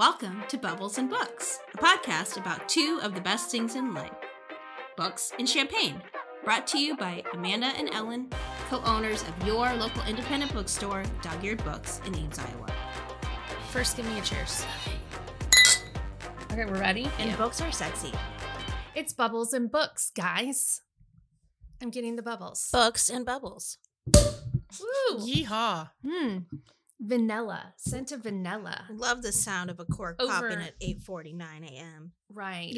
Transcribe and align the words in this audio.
Welcome 0.00 0.44
to 0.48 0.56
Bubbles 0.56 0.96
and 0.96 1.10
Books, 1.10 1.58
a 1.74 1.76
podcast 1.76 2.38
about 2.38 2.70
two 2.70 3.00
of 3.02 3.14
the 3.14 3.20
best 3.20 3.50
things 3.50 3.76
in 3.76 3.92
life 3.92 4.10
books 4.96 5.30
and 5.38 5.46
champagne. 5.46 6.00
Brought 6.42 6.66
to 6.68 6.78
you 6.78 6.96
by 6.96 7.22
Amanda 7.34 7.66
and 7.66 7.90
Ellyn, 7.90 8.32
co 8.70 8.80
owners 8.86 9.22
of 9.24 9.46
your 9.46 9.70
local 9.74 10.02
independent 10.04 10.54
bookstore, 10.54 11.02
Dog 11.20 11.44
Eared 11.44 11.62
Books 11.64 12.00
in 12.06 12.16
Ames, 12.16 12.38
Iowa. 12.38 12.68
First, 13.72 13.98
give 13.98 14.06
me 14.06 14.18
a 14.18 14.22
cheers. 14.22 14.64
Okay, 16.50 16.64
we're 16.64 16.80
ready. 16.80 17.10
And 17.18 17.36
books 17.36 17.60
are 17.60 17.70
sexy. 17.70 18.14
It's 18.94 19.12
bubbles 19.12 19.52
and 19.52 19.70
books, 19.70 20.10
guys. 20.16 20.80
I'm 21.82 21.90
getting 21.90 22.16
the 22.16 22.22
bubbles. 22.22 22.70
Books 22.72 23.10
and 23.10 23.26
bubbles. 23.26 23.76
Woo! 24.14 25.18
Yeehaw. 25.18 25.90
Hmm. 26.02 26.38
Vanilla. 27.02 27.72
Scent 27.78 28.12
of 28.12 28.22
vanilla. 28.22 28.84
Love 28.90 29.22
the 29.22 29.32
sound 29.32 29.70
of 29.70 29.80
a 29.80 29.84
cork 29.86 30.16
Over- 30.20 30.32
popping 30.50 30.58
at 30.64 30.78
8:49 30.80 31.64
a.m. 31.72 32.12
Right. 32.32 32.76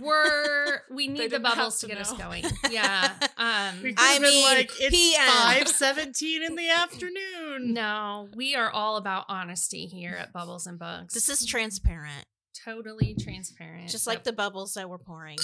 We're 0.00 0.82
we 0.90 1.08
need 1.08 1.30
the 1.30 1.40
bubbles 1.40 1.78
to 1.80 1.86
to 1.86 1.92
get 1.94 2.00
us 2.00 2.12
going. 2.12 2.44
Yeah. 2.70 3.12
Um 3.38 3.94
I 3.96 4.18
mean, 4.20 4.44
like, 4.44 4.70
it's 4.78 4.90
PM. 4.94 5.28
five 5.28 5.68
seventeen 5.68 6.42
in 6.42 6.54
the 6.56 6.68
afternoon. 6.70 7.72
no, 7.72 8.28
we 8.34 8.54
are 8.54 8.70
all 8.70 8.96
about 8.96 9.24
honesty 9.28 9.86
here 9.86 10.14
at 10.18 10.32
Bubbles 10.32 10.66
and 10.66 10.78
books 10.78 11.14
This 11.14 11.28
is 11.28 11.44
transparent, 11.46 12.24
totally 12.64 13.14
transparent. 13.18 13.88
just 13.90 14.06
like 14.06 14.18
Yep. 14.18 14.24
the 14.24 14.32
bubbles 14.32 14.74
that 14.74 14.88
we're 14.90 14.98
pouring. 14.98 15.38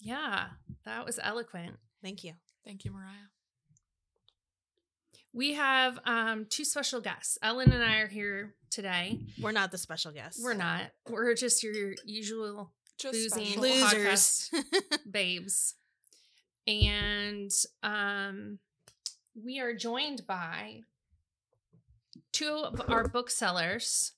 Yeah, 0.00 0.48
that 0.84 1.04
was 1.04 1.18
eloquent. 1.22 1.76
Thank 2.02 2.22
you. 2.22 2.34
Thank 2.64 2.84
you, 2.84 2.92
Mariah. 2.92 3.28
We 5.32 5.54
have 5.54 5.98
um 6.04 6.46
two 6.48 6.64
special 6.64 7.00
guests. 7.00 7.38
Ellyn 7.42 7.72
and 7.72 7.82
I 7.82 7.98
are 8.00 8.08
here 8.08 8.54
today. 8.70 9.20
We're 9.40 9.52
not 9.52 9.70
the 9.70 9.78
special 9.78 10.12
guests. 10.12 10.42
We're 10.42 10.54
not. 10.54 10.90
We're 11.08 11.34
just 11.34 11.62
your 11.62 11.94
usual 12.04 12.72
Just 12.98 13.14
Losing 13.14 13.60
losers. 13.60 14.50
babes. 15.10 15.74
And 16.66 17.50
um 17.82 18.58
we 19.34 19.60
are 19.60 19.74
joined 19.74 20.26
by 20.26 20.80
two 22.32 22.48
of 22.64 22.80
our 22.88 23.06
booksellers 23.06 24.12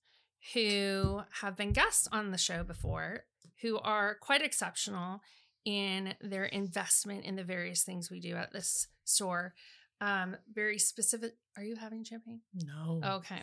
who 0.55 1.21
have 1.43 1.57
been 1.57 1.73
guests 1.73 2.09
on 2.11 2.31
the 2.31 2.39
show 2.39 2.65
before, 2.65 3.25
who 3.61 3.79
are 3.81 4.15
quite 4.15 4.43
exceptional 4.43 5.21
in 5.67 6.15
their 6.23 6.47
investment 6.47 7.25
in 7.25 7.37
the 7.37 7.45
various 7.45 7.83
things 7.83 8.11
we 8.11 8.21
do 8.21 8.35
at 8.37 8.53
this 8.53 8.89
store. 9.05 9.53
Um, 10.01 10.37
very 10.55 10.79
specific. 10.79 11.33
Are 11.57 11.63
you 11.63 11.77
having 11.77 12.05
champagne? 12.05 12.41
No. 12.55 13.01
Okay. 13.17 13.43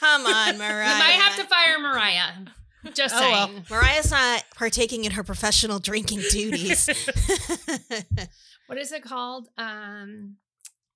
Come 0.00 0.26
on, 0.26 0.56
Mariah. 0.58 0.88
You 0.92 0.98
might 0.98 1.20
have 1.20 1.36
to 1.36 1.44
fire 1.44 1.78
Mariah. 1.78 2.32
Just 2.94 3.14
Oh, 3.14 3.18
saying. 3.18 3.32
well. 3.32 3.50
Mariah's 3.70 4.10
not 4.10 4.44
partaking 4.54 5.04
in 5.04 5.12
her 5.12 5.24
professional 5.24 5.78
drinking 5.80 6.20
duties. 6.30 6.88
What 8.68 8.78
is 8.78 8.90
it 8.90 9.04
called? 9.04 9.48
Um, 9.56 10.38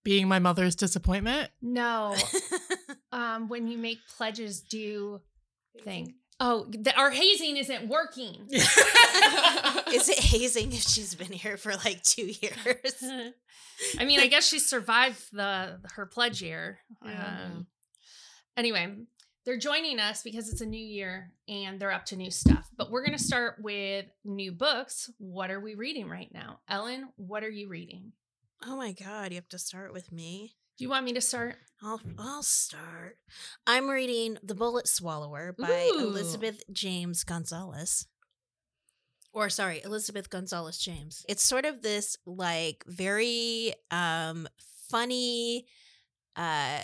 Being 0.03 0.27
my 0.27 0.41
mother's 0.41 0.75
disappointment. 0.75 1.51
no. 1.63 2.17
um, 3.13 3.49
when 3.49 3.69
you 3.69 3.79
make 3.79 3.99
pledges 4.17 4.61
due 4.61 5.21
thing. 5.85 6.15
Oh, 6.43 6.67
the, 6.71 6.97
our 6.99 7.11
hazing 7.11 7.59
isn't 7.59 7.89
working. 7.89 8.47
Is 8.51 10.09
it 10.09 10.19
hazing 10.19 10.73
if 10.73 10.83
she's 10.83 11.15
been 11.15 11.33
here 11.33 11.59
for 11.59 11.73
like 11.73 12.03
two 12.03 12.33
years? 12.41 13.05
I 13.99 14.05
mean, 14.07 14.21
I 14.21 14.27
guess 14.27 14.49
she 14.49 14.59
survived 14.59 15.23
the 15.33 15.81
her 15.95 16.07
pledge 16.07 16.41
year. 16.41 16.79
Um, 17.03 17.67
anyway, 18.57 18.95
they're 19.45 19.59
joining 19.59 19.99
us 19.99 20.23
because 20.23 20.49
it's 20.49 20.63
a 20.63 20.67
new 20.67 20.83
year 20.83 21.33
and 21.47 21.79
they're 21.79 21.93
up 21.93 22.07
to 22.07 22.17
new 22.17 22.31
stuff. 22.31 22.71
But 22.75 22.91
we're 22.91 23.05
going 23.05 23.19
to 23.19 23.23
start 23.23 23.57
with 23.61 24.07
new 24.25 24.53
books. 24.53 25.11
What 25.19 25.51
are 25.51 25.61
we 25.61 25.75
reading 25.75 26.09
right 26.09 26.33
now? 26.33 26.61
Ellyn, 26.71 27.05
what 27.17 27.45
are 27.45 27.51
you 27.51 27.69
reading? 27.69 28.13
Oh 28.65 28.77
my 28.77 28.93
god, 28.93 29.33
you 29.33 29.37
have 29.37 29.49
to 29.51 29.59
start 29.59 29.93
with 29.93 30.13
me. 30.13 30.55
Do 30.81 30.85
you 30.85 30.89
want 30.89 31.05
me 31.05 31.13
to 31.13 31.21
start? 31.21 31.57
I'll 31.83 32.01
I'll 32.19 32.43
start. 32.43 33.19
I'm 33.67 33.91
reading 33.91 34.39
The 34.43 34.55
Bullet 34.55 34.89
Swallower 34.89 35.55
by 35.59 35.91
Ooh. 35.93 35.99
Elizabeth 35.99 36.63
James 36.73 37.23
Gonzalez. 37.23 38.07
Or 39.35 39.51
sorry, 39.51 39.83
Elizabeth 39.85 40.31
Gonzalez 40.31 40.79
James. 40.79 41.23
It's 41.29 41.45
sort 41.45 41.67
of 41.67 41.83
this 41.83 42.17
like 42.25 42.83
very 42.87 43.75
um 43.91 44.49
funny 44.89 45.67
uh 46.35 46.81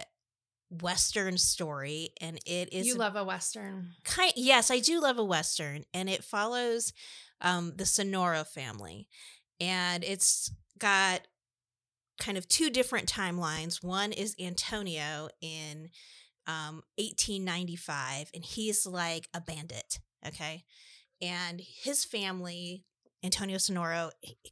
western 0.68 1.38
story 1.38 2.10
and 2.20 2.38
it 2.44 2.74
is 2.74 2.86
you 2.86 2.96
love 2.96 3.16
a 3.16 3.24
western. 3.24 3.92
kind 4.04 4.32
yes 4.34 4.68
i 4.68 4.80
do 4.80 5.00
love 5.00 5.16
a 5.16 5.24
western 5.24 5.84
and 5.94 6.10
it 6.10 6.24
follows 6.24 6.92
um 7.40 7.72
the 7.76 7.86
sonora 7.86 8.44
family 8.44 9.08
and 9.60 10.02
it's 10.02 10.50
got 10.76 11.20
kind 12.18 12.38
of 12.38 12.48
two 12.48 12.70
different 12.70 13.10
timelines. 13.10 13.82
One 13.82 14.12
is 14.12 14.34
antonio 14.40 15.28
in 15.40 15.90
um 16.46 16.82
1895 16.96 18.30
and 18.34 18.44
he's 18.44 18.86
like 18.86 19.28
a 19.34 19.40
bandit 19.40 19.98
okay? 20.26 20.64
And 21.20 21.60
his 21.60 22.04
family 22.04 22.84
antonio 23.24 23.56
sonoro 23.56 24.10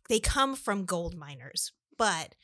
they 0.08 0.19
come 0.19 0.56
from 0.56 0.84
gold 0.84 1.14
miners 1.14 1.72
but 1.97 2.34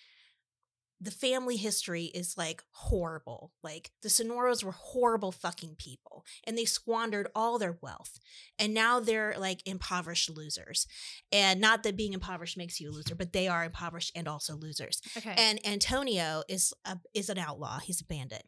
the 1.01 1.11
family 1.11 1.57
history 1.57 2.05
is 2.05 2.37
like 2.37 2.63
horrible. 2.73 3.53
Like 3.63 3.91
the 4.03 4.09
Sonoros 4.09 4.63
were 4.63 4.73
horrible 4.73 5.33
fucking 5.33 5.77
people 5.79 6.25
and 6.45 6.59
they 6.59 6.67
squandered 6.67 7.29
all 7.35 7.59
their 7.59 7.79
wealth. 7.81 8.19
And 8.59 8.75
now 8.75 9.01
they're 9.01 9.35
like 9.39 9.67
impoverished 9.67 10.29
losers. 10.29 10.87
And 11.33 11.61
not 11.61 11.83
that 11.85 11.97
being 11.97 12.13
impoverished 12.13 12.59
makes 12.59 12.81
you 12.81 12.91
a 12.91 12.93
loser, 12.93 13.15
but 13.15 13.33
they 13.33 13.49
are 13.49 13.65
impoverished 13.65 14.13
and 14.15 14.29
also 14.29 14.57
losers. 14.57 15.01
Okay. 15.17 15.35
And 15.37 15.67
Antonio 15.67 16.43
is 16.49 16.75
a, 16.85 16.99
is 17.15 17.31
an 17.31 17.39
outlaw. 17.39 17.79
He's 17.79 18.03
a 18.03 18.05
bandit. 18.07 18.45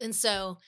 And 0.00 0.14
so 0.14 0.58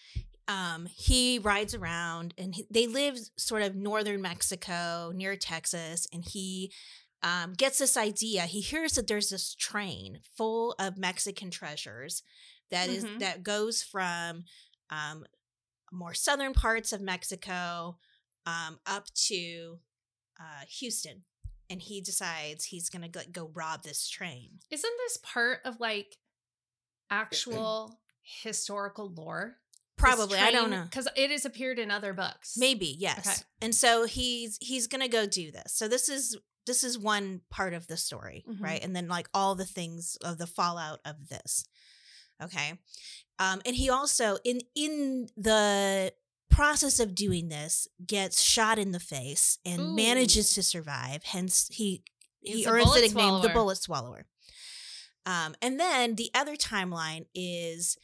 um, 0.49 0.89
he 0.93 1.39
rides 1.39 1.75
around 1.75 2.35
and 2.37 2.53
he, 2.57 2.67
they 2.69 2.89
live 2.89 3.17
sort 3.37 3.63
of 3.63 3.77
northern 3.77 4.21
Mexico 4.21 5.13
near 5.15 5.37
Texas. 5.37 6.09
And 6.13 6.25
he 6.25 6.73
um, 7.23 7.53
gets 7.53 7.79
this 7.79 7.97
idea. 7.97 8.43
He 8.43 8.61
hears 8.61 8.93
that 8.95 9.07
there's 9.07 9.29
this 9.31 9.55
train 9.55 10.21
full 10.37 10.75
of 10.79 10.97
Mexican 10.97 11.51
treasures 11.51 12.23
that 12.71 12.89
is 12.89 13.05
Mhm. 13.05 13.19
that 13.21 13.43
goes 13.43 13.83
from 13.83 14.45
um, 14.91 15.25
more 15.93 16.15
southern 16.15 16.53
parts 16.53 16.93
of 16.93 17.01
Mexico 17.01 17.99
um, 18.47 18.81
up 18.87 19.07
to 19.27 19.81
uh, 20.41 20.65
Houston. 20.79 21.25
And 21.69 21.81
he 21.83 22.01
decides 22.01 22.65
he's 22.65 22.89
gonna 22.89 23.09
go, 23.09 23.21
go 23.31 23.51
rob 23.55 23.83
this 23.85 24.09
train. 24.09 24.59
Isn't 24.71 24.93
this 24.99 25.19
part 25.23 25.61
of 25.65 25.79
like 25.79 26.17
actual 27.11 28.01
historical 28.23 29.11
lore? 29.13 29.57
Probably, 29.97 30.39
I 30.39 30.51
don't 30.51 30.71
know. 30.71 30.85
Because 30.85 31.09
it 31.15 31.31
has 31.31 31.45
appeared 31.45 31.79
in 31.79 31.91
other 31.91 32.15
books. 32.15 32.57
Maybe 32.57 32.97
yes. 32.99 33.19
Okay. 33.27 33.37
And 33.61 33.75
so 33.75 34.07
he's 34.07 34.57
he's 34.61 34.87
gonna 34.87 35.09
go 35.09 35.27
do 35.27 35.51
this. 35.53 35.75
So 35.75 35.89
this 35.89 36.09
is 36.09 36.39
this 36.67 36.85
is 36.85 36.99
one 36.99 37.41
part 37.51 37.75
of 37.75 37.87
the 37.87 37.97
story, 37.97 38.45
Mhm. 38.49 38.61
right? 38.61 38.83
And 38.85 38.95
then 38.95 39.09
like 39.09 39.29
all 39.35 39.55
the 39.55 39.65
things 39.65 40.17
of 40.23 40.39
the 40.39 40.47
fallout 40.47 41.01
of 41.05 41.29
this. 41.29 41.65
Okay. 42.43 42.79
Um, 43.39 43.61
and 43.65 43.75
he 43.77 43.89
also 43.91 44.39
in 44.45 44.61
in 44.75 45.29
the 45.37 46.13
process 46.51 46.99
of 47.01 47.15
doing 47.15 47.49
this 47.49 47.87
gets 48.07 48.43
shot 48.43 48.79
in 48.79 48.93
the 48.93 49.01
face 49.01 49.59
and 49.65 49.81
Ooh. 49.81 49.95
manages 49.95 50.53
to 50.55 50.63
survive. 50.63 51.23
Hence 51.25 51.69
he 51.73 52.03
He's 52.43 52.65
he 52.65 52.67
earns 52.67 52.93
the 52.95 53.01
nickname 53.01 53.43
the 53.43 53.51
bullet 53.51 53.77
swallower. 53.77 54.27
Um, 55.27 55.55
and 55.61 55.79
then 55.79 56.15
the 56.17 56.31
other 56.35 56.57
timeline 56.57 57.27
is 57.35 57.97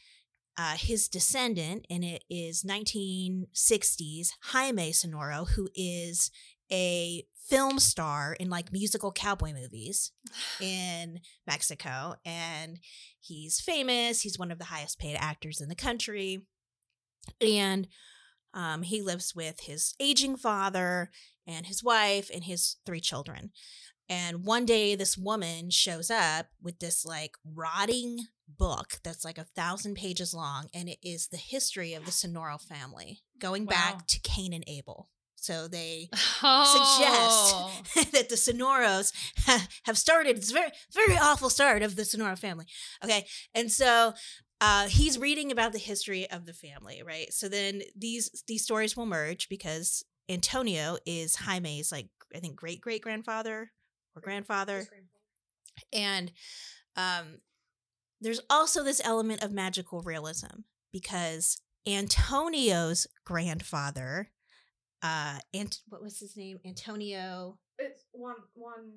uh, 0.59 0.77
his 0.77 1.09
descendant, 1.09 1.87
and 1.91 2.05
it 2.05 2.25
is 2.31 2.62
1960s 2.65 4.32
Jaime 4.53 4.91
Sonoro, 4.93 5.49
who 5.50 5.69
is 5.75 6.31
a 6.73 7.25
film 7.49 7.79
star 7.79 8.37
in 8.41 8.51
like 8.51 8.73
musical 8.73 9.13
cowboy 9.13 9.53
movies 9.53 10.13
in 10.61 11.21
Mexico, 11.47 12.17
and 12.25 12.79
he's 13.21 13.61
famous. 13.61 14.23
He's 14.23 14.39
one 14.39 14.51
of 14.51 14.59
the 14.59 14.65
highest 14.67 14.99
paid 14.99 15.17
actors 15.17 15.61
in 15.61 15.69
the 15.69 15.75
country, 15.75 16.43
and 17.41 17.89
um, 18.55 18.83
he 18.83 19.03
lives 19.03 19.35
with 19.35 19.61
his 19.61 19.95
aging 20.01 20.37
father 20.37 21.11
and 21.47 21.67
his 21.67 21.83
wife 21.85 22.31
and 22.33 22.45
his 22.45 22.77
three 22.87 23.01
children. 23.01 23.51
And 24.09 24.45
one 24.45 24.65
day, 24.65 24.95
this 24.95 25.19
woman 25.19 25.71
shows 25.71 26.11
up 26.11 26.47
with 26.63 26.79
this 26.79 27.05
like 27.05 27.33
rotting 27.45 28.19
book 28.49 29.01
that's 29.03 29.25
like 29.25 29.37
a 29.39 29.45
thousand 29.57 29.97
pages 29.97 30.33
long, 30.33 30.69
and 30.73 30.89
it 30.89 30.99
is 31.03 31.27
the 31.29 31.37
history 31.37 31.93
of 31.95 32.05
the 32.05 32.13
Sonoro 32.13 32.61
family 32.61 33.23
going 33.41 33.65
Wow. 33.67 33.71
back 33.71 34.07
to 34.07 34.21
Cain 34.21 34.53
and 34.53 34.63
Abel. 34.69 35.11
So 35.37 35.69
they 35.69 36.09
Oh. 36.43 37.79
suggest 37.85 38.12
that 38.12 38.29
the 38.29 38.35
Sonoros 38.37 39.12
have 39.85 39.97
started. 39.99 40.37
It's 40.37 40.50
a 40.50 40.55
very, 40.55 40.71
very 40.93 41.17
awful 41.17 41.50
start 41.50 41.83
of 41.83 41.97
the 41.97 42.05
Sonora 42.05 42.37
family. 42.37 42.67
Okay. 43.05 43.27
And 43.55 43.71
so 43.71 44.12
uh, 44.61 44.87
he's 44.88 45.19
reading 45.19 45.53
about 45.53 45.73
the 45.73 45.79
history 45.79 46.29
of 46.31 46.47
the 46.47 46.53
family, 46.53 47.03
right? 47.06 47.33
So 47.33 47.49
then 47.49 47.83
these 47.94 48.43
these 48.49 48.62
stories 48.65 48.97
will 48.97 49.06
merge 49.06 49.49
because 49.49 50.03
Antonio 50.29 50.97
is 51.06 51.37
Jaime's 51.37 51.93
like 51.93 52.09
I 52.35 52.41
think 52.41 52.56
great 52.56 52.81
great 52.81 53.03
grandfather 53.03 53.71
or 54.15 54.23
grandfather, 54.23 54.87
and 55.93 56.32
um, 56.97 57.41
there's 58.21 58.41
also 58.49 58.82
this 58.82 59.00
element 59.05 59.43
of 59.43 59.53
magical 59.53 60.00
realism 60.00 60.62
because 60.93 61.61
Antonio's 61.87 63.06
grandfather, 63.25 64.31
uh, 65.02 65.38
and 65.54 65.78
what 65.88 66.02
was 66.02 66.19
his 66.19 66.37
name? 66.37 66.58
Antonio. 66.64 67.58
It's 67.78 68.04
one 68.12 68.37
one 68.54 68.90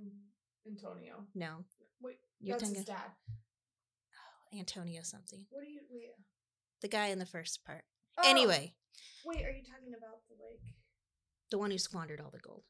Antonio. 0.68 1.26
No, 1.36 1.66
Wait, 2.02 2.18
You're 2.40 2.58
that's 2.58 2.76
his 2.76 2.86
dad. 2.86 3.12
Antonio 4.58 5.02
something. 5.04 5.46
What 5.50 5.64
do 5.64 5.70
you 5.72 5.82
wait? 5.92 6.10
The 6.82 6.88
guy 6.88 7.08
in 7.08 7.20
the 7.20 7.26
first 7.26 7.64
part. 7.66 7.84
Oh, 8.18 8.24
Anyway, 8.30 8.74
wait, 9.26 9.46
are 9.46 9.52
you 9.52 9.64
talking 9.64 9.94
about 9.98 10.22
the 10.30 10.36
like? 10.44 10.74
the 11.52 11.58
one 11.58 11.72
who 11.72 11.78
squandered 11.78 12.22
all 12.22 12.30
the 12.32 12.40
gold. 12.40 12.64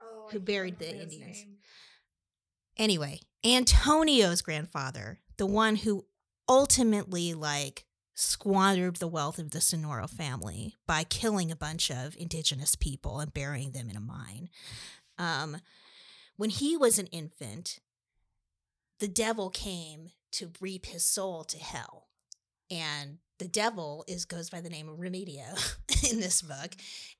Oh, 0.00 0.26
Who 0.30 0.38
can't 0.38 0.44
buried 0.44 0.78
the 0.78 0.90
Indians. 0.90 1.20
name. 1.44 1.56
Anyway, 2.76 3.20
Antonio's 3.44 4.42
grandfather, 4.42 5.20
the 5.36 5.46
one 5.46 5.76
who 5.76 6.06
ultimately 6.48 7.34
like 7.34 7.84
squandered 8.22 8.96
the 8.96 9.08
wealth 9.08 9.38
of 9.38 9.50
the 9.50 9.58
Sonoro 9.58 10.08
family 10.08 10.76
by 10.86 11.04
killing 11.04 11.50
a 11.50 11.56
bunch 11.56 11.90
of 11.90 12.16
indigenous 12.16 12.74
people 12.76 13.20
and 13.20 13.34
burying 13.34 13.72
them 13.72 13.90
in 13.90 13.96
a 13.96 14.00
mine. 14.00 14.48
Um, 15.18 15.58
when 16.36 16.50
he 16.50 16.76
was 16.76 16.98
an 16.98 17.06
infant, 17.08 17.78
the 19.00 19.08
devil 19.08 19.50
came 19.50 20.10
to 20.32 20.52
reap 20.60 20.86
his 20.86 21.04
soul 21.04 21.44
to 21.44 21.58
hell. 21.58 22.08
And 22.70 23.18
the 23.38 23.48
devil 23.48 24.04
is 24.08 24.24
goes 24.24 24.48
by 24.48 24.60
the 24.60 24.70
name 24.70 24.88
of 24.88 24.98
Remedio 24.98 26.10
in 26.10 26.20
this 26.20 26.42
book. 26.42 26.74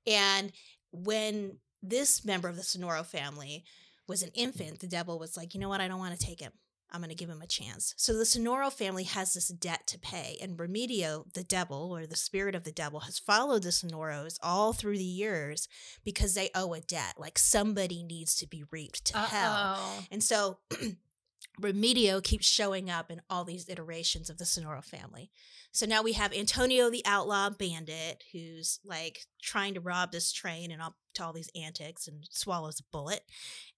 And 0.06 0.52
when 0.92 1.58
this 1.82 2.24
member 2.24 2.48
of 2.48 2.56
the 2.56 2.62
Sonoro 2.62 3.04
family 3.04 3.64
was 4.08 4.22
an 4.22 4.30
infant, 4.34 4.80
the 4.80 4.86
devil 4.86 5.18
was 5.18 5.36
like, 5.36 5.54
you 5.54 5.60
know 5.60 5.68
what? 5.68 5.80
I 5.80 5.88
don't 5.88 5.98
want 5.98 6.18
to 6.18 6.26
take 6.26 6.40
him. 6.40 6.52
I'm 6.92 7.00
going 7.00 7.08
to 7.08 7.16
give 7.16 7.30
him 7.30 7.42
a 7.42 7.46
chance. 7.46 7.94
So 7.96 8.12
the 8.12 8.24
Sonoro 8.24 8.70
family 8.70 9.04
has 9.04 9.32
this 9.32 9.48
debt 9.48 9.86
to 9.88 9.98
pay. 9.98 10.36
And 10.40 10.58
Remedio, 10.58 11.32
the 11.32 11.42
devil 11.42 11.90
or 11.90 12.06
the 12.06 12.16
spirit 12.16 12.54
of 12.54 12.64
the 12.64 12.72
devil, 12.72 13.00
has 13.00 13.18
followed 13.18 13.62
the 13.62 13.70
Sonoros 13.70 14.38
all 14.42 14.72
through 14.72 14.98
the 14.98 15.04
years 15.04 15.68
because 16.04 16.34
they 16.34 16.50
owe 16.54 16.74
a 16.74 16.80
debt. 16.80 17.14
Like 17.18 17.38
somebody 17.38 18.02
needs 18.02 18.36
to 18.36 18.46
be 18.46 18.64
reaped 18.70 19.06
to 19.06 19.18
hell. 19.18 19.52
Uh-oh. 19.52 20.04
And 20.10 20.22
so 20.22 20.58
Remedio 21.60 22.22
keeps 22.22 22.46
showing 22.46 22.90
up 22.90 23.10
in 23.10 23.22
all 23.28 23.44
these 23.44 23.68
iterations 23.68 24.30
of 24.30 24.38
the 24.38 24.44
Sonoro 24.44 24.84
family. 24.84 25.30
So 25.72 25.86
now 25.86 26.02
we 26.02 26.12
have 26.12 26.34
Antonio 26.34 26.90
the 26.90 27.04
outlaw 27.06 27.48
bandit 27.48 28.24
who's 28.32 28.78
like 28.84 29.26
trying 29.40 29.74
to 29.74 29.80
rob 29.80 30.12
this 30.12 30.30
train 30.30 30.70
and 30.70 30.82
up 30.82 30.96
to 31.14 31.24
all 31.24 31.32
these 31.32 31.50
antics 31.54 32.06
and 32.06 32.26
swallows 32.30 32.80
a 32.80 32.84
bullet. 32.92 33.22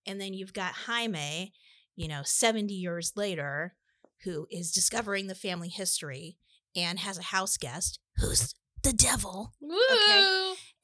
And 0.07 0.21
then 0.21 0.35
you've 0.35 0.53
got 0.53 0.73
Jaime, 0.73 1.53
you 1.97 2.09
know, 2.09 2.23
70 2.25 2.73
years 2.75 3.13
later, 3.17 3.75
who 4.25 4.47
is 4.51 4.71
discovering 4.73 5.27
the 5.27 5.35
family 5.35 5.69
history 5.69 6.39
and 6.77 6.99
has 7.01 7.19
a 7.19 7.23
house 7.25 7.57
guest 7.57 7.99
who's 8.17 8.55
the 8.83 8.93
devil. 8.93 9.53
Woo! 9.61 9.77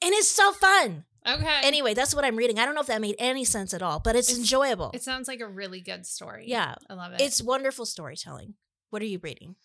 And 0.03 0.13
it's 0.13 0.29
so 0.31 0.51
fun. 0.51 1.05
Okay. 1.27 1.59
Anyway, 1.63 1.93
that's 1.93 2.15
what 2.15 2.25
I'm 2.25 2.35
reading. 2.35 2.57
I 2.57 2.65
don't 2.65 2.73
know 2.73 2.81
if 2.81 2.87
that 2.87 3.01
made 3.01 3.15
any 3.19 3.45
sense 3.45 3.73
at 3.73 3.83
all, 3.83 3.99
but 3.99 4.15
it's, 4.15 4.29
It's- 4.29 4.39
enjoyable. 4.39 4.89
it 4.93 5.03
sounds 5.03 5.27
like 5.27 5.39
a 5.39 5.47
really 5.47 5.81
good 5.81 6.05
story. 6.05 6.45
yeah. 6.47 6.73
I 6.89 6.93
love 6.95 7.13
it. 7.13 7.21
It's 7.21 7.43
wonderful 7.43 7.85
storytelling. 7.85 8.55
What 8.89 9.01
are 9.01 9.05
you 9.05 9.19
reading? 9.21 9.55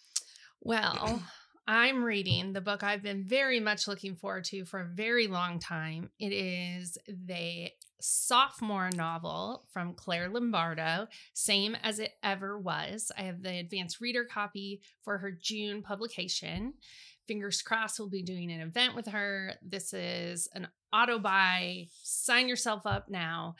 Well, 0.60 1.22
I'm 1.66 2.04
reading 2.04 2.52
the 2.52 2.60
book 2.60 2.82
I've 2.82 3.02
been 3.02 3.24
very 3.24 3.60
much 3.60 3.88
looking 3.88 4.16
forward 4.16 4.44
to 4.46 4.64
for 4.64 4.80
a 4.80 4.84
very 4.86 5.26
long 5.28 5.58
time. 5.58 6.10
It 6.18 6.32
is 6.32 6.98
the 7.08 7.70
sophomore 8.00 8.90
novel 8.90 9.66
from 9.72 9.94
Claire 9.94 10.28
Lombardo, 10.28 11.08
same 11.34 11.76
as 11.82 11.98
it 11.98 12.12
ever 12.22 12.58
was. 12.58 13.10
I 13.16 13.22
have 13.22 13.42
the 13.42 13.58
advanced 13.58 14.00
reader 14.00 14.24
copy 14.24 14.80
for 15.02 15.18
her 15.18 15.30
June 15.30 15.82
publication. 15.82 16.74
Fingers 17.26 17.62
crossed, 17.62 17.98
we'll 17.98 18.08
be 18.08 18.22
doing 18.22 18.52
an 18.52 18.60
event 18.60 18.94
with 18.94 19.08
her. 19.08 19.54
This 19.62 19.92
is 19.92 20.48
an 20.54 20.68
auto 20.92 21.18
buy. 21.18 21.88
Sign 22.02 22.48
yourself 22.48 22.82
up 22.86 23.08
now. 23.08 23.56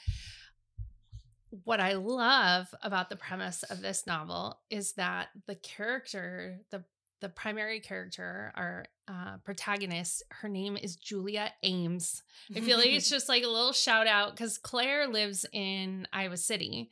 What 1.64 1.80
I 1.80 1.94
love 1.94 2.68
about 2.82 3.08
the 3.08 3.16
premise 3.16 3.62
of 3.64 3.80
this 3.80 4.06
novel 4.06 4.60
is 4.70 4.92
that 4.94 5.28
the 5.46 5.54
character, 5.56 6.60
the 6.70 6.84
the 7.26 7.32
primary 7.32 7.80
character, 7.80 8.52
our 8.54 8.86
uh, 9.08 9.38
protagonist, 9.44 10.22
her 10.30 10.48
name 10.48 10.76
is 10.76 10.94
Julia 10.94 11.50
Ames. 11.64 12.22
I 12.54 12.60
feel 12.60 12.78
like 12.78 12.90
it's 12.90 13.10
just 13.16 13.28
like 13.28 13.42
a 13.42 13.48
little 13.48 13.72
shout 13.72 14.06
out 14.06 14.30
because 14.30 14.58
Claire 14.58 15.08
lives 15.08 15.44
in 15.52 16.06
Iowa 16.12 16.36
City. 16.36 16.88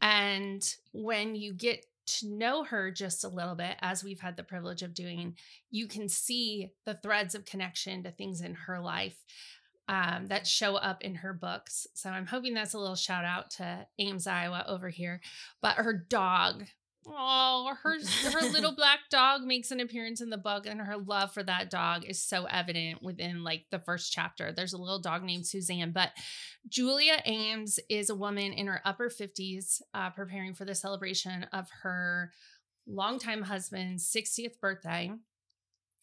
And 0.00 0.66
when 0.92 1.34
you 1.34 1.52
get 1.52 1.84
to 2.06 2.28
know 2.28 2.64
her 2.64 2.90
just 2.90 3.22
a 3.22 3.28
little 3.28 3.54
bit, 3.54 3.76
as 3.82 4.02
we've 4.02 4.20
had 4.20 4.38
the 4.38 4.42
privilege 4.42 4.82
of 4.82 4.94
doing, 4.94 5.34
you 5.70 5.86
can 5.88 6.08
see 6.08 6.72
the 6.86 6.94
threads 6.94 7.34
of 7.34 7.44
connection 7.44 8.02
to 8.04 8.10
things 8.10 8.40
in 8.40 8.54
her 8.54 8.80
life 8.80 9.22
um, 9.88 10.28
that 10.28 10.46
show 10.46 10.76
up 10.76 11.04
in 11.04 11.16
her 11.16 11.34
books. 11.34 11.86
So 11.92 12.08
I'm 12.08 12.26
hoping 12.26 12.54
that's 12.54 12.72
a 12.72 12.78
little 12.78 12.96
shout 12.96 13.26
out 13.26 13.50
to 13.52 13.86
Ames, 13.98 14.26
Iowa 14.26 14.64
over 14.66 14.88
here. 14.88 15.20
But 15.60 15.76
her 15.76 15.92
dog, 15.92 16.64
oh, 17.08 17.74
her 17.82 17.98
her 18.30 18.50
little 18.50 18.72
black 18.76 19.00
dog 19.10 19.42
makes 19.42 19.70
an 19.70 19.80
appearance 19.80 20.20
in 20.20 20.30
the 20.30 20.36
book, 20.36 20.66
and 20.66 20.80
her 20.80 20.96
love 20.96 21.32
for 21.32 21.42
that 21.42 21.70
dog 21.70 22.04
is 22.04 22.22
so 22.22 22.44
evident 22.44 23.02
within 23.02 23.44
like 23.44 23.66
the 23.70 23.78
first 23.78 24.12
chapter. 24.12 24.52
There's 24.52 24.72
a 24.72 24.78
little 24.78 25.00
dog 25.00 25.22
named 25.22 25.46
Suzanne, 25.46 25.92
but 25.92 26.10
Julia 26.68 27.22
Ames 27.24 27.78
is 27.88 28.10
a 28.10 28.14
woman 28.14 28.52
in 28.52 28.66
her 28.66 28.80
upper 28.84 29.08
50s, 29.08 29.80
uh, 29.94 30.10
preparing 30.10 30.54
for 30.54 30.64
the 30.64 30.74
celebration 30.74 31.44
of 31.52 31.68
her 31.82 32.32
longtime 32.86 33.42
husband's 33.42 34.10
60th 34.10 34.60
birthday. 34.60 35.12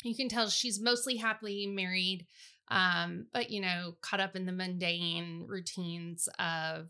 You 0.03 0.15
can 0.15 0.29
tell 0.29 0.49
she's 0.49 0.81
mostly 0.81 1.17
happily 1.17 1.65
married, 1.67 2.27
um, 2.69 3.27
but 3.33 3.49
you 3.49 3.61
know, 3.61 3.95
caught 4.01 4.19
up 4.19 4.35
in 4.35 4.45
the 4.45 4.51
mundane 4.51 5.45
routines 5.47 6.27
of 6.39 6.89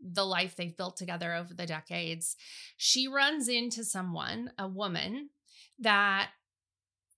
the 0.00 0.24
life 0.24 0.56
they've 0.56 0.76
built 0.76 0.96
together 0.96 1.34
over 1.34 1.54
the 1.54 1.66
decades. 1.66 2.36
She 2.76 3.08
runs 3.08 3.48
into 3.48 3.84
someone, 3.84 4.50
a 4.58 4.68
woman, 4.68 5.30
that 5.78 6.30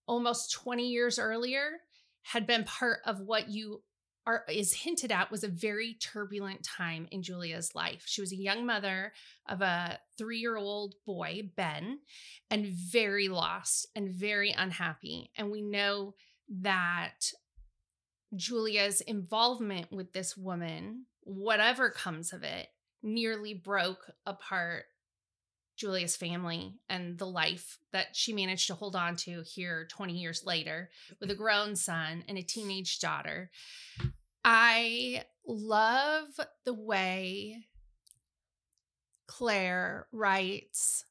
almost 0.06 0.52
20 0.52 0.88
years 0.88 1.18
earlier 1.18 1.80
had 2.22 2.46
been 2.46 2.64
part 2.64 3.00
of 3.04 3.20
what 3.20 3.48
you 3.48 3.82
are 4.26 4.44
is 4.48 4.72
hinted 4.72 5.12
at 5.12 5.30
was 5.30 5.44
a 5.44 5.48
very 5.48 5.94
turbulent 5.94 6.64
time 6.64 7.06
in 7.12 7.22
Julia's 7.22 7.76
life. 7.76 8.02
She 8.06 8.20
was 8.20 8.32
a 8.32 8.36
young 8.36 8.66
mother 8.66 9.12
of 9.48 9.60
a 9.60 10.00
3-year-old 10.20 10.96
boy, 11.06 11.50
Ben, 11.56 12.00
and 12.50 12.66
very 12.66 13.28
lost 13.28 13.86
and 13.94 14.10
very 14.10 14.50
unhappy. 14.50 15.30
And 15.36 15.52
we 15.52 15.62
know 15.62 16.14
that 16.60 17.30
Julia's 18.34 19.00
involvement 19.00 19.92
with 19.92 20.12
this 20.12 20.36
woman, 20.36 21.06
whatever 21.26 21.90
comes 21.90 22.32
of 22.32 22.44
it, 22.44 22.68
nearly 23.02 23.52
broke 23.52 24.10
apart 24.24 24.84
Julia's 25.76 26.16
family 26.16 26.78
and 26.88 27.18
the 27.18 27.26
life 27.26 27.78
that 27.92 28.14
she 28.14 28.32
managed 28.32 28.68
to 28.68 28.74
hold 28.74 28.96
on 28.96 29.16
to 29.16 29.42
here 29.42 29.86
20 29.90 30.14
years 30.14 30.42
later 30.46 30.88
with 31.20 31.28
a 31.28 31.34
mm-hmm. 31.34 31.42
grown 31.42 31.76
son 31.76 32.24
and 32.28 32.38
a 32.38 32.42
teenage 32.42 33.00
daughter. 33.00 33.50
I 34.44 35.24
love 35.46 36.28
the 36.64 36.74
way 36.74 37.64
Claire 39.26 40.06
writes 40.12 41.04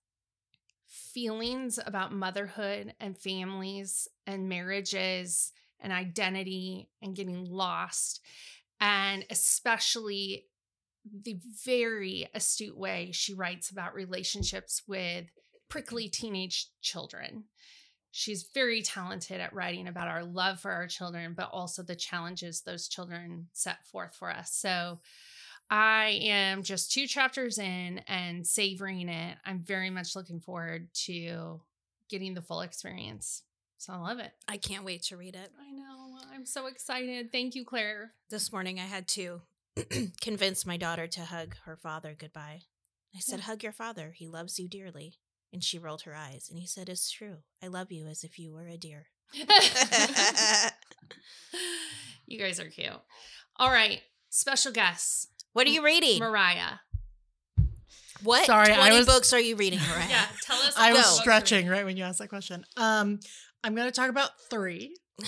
feelings 0.87 1.77
about 1.85 2.13
motherhood 2.13 2.95
and 2.99 3.17
families 3.17 4.07
and 4.25 4.49
marriages 4.49 5.51
and 5.79 5.93
identity 5.93 6.89
and 7.01 7.15
getting 7.15 7.45
lost, 7.45 8.21
and 8.79 9.25
especially 9.29 10.45
the 11.23 11.37
very 11.63 12.27
astute 12.33 12.77
way 12.77 13.11
she 13.13 13.33
writes 13.33 13.69
about 13.69 13.93
relationships 13.93 14.81
with 14.87 15.25
prickly 15.69 16.09
teenage 16.09 16.67
children. 16.81 17.45
She's 18.11 18.49
very 18.53 18.81
talented 18.81 19.41
at 19.41 19.53
writing 19.53 19.87
about 19.87 20.07
our 20.07 20.23
love 20.23 20.61
for 20.61 20.71
our 20.71 20.87
children, 20.87 21.33
but 21.35 21.49
also 21.51 21.83
the 21.83 21.95
challenges 21.95 22.61
those 22.61 22.87
children 22.87 23.47
set 23.51 23.85
forth 23.85 24.15
for 24.15 24.31
us. 24.31 24.53
So 24.53 24.99
I 25.69 26.19
am 26.23 26.63
just 26.63 26.91
two 26.91 27.07
chapters 27.07 27.57
in 27.57 27.99
and 28.07 28.45
savoring 28.45 29.09
it. 29.09 29.37
I'm 29.45 29.59
very 29.59 29.89
much 29.89 30.15
looking 30.15 30.39
forward 30.39 30.87
to 31.05 31.61
getting 32.09 32.35
the 32.35 32.41
full 32.41 32.61
experience. 32.61 33.43
So 33.77 33.93
I 33.93 33.97
love 33.97 34.19
it. 34.19 34.31
I 34.47 34.57
can't 34.57 34.85
wait 34.85 35.03
to 35.03 35.17
read 35.17 35.35
it. 35.35 35.51
I 35.59 35.71
know. 35.71 36.04
I'm 36.33 36.45
so 36.45 36.67
excited. 36.67 37.31
Thank 37.31 37.55
you, 37.55 37.65
Claire. 37.65 38.11
This 38.29 38.51
morning 38.51 38.79
I 38.79 38.83
had 38.85 39.07
to 39.09 39.41
convince 40.21 40.65
my 40.65 40.77
daughter 40.77 41.07
to 41.07 41.21
hug 41.21 41.55
her 41.65 41.75
father 41.75 42.15
goodbye. 42.17 42.61
I 43.15 43.19
said, 43.19 43.39
Yeah. 43.39 43.45
Hug 43.45 43.63
your 43.63 43.71
father. 43.71 44.13
He 44.15 44.27
loves 44.27 44.59
you 44.59 44.67
dearly. 44.67 45.15
And 45.53 45.63
she 45.63 45.79
rolled 45.79 46.01
her 46.03 46.15
eyes 46.15 46.47
and 46.49 46.59
he 46.59 46.67
said, 46.67 46.89
It's 46.89 47.09
true. 47.09 47.37
I 47.63 47.67
love 47.67 47.91
you 47.91 48.07
as 48.07 48.23
if 48.23 48.37
you 48.39 48.51
were 48.53 48.67
a 48.67 48.77
deer. 48.77 49.07
you 52.27 52.39
guys 52.39 52.59
are 52.59 52.69
cute. 52.69 52.89
All 53.57 53.71
right. 53.71 54.01
Special 54.29 54.71
guests. 54.71 55.27
What 55.53 55.65
are 55.67 55.71
you 55.71 55.83
reading? 55.83 56.19
Mariah. 56.19 56.79
What 58.23 58.45
Sorry, 58.45 58.71
I 58.71 58.91
was- 58.97 59.05
books 59.05 59.31
are 59.33 59.39
you 59.39 59.55
reading, 59.55 59.79
Mariah? 59.89 60.07
Yeah. 60.09 60.25
Tell 60.43 60.57
us. 60.57 60.73
I 60.77 60.91
what 60.91 60.97
was 60.97 61.19
stretching 61.19 61.67
right 61.67 61.85
when 61.85 61.95
you 61.97 62.03
asked 62.03 62.19
that 62.19 62.29
question. 62.29 62.65
Um, 62.75 63.19
I'm 63.63 63.75
going 63.75 63.87
to 63.87 63.91
talk 63.93 64.09
about 64.09 64.29
three, 64.49 64.95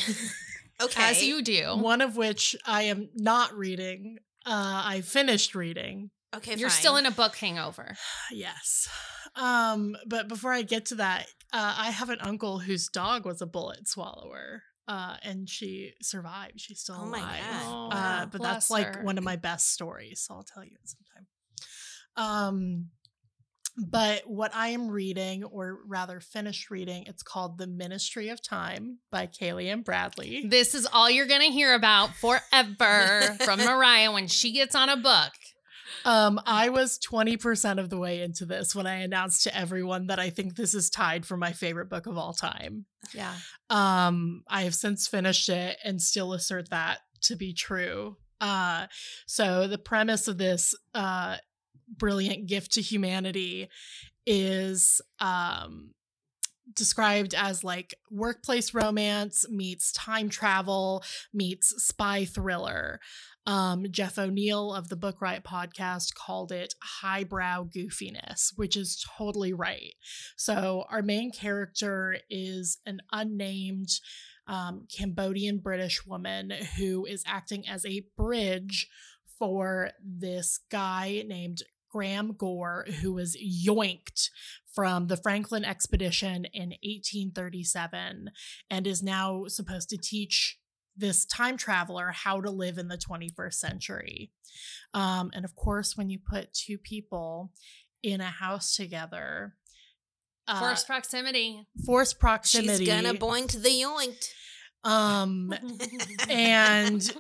okay. 0.82 1.04
As 1.04 1.24
you 1.24 1.42
do. 1.42 1.76
one 1.78 2.02
of 2.02 2.16
which 2.18 2.56
I 2.66 2.84
am 2.84 3.10
not 3.16 3.54
reading. 3.58 4.18
Uh, 4.46 4.82
I 4.86 5.02
finished 5.02 5.56
reading. 5.56 6.10
Okay, 6.36 6.56
You're 6.56 6.70
fine. 6.70 6.80
still 6.80 6.98
in 6.98 7.06
a 7.06 7.12
book 7.12 7.36
hangover. 7.36 7.96
Yes. 8.32 8.88
Um, 9.36 9.96
but 10.08 10.28
before 10.28 10.52
I 10.52 10.62
get 10.64 10.88
to 10.88 10.96
that, 10.96 11.28
uh, 11.54 11.76
I 11.78 11.92
have 11.92 12.10
an 12.10 12.20
uncle 12.22 12.60
whose 12.60 12.88
dog 12.88 13.26
was 13.26 13.42
a 13.42 13.46
bullet 13.46 13.88
swallower. 13.88 14.64
Uh, 14.88 15.18
and 15.22 15.50
she 15.50 15.94
survived. 16.02 16.60
She's 16.62 16.80
still 16.80 16.96
Oh 17.02 17.06
my 17.08 17.20
alive. 17.20 17.42
God. 17.44 17.88
Uh, 17.88 17.90
Wow. 17.92 18.28
but 18.32 18.38
Bless 18.40 18.54
that's 18.54 18.70
like 18.70 19.04
one 19.04 19.18
of 19.18 19.24
my 19.24 19.36
best 19.36 19.74
stories. 19.74 20.22
So 20.26 20.34
I'll 20.36 20.44
tell 20.44 20.64
you 20.64 20.78
sometime. 20.86 21.28
Um, 22.16 22.86
but 23.78 24.24
what 24.26 24.56
I 24.56 24.70
am 24.70 24.90
reading, 24.90 25.44
or 25.44 25.80
rather 25.86 26.20
finished 26.20 26.72
reading, 26.72 27.04
it's 27.06 27.22
called 27.22 27.58
The 27.58 27.68
Ministry 27.68 28.30
of 28.30 28.42
Time 28.42 29.00
by 29.12 29.28
Kaliane 29.28 29.84
Bradley. 29.84 30.46
This 30.48 30.74
is 30.74 30.88
all 30.92 31.10
you're 31.10 31.28
going 31.28 31.42
to 31.42 31.52
hear 31.52 31.74
about 31.74 32.16
forever 32.16 33.22
from 33.42 33.60
Mariah 33.60 34.12
when 34.12 34.28
she 34.28 34.52
gets 34.52 34.74
on 34.74 34.90
a 34.90 34.98
book. 34.98 35.32
Um, 36.06 36.40
I 36.46 36.70
was 36.70 37.00
20% 37.00 37.80
of 37.80 37.90
the 37.90 37.98
way 37.98 38.22
into 38.22 38.46
this 38.46 38.76
when 38.76 38.88
I 38.88 38.96
announced 38.96 39.44
to 39.44 39.56
everyone 39.56 40.08
that 40.08 40.20
I 40.20 40.30
think 40.30 40.56
this 40.56 40.74
is 40.74 40.90
tied 40.90 41.26
for 41.26 41.38
my 41.38 41.52
favorite 41.52 41.90
book 41.90 42.08
of 42.08 42.18
all 42.18 42.34
time. 42.34 42.86
Yeah. 43.14 43.34
Um, 43.70 44.44
I 44.48 44.64
have 44.64 44.76
since 44.76 45.08
finished 45.08 45.50
it 45.50 45.78
and 45.84 46.02
still 46.02 46.34
assert 46.34 46.70
that 46.72 47.00
to 47.24 47.36
be 47.36 47.54
true. 47.54 48.18
Uh, 48.40 48.88
so 49.26 49.68
the 49.68 49.78
premise 49.78 50.28
of 50.28 50.38
this 50.38 50.76
uh, 50.94 51.38
brilliant 51.88 52.48
gift 52.48 52.74
to 52.74 52.82
humanity 52.82 53.70
is 54.26 55.02
um, 55.20 55.92
described 56.74 57.34
as 57.34 57.64
like 57.64 57.96
workplace 58.12 58.74
romance 58.74 59.46
meets 59.50 59.92
time 59.94 60.30
travel 60.30 61.04
meets 61.34 61.74
spy 61.84 62.26
thriller. 62.26 63.00
Um, 63.46 63.86
Jeff 63.90 64.20
O'Neal 64.20 64.74
of 64.74 64.90
the 64.90 64.98
Book 64.98 65.22
Riot 65.22 65.44
podcast 65.44 66.14
called 66.16 66.52
it 66.52 66.76
highbrow 66.84 67.70
goofiness, 67.76 68.52
which 68.58 68.76
is 68.76 69.04
totally 69.18 69.54
right. 69.54 69.94
So, 70.36 70.84
our 70.90 71.02
main 71.02 71.32
character 71.32 72.18
is 72.30 72.80
an 72.86 73.00
unnamed 73.14 73.88
um, 74.48 74.86
Cambodian 74.94 75.60
British 75.60 76.06
woman 76.06 76.52
who 76.78 77.06
is 77.06 77.24
acting 77.26 77.68
as 77.68 77.86
a 77.86 78.04
bridge 78.18 78.90
for 79.40 79.92
this 80.04 80.60
guy 80.70 81.24
named 81.26 81.64
Graham 81.90 82.34
Gore, 82.34 82.86
who 83.02 83.14
was 83.14 83.36
yoinked 83.36 84.30
from 84.74 85.08
the 85.08 85.18
Franklin 85.18 85.66
expedition 85.66 86.46
in 86.54 86.70
1837 86.70 88.30
and 88.70 88.88
is 88.88 89.02
now 89.02 89.46
supposed 89.48 89.90
to 89.90 89.98
teach 89.98 90.60
this 90.96 91.26
time 91.26 91.58
traveler 91.58 92.12
how 92.12 92.42
to 92.42 92.50
live 92.50 92.78
in 92.78 92.88
the 92.88 92.98
21st 92.98 93.54
century. 93.54 94.32
Um, 94.94 95.32
and 95.34 95.46
of 95.46 95.56
course, 95.56 95.96
when 95.96 96.10
you 96.10 96.20
put 96.20 96.54
two 96.54 96.78
people 96.78 97.52
in 98.04 98.22
a 98.22 98.26
house 98.26 98.76
together, 98.76 99.56
uh, 100.48 100.60
Force 100.60 100.86
proximity. 100.86 101.66
force 101.86 102.14
proximity, 102.14 102.86
She's 102.86 102.88
gonna 102.88 103.14
boink 103.14 103.62
the 103.62 103.70
yoinked. 103.70 104.30
Um, 104.84 105.54
and 106.30 107.14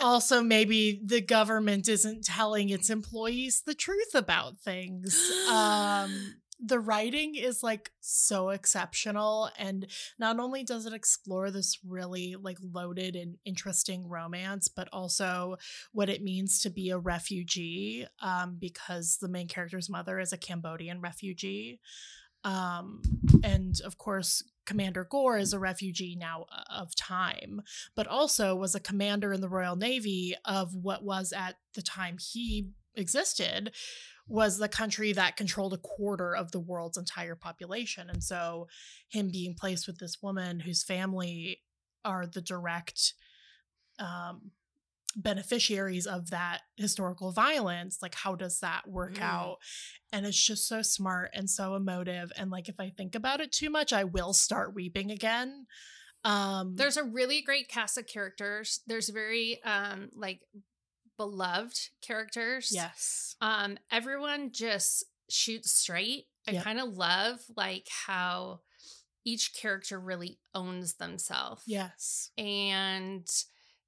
also 0.00 0.42
maybe 0.42 1.00
the 1.04 1.20
government 1.20 1.88
isn't 1.88 2.24
telling 2.24 2.70
its 2.70 2.90
employees 2.90 3.62
the 3.66 3.74
truth 3.74 4.14
about 4.14 4.56
things. 4.58 5.30
Um, 5.50 6.34
the 6.64 6.78
writing 6.78 7.34
is 7.34 7.62
like 7.62 7.90
so 8.00 8.50
exceptional 8.50 9.50
and 9.58 9.86
not 10.18 10.38
only 10.38 10.62
does 10.62 10.86
it 10.86 10.92
explore 10.92 11.50
this 11.50 11.78
really 11.84 12.36
like 12.40 12.58
loaded 12.72 13.16
and 13.16 13.36
interesting 13.44 14.08
romance 14.08 14.68
but 14.68 14.88
also 14.92 15.56
what 15.90 16.08
it 16.08 16.22
means 16.22 16.60
to 16.60 16.70
be 16.70 16.90
a 16.90 16.98
refugee 16.98 18.06
um, 18.20 18.56
because 18.60 19.18
the 19.20 19.28
main 19.28 19.48
character's 19.48 19.90
mother 19.90 20.20
is 20.20 20.32
a 20.32 20.38
cambodian 20.38 21.00
refugee 21.00 21.80
um, 22.44 23.02
and 23.42 23.80
of 23.84 23.98
course 23.98 24.42
commander 24.64 25.04
gore 25.08 25.38
is 25.38 25.52
a 25.52 25.58
refugee 25.58 26.16
now 26.18 26.46
uh, 26.52 26.62
of 26.80 26.94
time 26.94 27.62
but 27.96 28.06
also 28.06 28.54
was 28.54 28.74
a 28.74 28.80
commander 28.80 29.32
in 29.32 29.40
the 29.40 29.48
royal 29.48 29.76
navy 29.76 30.34
of 30.44 30.74
what 30.74 31.02
was 31.04 31.32
at 31.32 31.56
the 31.74 31.82
time 31.82 32.16
he 32.18 32.70
existed 32.94 33.72
was 34.28 34.58
the 34.58 34.68
country 34.68 35.12
that 35.12 35.36
controlled 35.36 35.74
a 35.74 35.78
quarter 35.78 36.34
of 36.34 36.52
the 36.52 36.60
world's 36.60 36.96
entire 36.96 37.34
population. 37.34 38.08
And 38.08 38.22
so 38.22 38.68
him 39.08 39.30
being 39.30 39.54
placed 39.54 39.86
with 39.86 39.98
this 39.98 40.22
woman 40.22 40.60
whose 40.60 40.82
family 40.82 41.60
are 42.04 42.26
the 42.26 42.40
direct 42.40 43.14
um, 43.98 44.52
beneficiaries 45.16 46.06
of 46.06 46.30
that 46.30 46.60
historical 46.76 47.32
violence, 47.32 47.98
like 48.02 48.14
how 48.14 48.34
does 48.34 48.60
that 48.60 48.86
work 48.88 49.14
Mm. 49.14 49.22
out? 49.22 49.56
And 50.12 50.26
it's 50.26 50.40
just 50.42 50.66
so 50.68 50.82
smart 50.82 51.30
and 51.34 51.48
so 51.48 51.74
emotive. 51.74 52.32
And 52.36 52.50
like 52.50 52.68
if 52.68 52.78
I 52.78 52.90
think 52.90 53.14
about 53.14 53.40
it 53.40 53.52
too 53.52 53.70
much, 53.70 53.92
I 53.92 54.04
will 54.04 54.32
start 54.32 54.74
weeping 54.74 55.10
again. 55.10 55.66
Um 56.24 56.76
There's 56.76 56.96
a 56.96 57.04
really 57.04 57.42
great 57.42 57.68
cast 57.68 57.98
of 57.98 58.06
characters. 58.06 58.80
There's 58.86 59.08
very 59.08 59.62
um 59.64 60.10
like 60.14 60.40
beloved 61.16 61.90
characters. 62.00 62.70
yes. 62.72 63.36
Um 63.40 63.78
everyone 63.90 64.52
just 64.52 65.04
shoots 65.28 65.70
straight. 65.72 66.26
I 66.46 66.52
Yep. 66.52 66.64
kind 66.64 66.80
of 66.80 66.96
love 66.96 67.40
like 67.56 67.88
how 68.06 68.60
each 69.24 69.54
character 69.54 70.00
really 70.00 70.38
owns 70.54 70.94
themselves. 70.94 71.62
Yes. 71.66 72.30
And 72.36 73.24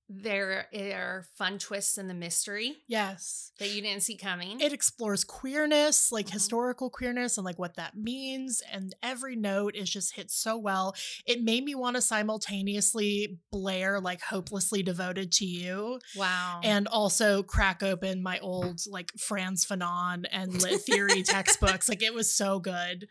there 0.08 0.68
are 0.75 1.25
fun 1.38 1.58
twists 1.58 1.96
in 1.96 2.08
the 2.08 2.14
mystery 2.14 2.76
Yes. 2.87 3.52
that 3.58 3.70
you 3.70 3.80
didn't 3.80 4.02
see 4.02 4.16
coming. 4.16 4.61
it 4.61 4.73
explores 4.73 5.25
queerness 5.25 6.12
like 6.12 6.26
Mhm. 6.26 6.32
historical 6.32 6.90
queerness 6.90 7.38
and 7.38 7.44
like 7.44 7.58
what 7.58 7.76
that 7.76 7.96
means 7.96 8.61
and 8.70 8.94
every 9.02 9.34
note 9.34 9.75
is 9.75 9.88
just 9.88 10.14
hit 10.14 10.30
so 10.30 10.58
well 10.58 10.94
it 11.25 11.42
made 11.42 11.64
me 11.64 11.75
want 11.75 11.96
to 11.96 12.02
simultaneously 12.02 13.38
blare 13.50 14.00
like 14.00 14.20
hopelessly 14.23 14.82
devoted 14.82 15.32
to 15.32 15.46
you 15.46 15.99
wow. 16.16 16.61
and 16.62 16.87
also 16.88 17.42
crack 17.42 17.82
open 17.82 18.23
my 18.23 18.38
old 18.40 18.80
like 18.87 19.11
frantz 19.18 19.64
fanon 19.64 20.25
and 20.30 20.61
lit 20.62 20.82
theory 20.82 21.23
textbooks 21.23 21.88
like 21.88 22.02
it 22.02 22.12
was 22.14 22.34
so 22.34 22.58
good 22.58 23.08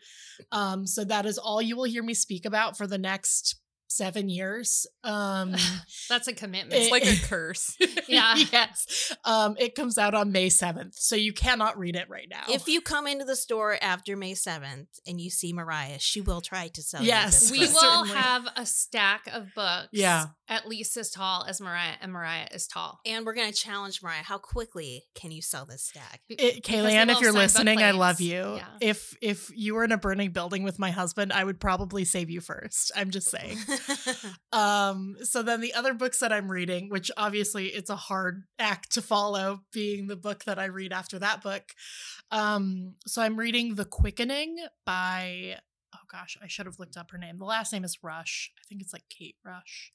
um 0.52 0.86
so 0.86 1.04
that 1.04 1.26
is 1.26 1.38
all 1.38 1.60
you 1.60 1.76
will 1.76 1.84
hear 1.84 2.02
me 2.02 2.14
speak 2.14 2.44
about 2.46 2.76
for 2.78 2.86
the 2.86 2.98
next 2.98 3.56
seven 3.96 4.28
years 4.28 4.86
um 5.04 5.54
That's 6.08 6.28
a 6.28 6.32
commitment. 6.32 6.74
It- 6.74 6.82
It's 6.82 6.90
like 6.90 7.04
a 7.06 7.16
curse. 7.28 7.76
Yeah. 8.08 8.34
yes 8.36 9.14
um 9.24 9.56
it 9.58 9.74
comes 9.74 9.96
out 9.98 10.14
on 10.14 10.30
may 10.30 10.48
7th 10.48 10.94
so 10.94 11.16
you 11.16 11.32
cannot 11.32 11.78
read 11.78 11.96
it 11.96 12.08
right 12.10 12.28
now 12.30 12.44
If 12.48 12.68
you 12.68 12.80
come 12.82 13.06
into 13.06 13.24
the 13.24 13.36
store 13.36 13.78
after 13.80 14.14
May 14.16 14.34
7th 14.34 14.86
and 15.06 15.20
you 15.20 15.30
see 15.30 15.52
Mariah, 15.52 15.98
she 16.00 16.20
will 16.20 16.40
try 16.42 16.68
to 16.68 16.82
sell 16.82 17.02
Yes. 17.02 17.50
you 17.50 17.58
this 17.60 17.70
we 17.70 17.74
will 17.74 17.80
Certainly. 18.04 18.08
have 18.20 18.46
a 18.56 18.66
stack 18.66 19.26
of 19.32 19.54
books 19.54 19.88
Yeah. 19.92 20.26
at 20.48 20.68
least 20.68 20.96
as 20.98 21.10
tall 21.10 21.44
as 21.48 21.60
Mariah 21.60 21.94
and 22.02 22.12
Mariah 22.12 22.48
is 22.52 22.66
tall. 22.66 23.00
And 23.06 23.24
we're 23.24 23.34
going 23.34 23.50
to 23.50 23.56
challenge 23.58 24.02
Mariah. 24.02 24.22
How 24.22 24.38
quickly 24.38 25.04
can 25.14 25.30
you 25.30 25.40
sell 25.40 25.64
this 25.64 25.84
stack? 25.84 26.20
Be- 26.28 26.34
It, 26.34 26.54
because 26.56 26.74
Kayleigh, 26.84 27.06
they 27.06 27.12
if 27.12 27.20
you're 27.20 27.32
listening, 27.32 27.82
I 27.82 27.92
love 27.92 28.20
you. 28.20 28.56
Yeah. 28.56 28.64
If 28.80 29.16
if 29.22 29.50
you 29.54 29.74
were 29.74 29.84
in 29.84 29.92
a 29.92 29.98
burning 29.98 30.30
building 30.32 30.62
with 30.62 30.78
my 30.78 30.90
husband, 30.90 31.32
I 31.32 31.42
would 31.44 31.58
probably 31.60 32.04
save 32.04 32.28
you 32.30 32.40
first. 32.40 32.92
I'm 32.94 33.10
just 33.10 33.30
saying. 33.30 33.58
um, 34.52 35.16
so 35.22 35.42
then 35.42 35.60
the 35.60 35.74
other 35.74 35.94
books 35.94 36.20
that 36.20 36.32
I'm 36.32 36.50
reading, 36.50 36.88
which 36.88 37.10
obviously 37.16 37.68
it's 37.68 37.90
a 37.90 37.96
hard 37.96 38.44
act 38.58 38.92
to 38.92 39.02
follow, 39.02 39.62
being 39.72 40.06
the 40.06 40.16
book 40.16 40.44
that 40.44 40.58
I 40.58 40.66
read 40.66 40.92
after 40.92 41.18
that 41.18 41.42
book. 41.42 41.72
Um, 42.30 42.94
so 43.06 43.22
I'm 43.22 43.36
reading 43.36 43.74
The 43.74 43.84
Quickening 43.84 44.58
by 44.84 45.58
oh 45.94 46.06
gosh, 46.10 46.36
I 46.42 46.48
should 46.48 46.66
have 46.66 46.78
looked 46.78 46.96
up 46.96 47.10
her 47.10 47.18
name. 47.18 47.38
The 47.38 47.44
last 47.44 47.72
name 47.72 47.84
is 47.84 47.98
Rush. 48.02 48.52
I 48.58 48.62
think 48.68 48.82
it's 48.82 48.92
like 48.92 49.04
Kate 49.08 49.36
Rush. 49.44 49.92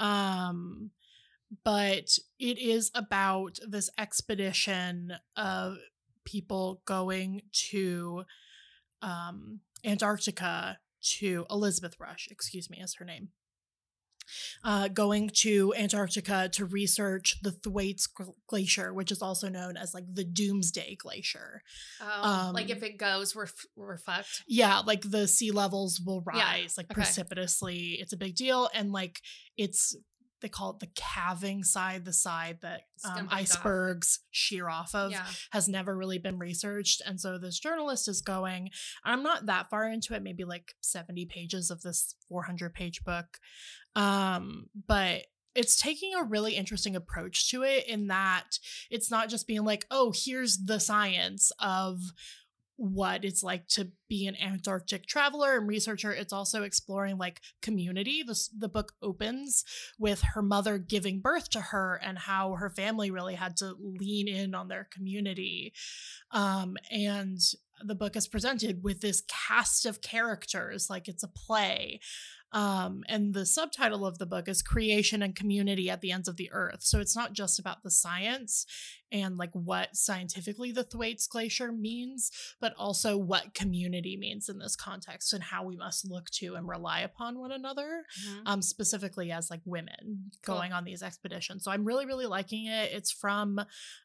Um, 0.00 0.90
but 1.64 2.18
it 2.38 2.58
is 2.58 2.90
about 2.94 3.58
this 3.66 3.90
expedition 3.98 5.12
of 5.36 5.76
people 6.24 6.82
going 6.86 7.42
to 7.70 8.24
um, 9.02 9.60
Antarctica 9.84 10.78
to 11.18 11.46
Elizabeth 11.50 11.96
Rush, 12.00 12.28
excuse 12.30 12.68
me, 12.70 12.78
is 12.80 12.94
her 12.98 13.04
name. 13.04 13.28
uh, 14.64 14.88
going 14.88 15.30
to 15.32 15.72
Antarctica 15.78 16.48
to 16.52 16.64
research 16.64 17.36
the 17.42 17.52
Thwaites 17.52 18.08
Glacier, 18.48 18.92
which 18.92 19.12
is 19.12 19.22
also 19.22 19.48
known 19.48 19.76
as 19.76 19.94
like 19.94 20.02
the 20.12 20.24
Doomsday 20.24 20.96
Glacier. 20.96 21.62
Oh, 22.00 22.50
like 22.52 22.64
Um, 22.64 22.76
if 22.76 22.82
it 22.82 22.98
goes, 22.98 23.36
we're 23.36 23.44
f- 23.44 23.66
we're 23.76 23.98
fucked. 23.98 24.42
Yeah, 24.48 24.80
like 24.80 25.08
the 25.08 25.28
sea 25.28 25.52
levels 25.52 26.00
will 26.04 26.24
Yeah, 26.34 26.40
rise 26.42 26.76
like 26.76 26.86
okay. 26.86 26.94
precipitously. 26.94 27.98
It's 28.00 28.12
a 28.12 28.16
big 28.16 28.34
deal. 28.34 28.68
And 28.74 28.90
like 28.90 29.20
it's, 29.56 29.94
they 30.40 30.48
call 30.48 30.70
it 30.72 30.80
the 30.80 30.90
calving 30.94 31.64
side, 31.64 32.04
the 32.04 32.12
side 32.12 32.58
that 32.62 32.82
um, 33.04 33.14
break 33.14 33.24
off. 33.32 33.32
icebergs 33.38 34.20
shear 34.30 34.68
off 34.68 34.94
of 34.94 35.10
Yeah. 35.12 35.24
has 35.50 35.66
never 35.68 35.96
really 35.96 36.18
been 36.18 36.38
researched. 36.38 37.00
And 37.06 37.20
so 37.20 37.38
this 37.38 37.58
journalist 37.58 38.06
is 38.06 38.20
going, 38.20 38.70
I'm 39.04 39.22
not 39.22 39.46
that 39.46 39.70
far 39.70 39.88
into 39.88 40.14
it, 40.14 40.22
maybe 40.22 40.44
like 40.44 40.74
70 40.82 41.24
pages 41.26 41.70
of 41.70 41.80
this 41.82 42.14
400 42.28 42.74
page 42.74 43.02
book. 43.04 43.38
Um, 43.94 44.66
but 44.86 45.22
it's 45.54 45.80
taking 45.80 46.14
a 46.14 46.22
really 46.22 46.54
interesting 46.54 46.94
approach 46.94 47.50
to 47.50 47.62
it 47.62 47.86
in 47.88 48.08
that 48.08 48.58
it's 48.90 49.10
not 49.10 49.30
just 49.30 49.46
being 49.46 49.64
like, 49.64 49.86
oh, 49.90 50.12
here's 50.14 50.58
the 50.66 50.78
science 50.78 51.50
of 51.58 52.00
what 52.76 53.24
it's 53.24 53.42
like 53.42 53.66
to 53.68 53.90
be 54.08 54.26
an 54.26 54.36
Antarctic 54.40 55.06
traveler 55.06 55.56
and 55.56 55.66
researcher. 55.66 56.12
It's 56.12 56.32
also 56.32 56.62
exploring 56.62 57.16
like 57.16 57.40
community. 57.62 58.22
This 58.26 58.48
the 58.48 58.68
book 58.68 58.92
opens 59.02 59.64
with 59.98 60.20
her 60.34 60.42
mother 60.42 60.78
giving 60.78 61.20
birth 61.20 61.48
to 61.50 61.60
her 61.60 62.00
and 62.02 62.18
how 62.18 62.54
her 62.54 62.70
family 62.70 63.10
really 63.10 63.34
had 63.34 63.56
to 63.58 63.74
lean 63.80 64.28
in 64.28 64.54
on 64.54 64.68
their 64.68 64.88
community. 64.92 65.72
Um, 66.30 66.76
and 66.90 67.40
the 67.82 67.94
book 67.94 68.16
is 68.16 68.28
presented 68.28 68.82
with 68.82 69.00
this 69.00 69.22
cast 69.28 69.86
of 69.86 70.00
characters 70.00 70.88
like 70.88 71.08
it's 71.08 71.22
a 71.22 71.28
play. 71.28 72.00
Um, 72.56 73.04
and 73.06 73.34
the 73.34 73.44
subtitle 73.44 74.06
of 74.06 74.16
the 74.16 74.24
book 74.24 74.48
is 74.48 74.62
Creation 74.62 75.20
and 75.20 75.36
Community 75.36 75.90
at 75.90 76.00
the 76.00 76.10
Ends 76.10 76.26
of 76.26 76.36
the 76.36 76.50
Earth. 76.50 76.78
So 76.80 77.00
it's 77.00 77.14
not 77.14 77.34
just 77.34 77.58
about 77.58 77.82
the 77.82 77.90
science 77.90 78.64
and 79.12 79.36
like 79.36 79.50
what 79.52 79.94
scientifically 79.94 80.72
the 80.72 80.82
Thwaites 80.82 81.26
Glacier 81.26 81.70
means, 81.70 82.30
but 82.58 82.72
also 82.78 83.18
what 83.18 83.52
community 83.52 84.16
means 84.16 84.48
in 84.48 84.58
this 84.58 84.74
context 84.74 85.34
and 85.34 85.42
how 85.44 85.64
we 85.64 85.76
must 85.76 86.10
look 86.10 86.30
to 86.30 86.54
and 86.54 86.66
rely 86.66 87.00
upon 87.00 87.38
one 87.38 87.52
another 87.52 88.04
um, 88.46 88.62
specifically 88.62 89.30
as 89.30 89.50
like 89.50 89.60
women 89.66 90.30
Cool. 90.42 90.54
going 90.54 90.72
on 90.72 90.84
these 90.84 91.02
expeditions. 91.02 91.62
So 91.62 91.70
I'm 91.70 91.84
really, 91.84 92.06
really 92.06 92.26
liking 92.26 92.68
it. 92.68 92.90
It's 92.90 93.12
from, 93.12 93.60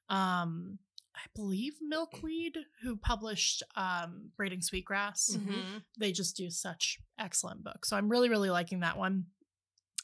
um, 0.10 0.77
I 1.15 1.22
believe 1.36 1.74
Milkweed, 1.82 2.58
who 2.82 2.96
published 2.96 3.63
um, 3.75 4.32
Braiding 4.38 4.62
Sweetgrass. 4.62 5.38
Mhm. 5.38 5.84
They 5.98 6.12
just 6.12 6.36
do 6.38 6.50
such 6.50 7.00
excellent 7.20 7.63
books. 7.63 7.89
So 7.89 7.98
I'm 7.98 8.10
really, 8.10 8.30
really 8.30 8.50
liking 8.50 8.80
that 8.80 8.98
one. 8.98 9.25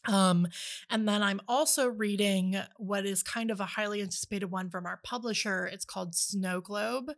Um, 0.06 0.48
and 0.90 1.08
then 1.08 1.22
I'm 1.22 1.42
also 1.48 1.88
reading 1.88 2.58
what 2.78 3.06
is 3.06 3.24
kind 3.24 3.52
of 3.52 3.60
a 3.60 3.66
highly 3.66 4.02
anticipated 4.02 4.46
one 4.52 4.70
from 4.70 4.86
our 4.86 5.02
publisher. 5.04 5.66
It's 5.66 5.84
called 5.86 6.16
Snow 6.16 6.62
Globe 6.62 7.12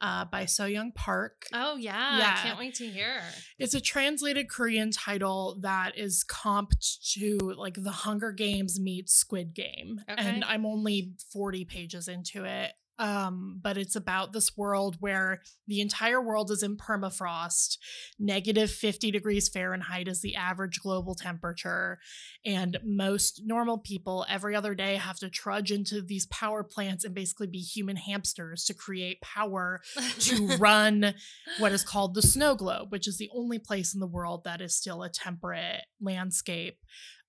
uh, 0.00 0.24
by 0.24 0.44
Soyoung 0.44 0.94
Park. 0.94 1.46
Oh 1.52 1.76
yeah. 1.76 2.18
Yeah. 2.18 2.34
I 2.36 2.42
can't 2.42 2.58
wait 2.58 2.74
to 2.76 2.86
hear. 2.88 3.20
It's 3.58 3.74
a 3.74 3.80
translated 3.80 4.48
Korean 4.48 4.90
title 4.90 5.58
that 5.60 5.96
is 5.96 6.24
comped 6.28 7.12
to 7.12 7.38
like 7.56 7.74
The 7.82 7.92
Hunger 7.92 8.32
Games 8.32 8.80
meets 8.80 9.14
Squid 9.14 9.54
Game. 9.54 10.00
Okay. 10.10 10.20
And 10.22 10.44
I'm 10.44 10.66
only 10.66 11.12
40 11.32 11.64
pages 11.66 12.08
into 12.08 12.44
it. 12.44 12.72
Um, 12.98 13.60
but 13.62 13.76
it's 13.76 13.96
about 13.96 14.32
this 14.32 14.56
world 14.56 14.96
where 15.00 15.42
the 15.66 15.80
entire 15.80 16.20
world 16.20 16.50
is 16.50 16.62
in 16.62 16.76
permafrost. 16.76 17.78
Negative 18.18 18.70
50 18.70 19.10
degrees 19.10 19.48
Fahrenheit 19.48 20.06
is 20.06 20.22
the 20.22 20.36
average 20.36 20.80
global 20.80 21.14
temperature. 21.14 21.98
And 22.46 22.78
most 22.84 23.42
normal 23.44 23.78
people 23.78 24.24
every 24.28 24.54
other 24.54 24.74
day 24.74 24.96
have 24.96 25.18
to 25.18 25.30
trudge 25.30 25.72
into 25.72 26.02
these 26.02 26.26
power 26.26 26.62
plants 26.62 27.04
and 27.04 27.14
basically 27.14 27.48
be 27.48 27.58
human 27.58 27.96
hamsters 27.96 28.64
to 28.66 28.74
create 28.74 29.20
power 29.20 29.80
to 30.20 30.46
run 30.58 31.14
what 31.58 31.72
is 31.72 31.82
called 31.82 32.14
the 32.14 32.22
snow 32.22 32.54
globe, 32.54 32.92
which 32.92 33.08
is 33.08 33.18
the 33.18 33.30
only 33.34 33.58
place 33.58 33.92
in 33.92 34.00
the 34.00 34.06
world 34.06 34.44
that 34.44 34.60
is 34.60 34.76
still 34.76 35.02
a 35.02 35.08
temperate 35.08 35.82
landscape. 36.00 36.78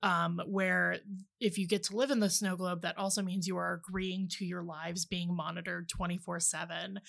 Um, 0.05 0.39
where 0.45 0.99
if 1.39 1.57
you 1.57 1.67
get 1.67 1.81
to 1.85 1.95
live 1.95 2.11
in 2.11 2.19
the 2.19 2.29
snow 2.29 2.55
globe, 2.55 2.83
that 2.83 2.95
also 2.95 3.23
means 3.23 3.47
you 3.47 3.57
are 3.57 3.73
agreeing 3.73 4.27
to 4.37 4.45
your 4.45 4.61
lives 4.61 5.03
being 5.03 5.35
monitored 5.35 5.89
24 5.89 6.39
7 6.39 6.99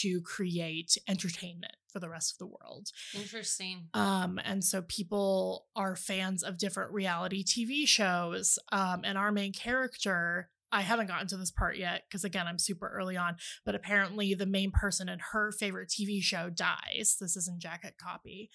to 0.00 0.20
create 0.22 0.96
entertainment 1.06 1.76
for 1.92 2.00
the 2.00 2.08
rest 2.08 2.32
of 2.32 2.38
the 2.38 2.46
world. 2.46 2.88
Interesting. 3.14 3.88
Um, 3.92 4.40
and 4.44 4.64
so 4.64 4.82
people 4.82 5.66
are 5.76 5.94
fans 5.94 6.42
of 6.42 6.56
different 6.58 6.92
reality 6.92 7.44
TV 7.44 7.86
shows. 7.86 8.58
Um, 8.72 9.02
and 9.04 9.18
our 9.18 9.30
main 9.30 9.52
character, 9.52 10.48
I 10.70 10.82
haven't 10.82 11.08
gotten 11.08 11.28
to 11.28 11.36
this 11.36 11.50
part 11.50 11.76
yet 11.76 12.04
because 12.08 12.24
again, 12.24 12.46
I'm 12.46 12.58
super 12.58 12.88
early 12.88 13.16
on, 13.16 13.36
but 13.64 13.74
apparently 13.74 14.34
the 14.34 14.46
main 14.46 14.70
person 14.70 15.08
in 15.08 15.18
her 15.32 15.52
favorite 15.52 15.88
TV 15.88 16.22
show 16.22 16.50
dies. 16.50 17.16
This 17.20 17.36
is 17.36 17.48
in 17.48 17.58
jacket 17.58 17.94
copy. 18.00 18.50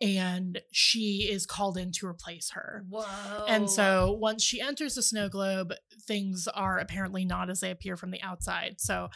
And 0.00 0.60
she 0.72 1.28
is 1.30 1.46
called 1.46 1.78
in 1.78 1.92
to 1.92 2.06
replace 2.06 2.50
her. 2.50 2.84
Whoa. 2.88 3.44
And 3.46 3.70
so 3.70 4.16
once 4.20 4.42
she 4.42 4.60
enters 4.60 4.96
the 4.96 5.02
snow 5.02 5.28
globe, 5.28 5.72
things 6.06 6.48
are 6.52 6.78
apparently 6.78 7.24
not 7.24 7.48
as 7.48 7.60
they 7.60 7.70
appear 7.70 7.96
from 7.96 8.10
the 8.10 8.20
outside. 8.20 8.76
So 8.78 9.08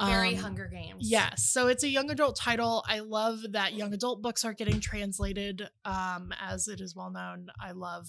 very 0.00 0.36
um, 0.36 0.42
Hunger 0.42 0.70
Games. 0.72 1.00
Yes. 1.00 1.50
So 1.50 1.66
it's 1.66 1.82
a 1.82 1.88
young 1.88 2.10
adult 2.10 2.36
title. 2.36 2.84
I 2.88 3.00
love 3.00 3.40
that 3.52 3.74
young 3.74 3.92
adult 3.92 4.22
books 4.22 4.44
are 4.44 4.54
getting 4.54 4.80
translated. 4.80 5.68
Um, 5.84 6.32
as 6.40 6.68
it 6.68 6.80
is 6.80 6.94
well 6.94 7.10
known, 7.10 7.48
I 7.60 7.72
love 7.72 8.06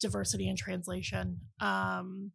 diversity 0.00 0.48
in 0.48 0.56
translation. 0.56 1.40
Um, 1.60 2.32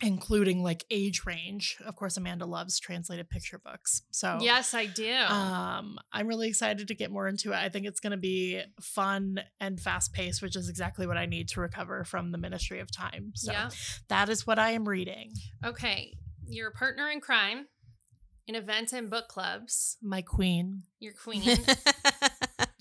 including 0.00 0.62
like 0.62 0.84
age 0.90 1.22
range. 1.26 1.76
Of 1.84 1.96
course, 1.96 2.16
Amanda 2.16 2.46
loves 2.46 2.78
translated 2.78 3.28
picture 3.28 3.58
books. 3.58 4.02
So 4.10 4.38
Yes, 4.40 4.72
I 4.74 4.86
do. 4.86 5.12
um, 5.12 5.98
I'm 6.12 6.26
really 6.26 6.48
excited 6.48 6.88
to 6.88 6.94
get 6.94 7.10
more 7.10 7.28
into 7.28 7.52
it. 7.52 7.56
I 7.56 7.68
think 7.68 7.86
it's 7.86 8.00
going 8.00 8.12
to 8.12 8.16
be 8.16 8.62
fun 8.80 9.40
and 9.60 9.78
fast 9.78 10.12
paced, 10.12 10.42
which 10.42 10.56
is 10.56 10.68
exactly 10.68 11.06
what 11.06 11.16
I 11.16 11.26
need 11.26 11.48
to 11.50 11.60
recover 11.60 12.04
from 12.04 12.32
the 12.32 12.38
Ministry 12.38 12.80
of 12.80 12.90
Time. 12.90 13.32
So 13.34 13.52
yeah. 13.52 13.70
that 14.08 14.28
is 14.28 14.46
what 14.46 14.58
I 14.58 14.70
am 14.70 14.88
reading. 14.88 15.32
Okay. 15.64 16.14
Your 16.46 16.70
partner 16.70 17.08
in 17.10 17.20
crime 17.20 17.66
in 18.50 18.56
events 18.56 18.92
and 18.92 19.08
book 19.08 19.28
clubs, 19.28 19.96
My 20.02 20.22
queen. 20.22 20.82
your 20.98 21.12
queen, 21.12 21.42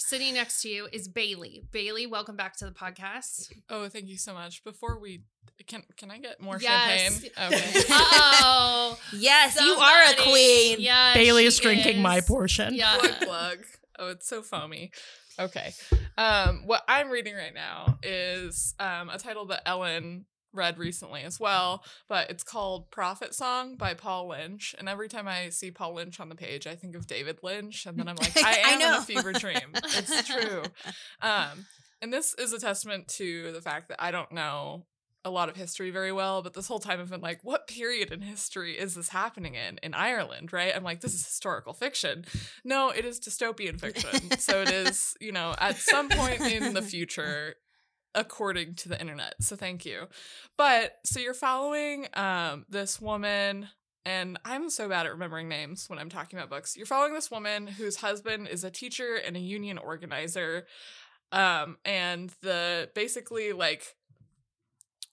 sitting 0.10 0.34
next 0.34 0.63
to 0.63 0.69
you 0.69 0.88
is 0.91 1.08
Bailey. 1.08 1.62
Bailey, 1.72 2.08
welcome 2.08 2.36
back 2.36 2.58
to 2.58 2.65
the 2.65 2.72
podcast. 2.72 3.52
Oh, 3.69 3.88
thank 3.89 4.08
you 4.08 4.17
so 4.17 4.34
much. 4.34 4.63
Before 4.63 4.98
we 5.00 5.22
can 5.67 5.84
can 5.98 6.10
I 6.10 6.17
get 6.17 6.41
more 6.41 6.58
Yes. 6.60 7.22
champagne? 7.22 7.32
Okay. 7.54 7.80
Uh-oh. 7.91 8.98
yes, 9.13 9.60
you 9.62 9.72
are 9.72 10.12
a 10.12 10.15
queen. 10.15 10.78
Yeah. 10.80 11.13
Bailey 11.13 11.45
is 11.45 11.60
drinking 11.60 12.02
my 12.02 12.22
portion. 12.22 12.74
Yeah. 12.74 12.98
plug 12.98 13.12
plug. 13.22 13.58
Oh, 14.00 14.08
it's 14.10 14.28
so 14.28 14.41
foamy. 14.41 14.91
Okay. 15.39 15.74
Um, 16.17 16.63
what 16.65 16.82
I'm 16.88 17.10
reading 17.12 17.36
right 17.36 17.54
now 17.54 18.00
is 18.02 18.74
um, 18.80 19.10
a 19.12 19.19
title 19.19 19.45
that 19.48 19.63
Ellyn 19.65 20.24
read 20.54 20.78
recently 20.78 21.22
as 21.22 21.40
well, 21.40 21.84
but 22.08 22.30
it's 22.30 22.44
called 22.44 22.92
Prophet 22.92 23.34
Song 23.34 23.76
by 23.76 23.94
Paul 23.94 24.30
Lynch. 24.30 24.76
And 24.78 24.90
every 24.90 25.08
time 25.08 25.28
I 25.28 25.50
see 25.50 25.72
Paul 25.72 25.96
Lynch 25.96 26.20
on 26.20 26.30
the 26.30 26.36
page, 26.36 26.68
I 26.68 26.76
think 26.76 26.96
of 26.96 27.08
David 27.08 27.40
Lynch, 27.44 27.86
and 27.86 27.98
then 27.98 28.08
I'm 28.08 28.16
like, 28.16 28.36
I 28.38 28.62
I 28.66 28.70
am 28.72 28.82
in 28.82 28.88
know. 28.88 28.98
a 29.00 29.02
fever 29.02 29.34
dream. 29.34 29.74
It's 29.76 30.28
true. 30.28 30.64
Um, 31.22 31.66
and 32.02 32.14
this 32.14 32.34
is 32.36 32.54
a 32.54 32.60
testament 32.60 33.08
to 33.18 33.52
the 33.52 33.62
fact 33.62 33.90
that 33.90 34.02
I 34.02 34.12
don't 34.12 34.32
know 34.32 34.86
a 35.26 35.30
lot 35.30 35.50
of 35.50 35.56
history 35.56 35.92
very 35.92 36.12
well, 36.12 36.42
but 36.42 36.54
this 36.54 36.68
whole 36.68 36.80
time 36.80 37.00
I've 37.00 37.10
been 37.10 37.22
like, 37.22 37.40
what 37.44 37.68
period 37.68 38.12
in 38.12 38.22
history 38.22 38.78
is 38.78 38.96
this 38.96 39.10
happening 39.10 39.56
in? 39.56 39.80
In 39.84 39.94
Ireland, 39.94 40.54
right? 40.54 40.74
I'm 40.74 40.84
like, 40.84 41.02
this 41.02 41.14
is 41.14 41.26
historical 41.26 41.74
fiction. 41.74 42.26
No, 42.64 42.90
it 42.90 43.04
is 43.06 43.20
dystopian 43.20 43.80
fiction. 43.80 44.38
so 44.40 44.62
it 44.62 44.70
is, 44.70 45.16
you 45.20 45.32
know, 45.32 45.54
at 45.58 45.78
some 45.78 46.10
point 46.10 46.42
in 46.42 46.74
the 46.74 46.82
future, 46.94 47.56
according 48.15 48.76
to 48.76 48.89
the 48.89 49.00
internet. 49.00 49.36
So 49.41 49.56
thank 49.56 49.86
you. 49.86 50.08
But 50.58 50.98
so 51.06 51.19
you're 51.19 51.34
following 51.34 52.08
um 52.13 52.65
this 52.69 53.00
woman 53.00 53.69
and 54.06 54.39
I'm 54.45 54.69
so 54.69 54.89
bad 54.89 55.06
at 55.06 55.12
remembering 55.12 55.50
names 55.50 55.89
when 55.89 56.00
I'm 56.00 56.10
talking 56.10 56.39
about 56.39 56.50
books. 56.50 56.76
You're 56.76 56.86
following 56.86 57.13
this 57.13 57.30
woman 57.30 57.67
whose 57.67 57.98
husband 57.98 58.48
is 58.48 58.63
a 58.63 58.72
teacher 58.72 59.15
and 59.15 59.36
a 59.36 59.41
union 59.41 59.78
organizer. 59.78 60.65
Um, 61.32 61.78
and 61.86 62.34
the 62.41 62.89
basically 62.95 63.54
like 63.54 63.95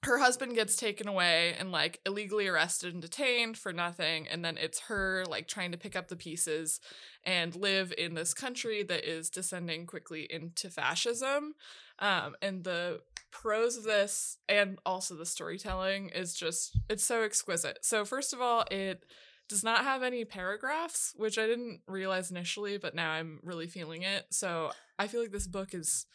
her 0.07 0.19
husband 0.19 0.55
gets 0.55 0.77
taken 0.77 1.09
away 1.09 1.55
and 1.59 1.73
like 1.73 2.01
illegally 2.07 2.47
arrested 2.47 2.93
and 2.93 3.03
detained 3.03 3.59
for 3.59 3.73
nothing 3.73 4.29
and 4.29 4.45
then 4.45 4.57
it's 4.57 4.81
her 4.83 5.25
like 5.29 5.49
trying 5.49 5.73
to 5.73 5.79
pick 5.79 5.97
up 5.97 6.09
the 6.09 6.17
pieces 6.17 6.81
and 7.25 7.57
live 7.57 7.93
in 7.99 8.15
this 8.15 8.33
country 8.33 8.85
that 8.85 9.05
is 9.05 9.29
descending 9.31 9.85
quickly 9.85 10.27
into 10.31 10.71
fascism 10.71 11.55
um 11.99 12.37
and 12.43 12.65
the 12.65 13.01
prose 13.31 13.77
of 13.77 13.85
this 13.85 14.39
and 14.49 14.79
also 14.87 15.15
the 15.15 15.27
storytelling 15.27 16.09
is 16.11 16.35
just 16.35 16.79
it's 16.89 17.05
so 17.05 17.23
exquisite 17.23 17.79
so 17.83 18.05
first 18.05 18.33
of 18.33 18.41
all 18.41 18.65
it 18.71 19.05
does 19.49 19.63
not 19.63 19.85
have 19.85 20.03
any 20.03 20.25
paragraphs 20.25 21.13
which 21.17 21.39
i 21.39 21.47
didn't 21.47 21.81
realize 21.87 22.31
initially 22.31 22.79
but 22.79 22.95
now 22.95 23.11
i'm 23.11 23.39
really 23.43 23.67
feeling 23.67 24.03
it 24.03 24.25
so 24.31 24.71
i 24.99 25.07
feel 25.07 25.21
like 25.21 25.33
this 25.33 25.47
book 25.47 25.75
is 25.75 26.07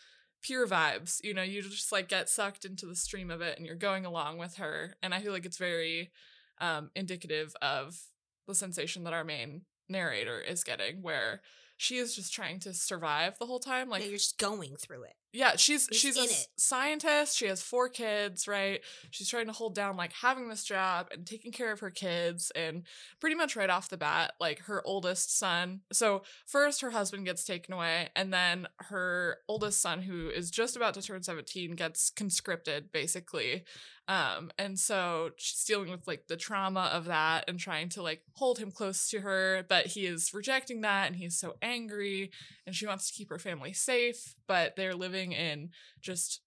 pure 0.42 0.68
vibes. 0.68 1.24
You 1.24 1.34
know, 1.34 1.44
you 1.44 1.62
just 1.62 1.92
like 1.92 2.10
get 2.10 2.30
sucked 2.30 2.66
into 2.66 2.86
the 2.86 2.96
stream 2.96 3.32
of 3.32 3.42
it 3.42 3.58
and 3.58 3.66
you're 3.66 3.76
going 3.76 4.06
along 4.06 4.38
with 4.38 4.56
her. 4.56 4.96
And 5.02 5.14
I 5.14 5.22
feel 5.22 5.32
like 5.32 5.46
it's 5.46 5.58
very 5.58 6.12
um 6.60 6.92
indicative 6.96 7.56
of 7.62 8.00
the 8.48 8.56
sensation 8.56 9.04
that 9.04 9.14
our 9.14 9.24
main 9.24 9.62
narrator 9.90 10.40
is 10.40 10.64
getting 10.64 11.02
where 11.02 11.42
she 11.78 11.98
is 11.98 12.16
just 12.16 12.34
trying 12.34 12.60
to 12.60 12.74
survive 12.74 13.38
the 13.40 13.46
whole 13.46 13.60
time 13.60 13.90
like 13.90 14.04
yeah, 14.04 14.10
you're 14.10 14.18
just 14.18 14.38
going 14.38 14.76
through 14.76 15.04
it. 15.04 15.16
Yeah, 15.34 15.56
she's 15.56 15.88
She's 15.92 16.02
she's 16.02 16.18
a 16.18 16.24
it. 16.24 16.48
scientist. 16.58 17.38
She 17.38 17.46
has 17.48 17.62
four 17.62 17.88
kids, 17.88 18.48
right? 18.48 18.82
She's 19.12 19.30
trying 19.30 19.46
to 19.48 19.54
hold 19.54 19.76
down 19.76 19.96
like 19.96 20.12
having 20.14 20.50
this 20.50 20.64
job 20.64 21.08
and 21.12 21.26
taking 21.26 21.52
care 21.54 21.72
of 21.72 21.80
her 21.80 21.90
kids 21.90 22.52
and 22.56 22.84
pretty 23.20 23.36
much 23.36 23.56
right 23.56 23.70
off 23.70 23.90
the 23.90 23.98
bat, 23.98 24.34
like 24.42 24.60
her 24.64 24.82
oldest 24.86 25.38
son. 25.38 25.82
So 25.94 26.24
first 26.46 26.82
her 26.82 26.92
husband 26.92 27.26
gets 27.26 27.46
taken 27.46 27.74
away 27.74 28.10
and 28.16 28.34
then 28.34 28.68
her 28.78 29.38
oldest 29.48 29.82
son 29.82 30.02
who 30.02 30.30
is 30.30 30.52
just 30.52 30.76
about 30.76 30.96
to 30.96 31.02
turn 31.02 31.24
17 31.24 31.76
gets 31.76 32.10
conscripted 32.10 32.92
basically. 32.92 33.64
Um 34.08 34.52
and 34.58 34.78
so 34.80 35.30
she's 35.38 35.64
dealing 35.64 35.92
with 35.92 36.08
like 36.08 36.28
the 36.28 36.36
trauma 36.36 36.90
of 36.92 37.06
that 37.06 37.46
and 37.48 37.60
trying 37.60 37.88
to 37.90 38.02
like 38.02 38.24
hold 38.34 38.58
him 38.58 38.72
close 38.72 39.10
to 39.12 39.22
her, 39.22 39.64
but 39.70 39.86
he 39.88 40.06
is 40.08 40.34
rejecting 40.34 40.82
that 40.82 41.08
and 41.08 41.16
he's 41.16 41.38
so 41.40 41.56
angry 41.62 42.32
and 42.66 42.76
she 42.76 42.88
wants 42.88 43.08
to 43.08 43.14
keep 43.14 43.30
her 43.30 43.40
family 43.40 43.74
safe, 43.74 44.36
but 44.48 44.76
they're 44.76 44.96
living 44.96 45.21
in 45.30 45.70
just 46.02 46.42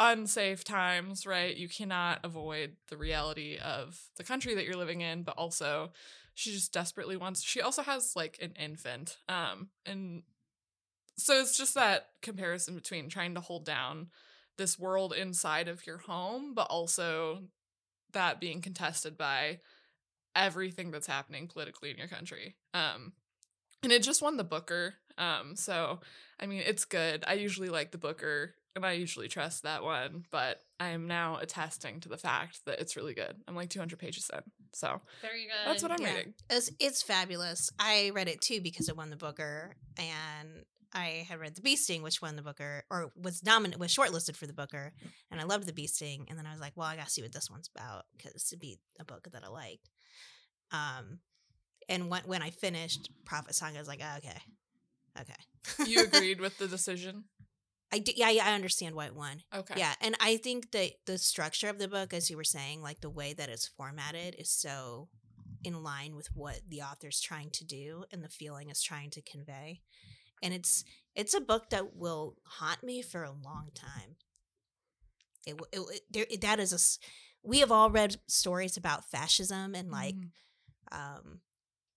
unsafe 0.00 0.64
times, 0.64 1.26
right? 1.26 1.56
You 1.56 1.68
cannot 1.68 2.20
avoid 2.24 2.76
the 2.88 2.96
reality 2.96 3.58
of 3.62 4.00
the 4.16 4.24
country 4.24 4.54
that 4.54 4.64
you're 4.64 4.74
living 4.74 5.02
in, 5.02 5.22
but 5.22 5.36
also 5.36 5.92
she 6.34 6.52
just 6.52 6.72
desperately 6.72 7.18
wants 7.18 7.42
she 7.42 7.60
also 7.60 7.82
has 7.82 8.16
like 8.16 8.38
an 8.40 8.52
infant. 8.58 9.18
Um 9.28 9.68
and 9.84 10.22
so 11.18 11.38
it's 11.38 11.56
just 11.56 11.74
that 11.74 12.08
comparison 12.22 12.74
between 12.74 13.10
trying 13.10 13.34
to 13.34 13.40
hold 13.40 13.66
down 13.66 14.08
this 14.56 14.78
world 14.78 15.12
inside 15.12 15.68
of 15.68 15.86
your 15.86 15.98
home, 15.98 16.54
but 16.54 16.66
also 16.70 17.42
that 18.12 18.40
being 18.40 18.62
contested 18.62 19.18
by 19.18 19.58
everything 20.34 20.90
that's 20.90 21.06
happening 21.06 21.46
politically 21.46 21.90
in 21.90 21.98
your 21.98 22.08
country. 22.08 22.56
Um 22.72 23.12
and 23.82 23.92
it 23.92 24.02
just 24.02 24.22
won 24.22 24.38
the 24.38 24.44
Booker. 24.44 24.94
Um 25.18 25.56
so 25.56 26.00
I 26.38 26.46
mean 26.46 26.62
it's 26.64 26.84
good. 26.84 27.24
I 27.26 27.34
usually 27.34 27.68
like 27.68 27.90
the 27.90 27.98
Booker 27.98 28.54
and 28.76 28.86
I 28.86 28.92
usually 28.92 29.26
trust 29.28 29.64
that 29.64 29.82
one, 29.82 30.24
but 30.30 30.60
I 30.78 30.90
am 30.90 31.08
now 31.08 31.38
attesting 31.38 31.98
to 32.00 32.08
the 32.08 32.16
fact 32.16 32.64
that 32.66 32.78
it's 32.80 32.96
really 32.96 33.14
good. 33.14 33.34
I'm 33.48 33.56
like 33.56 33.68
200 33.68 33.98
pages 33.98 34.30
in. 34.32 34.40
So 34.72 35.00
Very 35.20 35.42
good. 35.46 35.66
that's 35.66 35.82
what 35.82 35.90
I'm 35.92 36.00
Yeah. 36.00 36.14
reading. 36.14 36.34
It's 36.48 36.70
it's 36.78 37.02
fabulous. 37.02 37.70
I 37.78 38.10
read 38.14 38.28
it 38.28 38.40
too 38.40 38.60
because 38.60 38.88
it 38.88 38.96
won 38.96 39.10
the 39.10 39.16
Booker, 39.16 39.74
and 39.98 40.64
I 40.92 41.26
had 41.28 41.40
read 41.40 41.56
the 41.56 41.62
Bee 41.62 41.76
Sting, 41.76 42.02
which 42.02 42.22
won 42.22 42.36
the 42.36 42.42
Booker 42.42 42.84
or 42.90 43.12
was 43.16 43.42
nominated, 43.44 43.80
was 43.80 43.92
shortlisted 43.94 44.36
for 44.36 44.46
the 44.46 44.52
Booker, 44.52 44.92
and 45.30 45.40
I 45.40 45.44
loved 45.44 45.66
the 45.66 45.72
Bee 45.72 45.86
Sting. 45.88 46.26
And 46.28 46.38
then 46.38 46.46
I 46.46 46.52
was 46.52 46.60
like, 46.60 46.76
well, 46.76 46.86
I 46.86 46.96
gotta 46.96 47.10
see 47.10 47.22
what 47.22 47.32
this 47.32 47.50
one's 47.50 47.68
about 47.74 48.04
because 48.16 48.46
it'd 48.52 48.60
be 48.60 48.78
a 49.00 49.04
book 49.04 49.26
that 49.32 49.44
I 49.44 49.48
liked. 49.48 49.90
Um, 50.70 51.18
and 51.88 52.08
when 52.08 52.22
when 52.26 52.42
I 52.42 52.50
finished 52.50 53.10
Prophet 53.24 53.54
Song, 53.56 53.76
I 53.76 53.80
was 53.80 53.88
like, 53.88 54.00
oh, 54.02 54.16
okay, 54.18 54.38
okay. 55.18 55.34
You 55.86 56.02
agreed 56.04 56.40
with 56.40 56.58
the 56.58 56.68
decision? 56.68 57.24
I 57.92 57.98
did, 57.98 58.16
yeah, 58.16 58.30
yeah, 58.30 58.46
I 58.46 58.54
understand 58.54 58.94
why 58.94 59.06
it 59.06 59.16
won. 59.16 59.42
Okay. 59.54 59.74
Yeah, 59.76 59.94
and 60.00 60.14
I 60.20 60.36
think 60.36 60.70
that 60.72 60.92
the 61.06 61.18
structure 61.18 61.68
of 61.68 61.78
the 61.78 61.88
book, 61.88 62.12
as 62.14 62.30
you 62.30 62.36
were 62.36 62.44
saying, 62.44 62.82
like 62.82 63.00
the 63.00 63.10
way 63.10 63.32
that 63.32 63.48
it's 63.48 63.66
formatted, 63.66 64.36
is 64.38 64.50
so 64.50 65.08
in 65.64 65.82
line 65.82 66.14
with 66.14 66.28
what 66.32 66.60
the 66.68 66.82
author's 66.82 67.20
trying 67.20 67.50
to 67.50 67.64
do 67.64 68.04
and 68.12 68.22
the 68.22 68.28
feeling 68.28 68.70
is 68.70 68.80
trying 68.82 69.10
to 69.10 69.22
convey. 69.22 69.80
And 70.42 70.54
it's 70.54 70.84
it's 71.14 71.34
a 71.34 71.40
book 71.40 71.70
that 71.70 71.96
will 71.96 72.36
haunt 72.44 72.82
me 72.84 73.02
for 73.02 73.24
a 73.24 73.30
long 73.32 73.70
time. 73.74 74.16
It, 75.46 75.54
it, 75.72 75.76
w- 75.76 75.98
there, 76.10 76.26
it 76.30 76.40
that 76.42 76.60
is 76.60 76.72
a. 76.72 76.78
We 77.46 77.58
have 77.60 77.72
all 77.72 77.90
read 77.90 78.16
stories 78.28 78.76
about 78.76 79.10
fascism 79.10 79.74
and 79.74 79.90
like 79.90 80.14
Mhm. 80.14 80.30
um 80.92 81.40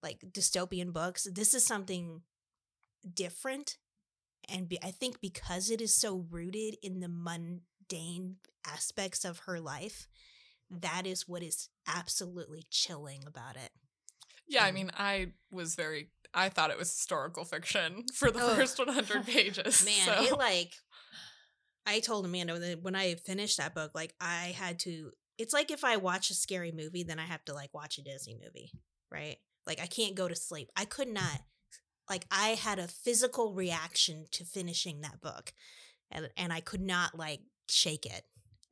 like 0.02 0.20
dystopian 0.32 0.92
books 0.94 1.28
this 1.34 1.54
is 1.54 1.66
something 1.66 2.22
different 3.14 3.78
and 4.50 4.68
be, 4.70 4.78
i 4.84 4.92
think 4.92 5.20
because 5.22 5.70
it 5.70 5.82
is 5.82 5.94
so 5.96 6.26
rooted 6.30 6.76
in 6.82 7.00
the 7.00 7.10
mundane 7.10 8.38
aspects 8.66 9.24
of 9.26 9.40
her 9.40 9.60
life 9.60 10.08
that 10.70 11.06
is 11.06 11.28
what 11.28 11.44
is 11.44 11.70
absolutely 11.88 12.64
chilling 12.70 13.22
about 13.28 13.56
it 13.56 13.70
Yeah, 14.48 14.64
I 14.66 14.72
mean, 14.72 14.92
I 14.98 15.34
was 15.52 15.76
very 15.76 16.10
I 16.34 16.50
thought 16.50 16.72
it 16.72 16.78
was 16.80 16.90
historical 16.90 17.46
fiction 17.46 18.06
for 18.14 18.32
the 18.32 18.40
Ugh. 18.40 18.58
first 18.58 18.80
100 18.80 19.26
pages. 19.28 19.86
man 19.86 20.06
so. 20.18 20.24
it 20.24 20.38
like 20.38 20.74
i 21.86 22.00
told 22.00 22.26
amanda 22.26 22.58
that 22.58 22.82
when 22.82 22.96
i 22.96 23.14
finished 23.16 23.58
that 23.58 23.76
book 23.76 23.92
like 23.94 24.14
i 24.22 24.56
had 24.58 24.80
to 24.80 25.12
it's 25.38 25.54
like 25.54 25.70
if 25.72 25.84
i 25.84 25.98
watch 25.98 26.30
a 26.30 26.34
scary 26.34 26.72
movie 26.72 27.04
then 27.04 27.20
i 27.20 27.26
have 27.26 27.44
to 27.46 27.54
like 27.54 27.74
watch 27.74 27.98
a 27.98 28.02
disney 28.02 28.38
movie 28.42 28.72
right 29.12 29.38
like 29.68 29.80
i 29.82 29.86
can't 29.86 30.16
go 30.16 30.28
to 30.28 30.36
sleep 30.36 30.70
i 30.76 30.86
could 30.86 31.08
not 31.10 31.40
like 32.10 32.26
i 32.32 32.50
had 32.50 32.80
a 32.80 32.88
physical 32.88 33.54
reaction 33.54 34.26
to 34.32 34.44
finishing 34.44 35.02
that 35.02 35.22
book 35.22 35.54
and, 36.12 36.30
and 36.38 36.52
i 36.54 36.60
could 36.60 36.82
not 36.82 37.18
like 37.18 37.42
shake 37.70 38.06
it 38.06 38.24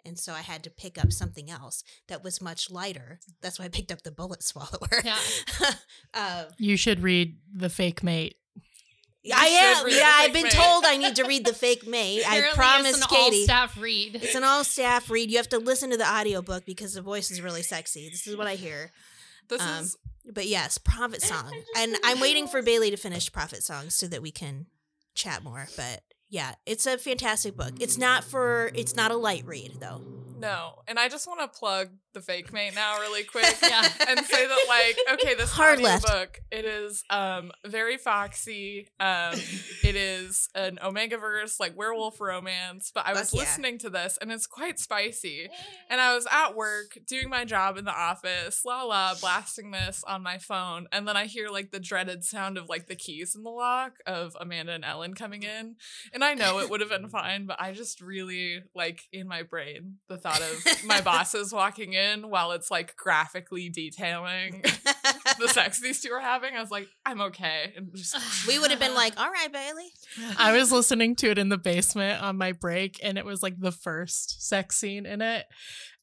and 0.05 0.17
so 0.19 0.33
i 0.33 0.41
had 0.41 0.63
to 0.63 0.69
pick 0.69 0.97
up 1.01 1.11
something 1.11 1.49
else 1.49 1.83
that 2.07 2.23
was 2.23 2.41
much 2.41 2.69
lighter 2.71 3.19
that's 3.41 3.57
why 3.59 3.65
i 3.65 3.69
picked 3.69 3.91
up 3.91 4.01
the 4.03 4.11
bullet 4.11 4.43
swallower 4.51 5.01
Yeah. 5.03 5.17
um, 6.13 6.45
You 6.57 6.75
should 6.77 7.01
read 7.01 7.37
The 7.53 7.69
Fake 7.69 8.03
Mate. 8.03 8.35
You 9.23 9.33
I 9.37 9.45
am. 9.45 9.85
Yeah, 9.87 10.11
I've 10.15 10.33
been 10.33 10.43
Mate. 10.45 10.51
told 10.51 10.83
I 10.83 10.97
need 10.97 11.15
to 11.17 11.23
read 11.25 11.45
the 11.45 11.53
fake 11.63 11.85
mate. 11.87 12.23
I 12.27 12.37
Apparently 12.37 12.55
promised 12.55 12.97
it's 12.97 13.01
an 13.03 13.07
Katie. 13.15 13.37
all-staff 13.37 13.77
read. 13.79 14.15
It's 14.15 14.33
an 14.33 14.43
all 14.43 14.63
staff 14.63 15.11
read. 15.11 15.29
You 15.29 15.37
have 15.37 15.49
to 15.49 15.59
listen 15.59 15.91
to 15.91 15.97
the 15.97 16.09
audiobook 16.11 16.65
because 16.65 16.95
the 16.95 17.03
voice 17.03 17.29
is 17.29 17.39
really 17.39 17.61
sexy. 17.61 18.09
This 18.09 18.25
is 18.25 18.35
what 18.35 18.47
I 18.47 18.55
hear. 18.55 18.91
This 19.51 19.61
um, 19.61 19.83
is 19.83 19.97
But 20.25 20.47
yes, 20.47 20.79
Prophet 20.79 21.21
Song. 21.21 21.53
And 21.77 21.95
I'm 22.03 22.19
waiting 22.19 22.47
for 22.47 22.63
Bailey 22.63 22.89
to 22.89 22.97
finish 22.97 23.31
Prophet 23.31 23.61
Song 23.61 23.91
so 23.91 24.07
that 24.07 24.21
we 24.23 24.31
can 24.31 24.65
chat 25.13 25.43
more. 25.43 25.67
But 25.77 26.01
yeah, 26.29 26.55
it's 26.65 26.87
a 26.87 26.97
fantastic 26.97 27.55
book. 27.55 27.73
It's 27.79 27.97
not 27.97 28.23
for 28.23 28.71
it's 28.73 28.95
not 28.95 29.11
a 29.11 29.17
light 29.17 29.45
read 29.45 29.77
though. 29.79 30.01
No. 30.41 30.81
And 30.87 30.99
I 30.99 31.07
just 31.09 31.27
want 31.27 31.39
to 31.41 31.47
plug 31.47 31.89
the 32.13 32.21
fake 32.21 32.51
mate 32.51 32.75
now 32.75 32.99
really 32.99 33.23
quick. 33.31 33.55
Yeah. 33.61 33.87
and 34.09 34.19
say 34.25 34.45
that 34.47 34.57
like 34.67 34.97
okay 35.13 35.33
this 35.35 35.51
Hard 35.51 35.79
left. 35.79 36.05
book 36.05 36.39
it 36.51 36.65
is 36.65 37.03
um 37.09 37.51
very 37.65 37.95
foxy 37.97 38.87
um 38.99 39.33
it 39.83 39.95
is 39.95 40.49
an 40.55 40.77
omega 40.83 41.17
verse 41.17 41.57
like 41.59 41.77
werewolf 41.77 42.19
romance 42.19 42.91
but 42.93 43.05
i 43.07 43.13
was 43.13 43.29
Fuck 43.29 43.33
yeah. 43.33 43.39
listening 43.39 43.77
to 43.79 43.89
this 43.89 44.17
and 44.21 44.31
it's 44.31 44.45
quite 44.47 44.77
spicy 44.79 45.47
and 45.89 46.01
i 46.01 46.13
was 46.13 46.27
at 46.29 46.55
work 46.55 46.97
doing 47.07 47.29
my 47.29 47.45
job 47.45 47.77
in 47.77 47.85
the 47.85 47.97
office 47.97 48.63
la 48.65 48.83
la 48.83 49.13
blasting 49.15 49.71
this 49.71 50.03
on 50.05 50.21
my 50.21 50.37
phone 50.37 50.87
and 50.91 51.07
then 51.07 51.15
i 51.15 51.25
hear 51.27 51.47
like 51.49 51.71
the 51.71 51.79
dreaded 51.79 52.23
sound 52.25 52.57
of 52.57 52.67
like 52.67 52.87
the 52.87 52.95
keys 52.95 53.35
in 53.35 53.43
the 53.43 53.49
lock 53.49 53.93
of 54.05 54.35
amanda 54.41 54.73
and 54.73 54.83
ellyn 54.83 55.15
coming 55.15 55.43
in 55.43 55.75
and 56.13 56.23
i 56.25 56.33
know 56.33 56.59
it 56.59 56.69
would 56.69 56.81
have 56.81 56.89
been 56.89 57.07
fine 57.09 57.45
but 57.45 57.59
i 57.61 57.71
just 57.71 58.01
really 58.01 58.61
like 58.75 59.03
in 59.13 59.27
my 59.27 59.43
brain 59.43 59.95
the 60.09 60.17
thought 60.17 60.30
of 60.39 60.85
my 60.85 61.01
bosses 61.01 61.51
walking 61.51 61.93
in 61.93 62.29
while 62.29 62.51
it's 62.51 62.69
like 62.71 62.95
graphically 62.95 63.69
detailing 63.69 64.61
the 65.39 65.47
sex 65.47 65.81
these 65.81 65.99
two 66.01 66.11
are 66.11 66.19
having. 66.21 66.55
I 66.55 66.61
was 66.61 66.71
like, 66.71 66.87
I'm 67.05 67.19
okay. 67.21 67.73
And 67.75 67.89
just 67.95 68.47
we 68.47 68.59
would 68.59 68.71
have 68.71 68.79
been 68.79 68.93
like, 68.93 69.19
all 69.19 69.29
right, 69.29 69.51
Bailey. 69.51 69.91
I 70.37 70.53
was 70.55 70.71
listening 70.71 71.15
to 71.17 71.31
it 71.31 71.37
in 71.37 71.49
the 71.49 71.57
basement 71.57 72.21
on 72.21 72.37
my 72.37 72.51
break, 72.51 72.99
and 73.03 73.17
it 73.17 73.25
was 73.25 73.41
like 73.43 73.59
the 73.59 73.71
first 73.71 74.47
sex 74.47 74.77
scene 74.77 75.05
in 75.05 75.21
it. 75.21 75.45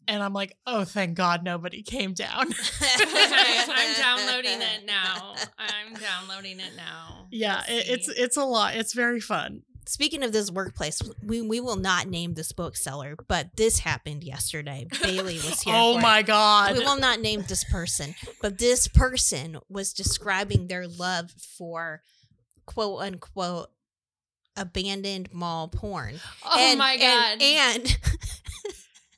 And 0.06 0.22
I'm 0.22 0.32
like, 0.32 0.56
oh, 0.66 0.84
thank 0.84 1.16
God 1.16 1.44
nobody 1.44 1.82
came 1.82 2.14
down. 2.14 2.46
I'm 2.80 3.94
downloading 3.94 4.62
it 4.62 4.86
now. 4.86 5.34
I'm 5.58 5.92
downloading 5.94 6.60
it 6.60 6.72
now. 6.76 7.26
yeah, 7.30 7.62
it, 7.68 7.88
it's 7.90 8.08
it's 8.08 8.36
a 8.38 8.44
lot. 8.44 8.74
It's 8.74 8.94
very 8.94 9.20
fun. 9.20 9.62
Speaking 9.88 10.22
of 10.22 10.32
this 10.32 10.50
workplace, 10.50 11.00
we, 11.24 11.40
we 11.40 11.60
will 11.60 11.76
not 11.76 12.08
name 12.08 12.34
this 12.34 12.52
bookseller, 12.52 13.16
but 13.26 13.56
this 13.56 13.78
happened 13.78 14.22
yesterday. 14.22 14.86
Bailey 15.02 15.36
was 15.36 15.62
here. 15.62 15.74
Oh 15.74 15.94
for 15.94 15.98
it. 16.00 16.02
my 16.02 16.22
God. 16.22 16.74
we 16.76 16.84
will 16.84 16.98
not 16.98 17.20
name 17.20 17.44
this 17.48 17.64
person, 17.64 18.14
but 18.42 18.58
this 18.58 18.86
person 18.86 19.58
was 19.70 19.94
describing 19.94 20.66
their 20.68 20.86
love 20.86 21.30
for 21.30 22.02
quote 22.66 23.00
unquote 23.00 23.70
abandoned 24.56 25.32
mall 25.32 25.68
porn. 25.68 26.16
Oh 26.44 26.58
And- 26.58 26.78
my 26.78 26.96
god. 26.96 27.38
And, 27.40 27.86
and 27.86 27.98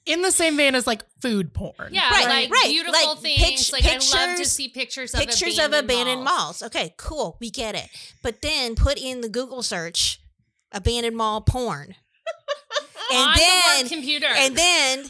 In 0.07 0.23
the 0.23 0.33
same 0.33 0.57
vein 0.57 0.75
as 0.75 0.87
like 0.89 1.05
food 1.21 1.53
porn. 1.53 1.91
yeah, 1.93 2.11
Right, 2.11 2.27
like 2.27 2.51
right. 2.51 2.65
beautiful 2.69 3.11
Like, 3.11 3.19
things. 3.19 3.71
pict- 3.71 3.73
like 3.73 3.85
I 3.85 3.93
love 3.95 4.01
to 4.01 4.27
pictures- 4.29 4.53
see 4.53 4.69
pictures 4.69 5.15
of 5.15 5.21
pictures 5.21 5.59
abandoned 5.59 5.75
of 5.75 5.85
abandoned 5.85 6.25
malls. 6.25 6.39
malls. 6.39 6.63
Okay, 6.65 6.95
cool, 6.97 7.37
we 7.41 7.51
get 7.51 7.75
it. 7.77 7.89
But 8.23 8.41
then 8.43 8.75
put 8.75 8.99
in 8.99 9.21
the 9.21 9.29
Google 9.29 9.63
search 9.63 10.20
abandoned 10.73 11.17
mall 11.17 11.41
porn. 11.43 11.95
And 13.13 13.19
on 13.27 13.33
the 13.35 13.41
then 13.41 13.83
work 13.83 13.89
computer. 13.93 14.27
and 14.29 14.57
then 14.57 15.05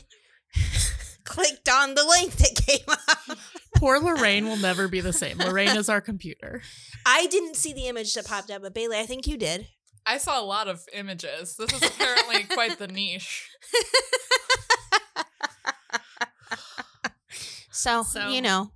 clicked 1.25 1.69
on 1.69 1.95
the 1.95 2.03
link 2.03 2.33
that 2.33 2.63
came 2.67 2.87
up. 2.89 3.39
Poor 3.77 3.99
Lorraine 4.01 4.47
will 4.47 4.57
never 4.57 4.89
be 4.89 5.03
the 5.03 5.13
same. 5.13 5.37
Lorraine 5.37 5.77
is 5.77 5.91
our 5.91 6.01
computer. 6.01 6.63
I 7.07 7.27
didn't 7.27 7.57
see 7.57 7.75
the 7.75 7.89
image 7.89 8.15
that 8.15 8.25
popped 8.27 8.51
up, 8.51 8.63
but 8.63 8.73
Bailey, 8.73 8.99
I 8.99 9.05
think 9.05 9.27
you 9.27 9.37
did. 9.37 9.67
I 10.07 10.17
saw 10.17 10.41
a 10.41 10.45
lot 10.45 10.67
of 10.67 10.81
images. 10.95 11.57
This 11.57 11.71
is 11.75 11.83
apparently 11.83 12.45
quite 12.45 12.79
the 12.79 12.89
niche. 12.89 13.51
So, 17.71 18.03
So- 18.03 18.29
you 18.29 18.43
know, 18.43 18.73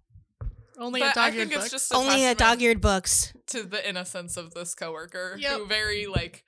Only 0.79 1.01
But 1.01 1.16
a 1.16 1.20
I 1.20 1.31
dog 1.31 1.33
think 1.38 1.53
eared 1.53 1.53
it's 1.53 1.64
book. 1.66 1.70
just 1.70 1.94
only 1.94 2.25
a 2.25 2.35
testament 2.35 2.38
dog 2.38 2.62
eared 2.62 2.81
books. 2.81 3.33
to 3.49 3.62
the 3.62 3.88
innocence 3.88 4.37
of 4.37 4.53
this 4.55 4.75
coworker 4.75 5.37
Yep. 5.38 5.59
who 5.61 5.66
very 5.66 6.07
like 6.07 6.44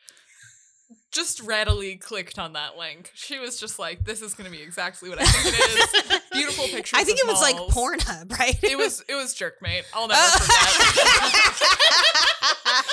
just 1.17 1.41
readily 1.41 1.97
clicked 1.97 2.39
on 2.39 2.53
that 2.53 2.77
link. 2.79 3.11
She 3.15 3.39
was 3.39 3.59
just 3.59 3.79
like, 3.79 4.05
"This 4.05 4.23
is 4.23 4.35
going 4.35 4.51
to 4.51 4.57
be 4.57 4.63
exactly 4.63 5.09
what 5.09 5.19
I 5.21 5.25
think 5.25 5.55
it 5.59 6.15
is." 6.15 6.21
Beautiful 6.33 6.65
pictures. 6.67 6.99
I 7.01 7.05
think 7.05 7.19
of 7.23 7.29
it 7.29 7.33
was 7.33 7.41
like. 7.43 7.57
Pornhub, 7.57 8.31
right? 8.39 8.57
It 8.63 8.77
was 8.79 9.03
it 9.09 9.15
was 9.15 9.35
Jerkmate. 9.35 9.85
I'll 9.95 10.07
never 10.07 10.21
Oh. 10.23 10.39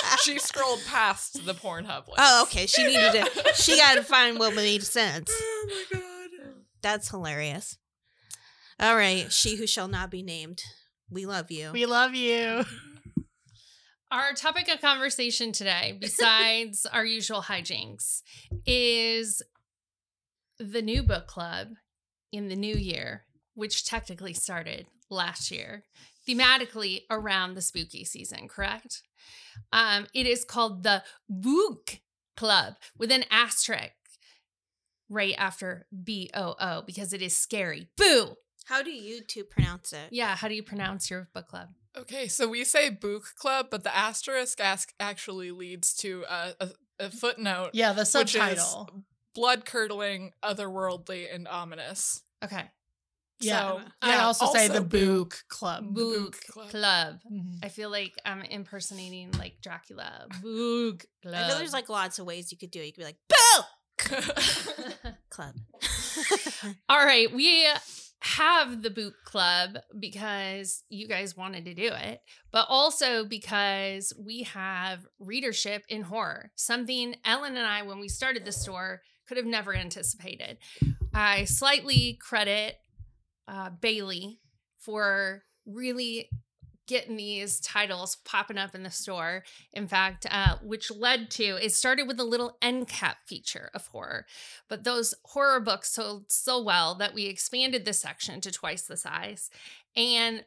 forget. 0.00 0.20
she 0.24 0.38
scrolled 0.38 0.80
past 0.86 1.44
the 1.46 1.54
Pornhub 1.54 2.06
link. 2.06 2.18
oh, 2.18 2.42
okay. 2.44 2.66
She 2.66 2.82
needed 2.84 3.12
to. 3.12 3.52
She 3.54 3.76
got 3.84 3.94
to 3.96 4.02
find 4.02 4.38
what 4.38 4.54
made 4.54 4.82
sense. 4.82 5.30
Oh 5.32 5.66
my 5.92 5.98
god. 5.98 6.10
That's 6.82 7.10
hilarious. 7.10 7.78
All 8.80 8.96
right, 8.96 9.30
she 9.32 9.56
who 9.56 9.66
shall 9.68 9.86
not 9.88 10.10
be 10.10 10.22
named. 10.22 10.62
We 11.10 11.26
love 11.26 11.50
you. 11.50 11.70
we 11.72 11.86
love 11.86 12.14
you. 12.14 12.64
Our 14.10 14.32
topic 14.34 14.68
of 14.68 14.80
conversation 14.80 15.52
today, 15.52 15.96
besides 16.00 16.86
our 16.86 17.04
usual 17.04 17.42
hijinks, 17.42 18.22
is 18.66 19.42
the 20.58 20.82
new 20.82 21.02
book 21.02 21.26
club 21.26 21.68
in 22.32 22.48
the 22.48 22.56
new 22.56 22.74
year, 22.74 23.24
which 23.54 23.84
technically 23.84 24.34
started 24.34 24.86
last 25.10 25.50
year, 25.50 25.84
thematically 26.28 27.02
around 27.10 27.54
the 27.54 27.62
spooky 27.62 28.04
season, 28.04 28.48
correct? 28.48 29.02
Um, 29.72 30.06
it 30.14 30.26
is 30.26 30.44
called 30.44 30.82
the 30.82 31.02
Book 31.28 32.00
Club 32.36 32.74
with 32.98 33.10
an 33.12 33.24
asterisk 33.30 33.92
right 35.08 35.34
after 35.38 35.86
B 36.02 36.30
O 36.34 36.54
O 36.60 36.82
because 36.82 37.12
it 37.12 37.22
is 37.22 37.36
scary. 37.36 37.88
Boo! 37.96 38.36
How 38.64 38.82
do 38.82 38.90
you 38.90 39.22
two 39.22 39.44
pronounce 39.44 39.92
it? 39.92 40.08
Yeah, 40.10 40.34
how 40.34 40.48
do 40.48 40.54
you 40.54 40.62
pronounce 40.62 41.10
your 41.10 41.28
book 41.34 41.48
club? 41.48 41.68
Okay, 41.96 42.26
so 42.28 42.48
we 42.48 42.64
say 42.64 42.90
book 42.90 43.24
club, 43.38 43.66
but 43.70 43.84
the 43.84 43.94
asterisk 43.94 44.60
ask 44.60 44.92
actually 44.98 45.52
leads 45.52 45.94
to 45.96 46.24
a, 46.28 46.54
a, 46.60 46.70
a 46.98 47.10
footnote. 47.10 47.70
Yeah, 47.72 47.92
the 47.92 48.04
subtitle. 48.04 49.04
blood 49.34 49.64
curdling, 49.64 50.32
otherworldly, 50.42 51.32
and 51.32 51.46
ominous. 51.46 52.22
Okay. 52.44 52.70
Yeah. 53.40 53.60
So, 53.60 53.80
I 54.02 54.08
yeah, 54.10 54.24
also, 54.24 54.46
say 54.52 54.68
the 54.68 54.80
boo. 54.80 55.24
Book 55.24 55.44
Club. 55.48 55.94
Book 55.94 56.14
Book 56.14 56.40
Club. 56.48 56.70
Club. 56.70 57.20
Mhm. 57.30 57.58
I 57.62 57.68
feel 57.68 57.90
like 57.90 58.12
I'm 58.24 58.42
impersonating 58.42 59.32
like 59.32 59.60
Dracula. 59.60 60.26
Book 60.42 61.04
Club. 61.22 61.34
I 61.34 61.48
feel 61.48 61.58
there's 61.58 61.72
like 61.72 61.88
lots 61.88 62.18
of 62.18 62.26
ways 62.26 62.50
you 62.50 62.58
could 62.58 62.70
do 62.70 62.80
it. 62.80 62.86
You 62.86 62.92
could 62.92 63.00
be 63.00 63.04
like, 63.04 63.18
Boo! 63.28 63.62
Club. 65.30 65.54
All 66.88 67.04
right, 67.04 67.32
we 67.32 67.66
have 68.24 68.82
the 68.82 68.90
boot 68.90 69.14
club 69.24 69.76
because 69.98 70.82
you 70.88 71.06
guys 71.06 71.36
wanted 71.36 71.66
to 71.66 71.74
do 71.74 71.90
it, 71.92 72.20
but 72.50 72.66
also 72.70 73.24
because 73.24 74.14
we 74.18 74.44
have 74.44 75.06
readership 75.18 75.84
in 75.90 76.02
horror. 76.02 76.50
Something 76.54 77.16
Ellyn 77.26 77.48
and 77.48 77.58
I, 77.58 77.82
when 77.82 78.00
we 78.00 78.08
started 78.08 78.46
the 78.46 78.52
store, 78.52 79.02
could 79.28 79.36
have 79.36 79.46
never 79.46 79.74
anticipated. 79.74 80.56
I 81.12 81.44
slightly 81.44 82.18
credit 82.20 82.76
uh, 83.46 83.70
Bailey 83.78 84.40
for 84.78 85.42
really 85.66 86.30
getting 86.86 87.16
these 87.16 87.60
titles 87.60 88.16
popping 88.24 88.58
up 88.58 88.74
in 88.74 88.82
the 88.82 88.90
store. 88.90 89.44
In 89.72 89.88
fact, 89.88 90.26
uh, 90.30 90.56
which 90.62 90.90
led 90.90 91.30
to 91.32 91.56
it 91.64 91.72
started 91.72 92.06
with 92.06 92.20
a 92.20 92.24
little 92.24 92.56
end 92.60 92.88
cap 92.88 93.18
feature 93.26 93.70
of 93.74 93.86
horror, 93.88 94.26
but 94.68 94.84
those 94.84 95.14
horror 95.24 95.60
books 95.60 95.90
sold 95.92 96.30
so 96.30 96.62
well 96.62 96.94
that 96.96 97.14
we 97.14 97.26
expanded 97.26 97.84
the 97.84 97.92
section 97.92 98.40
to 98.40 98.50
twice 98.50 98.82
the 98.82 98.96
size, 98.96 99.50
and 99.96 100.44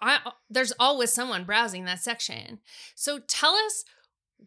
I, 0.00 0.32
there's 0.50 0.72
always 0.78 1.12
someone 1.12 1.44
browsing 1.44 1.84
that 1.84 2.00
section. 2.00 2.60
So 2.94 3.18
tell 3.18 3.54
us. 3.54 3.84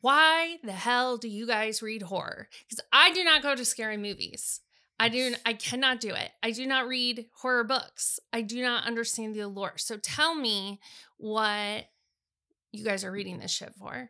Why 0.02 0.58
the 0.64 0.72
hell 0.72 1.18
do 1.18 1.28
you 1.28 1.48
guys 1.48 1.82
read 1.82 2.04
horror? 2.04 2.48
Because 2.70 2.86
I 2.94 3.12
do 3.12 3.24
not 3.24 3.42
go 3.42 3.56
to 3.56 3.66
scary 3.66 3.98
movies. 3.98 4.62
I 5.00 5.10
do 5.10 5.34
I 5.46 5.54
cannot 5.54 6.00
do 6.00 6.10
it. 6.10 6.30
I 6.44 6.52
do 6.52 6.68
not 6.68 6.88
read 6.88 7.26
horror 7.38 7.64
books. 7.64 8.20
I 8.32 8.42
do 8.42 8.62
not 8.62 8.86
understand 8.86 9.34
the 9.34 9.40
allure. 9.40 9.74
So 9.78 9.98
tell 9.98 10.36
me 10.36 10.80
what 11.20 11.86
you 12.72 12.84
guys 12.84 13.04
are 13.04 13.12
reading 13.12 13.40
this 13.40 13.52
shit 13.52 13.74
for. 13.78 14.10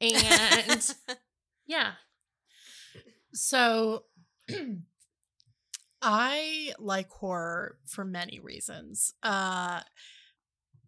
And 0.00 0.94
yeah. 1.66 1.92
So 3.32 4.04
I 6.02 6.72
like 6.78 7.08
horror 7.10 7.76
for 7.86 8.04
many 8.04 8.40
reasons. 8.40 9.14
Uh 9.22 9.80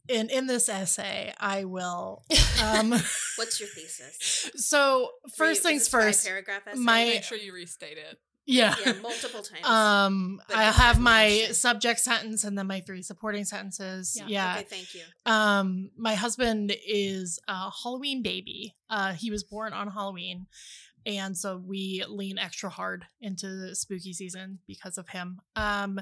in 0.09 0.31
in 0.31 0.47
this 0.49 0.69
essay, 0.69 1.33
I 1.39 1.65
will 1.65 2.25
um 2.63 2.91
What's 3.37 3.61
your 3.61 3.69
thesis? 3.69 4.51
so 4.57 5.11
first 5.37 5.61
Is 5.61 5.65
things 5.67 5.89
first. 5.89 5.93
five 5.93 6.03
first. 6.15 6.27
Paragraph 6.27 6.63
essay? 6.67 6.79
my- 6.81 7.05
Make 7.05 7.23
sure 7.25 7.39
you 7.39 7.53
restate 7.53 7.99
it. 7.99 8.19
Yeah. 8.45 8.75
yeah, 8.85 8.93
multiple 9.01 9.43
times. 9.43 9.65
Um 9.65 10.41
I 10.55 10.67
just 10.67 10.79
have 10.79 10.99
my 11.01 11.49
subject 11.53 12.01
sentence 12.01 12.45
and 12.45 12.59
then 12.59 12.67
my 12.67 12.81
three 12.81 13.03
supporting 13.03 13.45
sentences. 13.45 14.17
Yeah. 14.19 14.27
Yeah. 14.29 14.55
Okay, 14.57 14.65
thank 14.65 14.95
you. 14.95 15.03
Um, 15.27 15.91
my 15.97 16.15
husband 16.15 16.75
is 16.87 17.39
a 17.49 17.71
Halloween 17.83 18.23
baby. 18.23 18.75
Uh, 18.91 19.13
he 19.13 19.31
was 19.31 19.45
born 19.45 19.73
on 19.73 19.89
Halloween, 19.89 20.47
and 21.07 21.37
so 21.37 21.57
we 21.57 22.05
lean 22.09 22.39
extra 22.39 22.69
hard 22.71 23.07
into 23.21 23.75
spooky 23.75 24.13
season 24.13 24.59
because 24.67 24.99
of 24.99 25.09
him. 25.09 25.41
Um, 25.57 26.01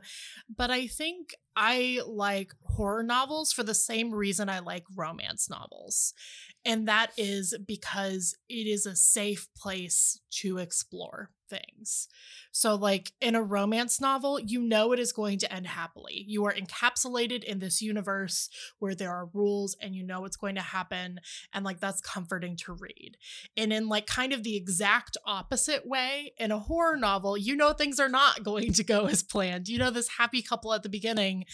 but 0.55 0.71
I 0.71 0.87
think 0.87 1.35
I 1.63 2.01
like 2.07 2.55
horror 2.65 3.03
novels 3.03 3.53
for 3.53 3.63
the 3.63 3.75
same 3.75 4.15
reason 4.15 4.49
I 4.49 4.61
like 4.61 4.85
romance 4.97 5.51
novels, 5.51 6.15
and 6.65 6.89
that 6.89 7.13
is 7.19 7.55
because 7.67 8.35
it 8.49 8.67
is 8.67 8.87
a 8.87 8.97
safe 8.97 9.47
place 9.55 10.21
to 10.41 10.57
explore 10.57 11.31
things. 11.51 12.09
So, 12.53 12.75
like 12.75 13.13
in 13.21 13.35
a 13.35 13.43
romance 13.43 14.01
novel, 14.01 14.41
you 14.41 14.63
know 14.63 14.93
it 14.93 14.99
is 14.99 15.13
going 15.13 15.39
to 15.41 15.53
end 15.53 15.67
happily. 15.67 16.25
You 16.27 16.45
are 16.47 16.55
encapsulated 16.55 17.45
in 17.45 17.59
this 17.59 17.83
universe 17.83 18.49
where 18.79 18.95
there 18.95 19.11
are 19.11 19.29
rules 19.35 19.77
and 19.81 19.95
you 19.95 20.03
know 20.03 20.23
what's 20.23 20.37
going 20.37 20.55
to 20.55 20.63
happen. 20.63 21.21
And 21.53 21.65
like 21.65 21.81
that's 21.81 22.01
comforting 22.01 22.57
to 22.65 22.73
read. 22.73 23.17
And 23.57 23.73
in 23.73 23.89
like 23.89 24.07
kind 24.07 24.33
of 24.33 24.43
the 24.43 24.57
exact 24.57 25.17
opposite 25.27 25.87
way, 25.87 26.33
in 26.39 26.51
a 26.51 26.59
horror 26.59 26.97
novel, 26.97 27.37
you 27.37 27.55
know 27.57 27.73
things 27.73 28.01
are 28.01 28.09
not 28.09 28.43
going 28.45 28.73
to 28.73 28.85
go 28.85 29.07
as 29.07 29.23
planned. 29.23 29.69
You 29.69 29.79
know, 29.79 29.91
this 29.91 30.09
happy 30.09 30.43
couple 30.43 30.73
at 30.73 30.83
the 30.83 30.89
beginning 30.89 31.45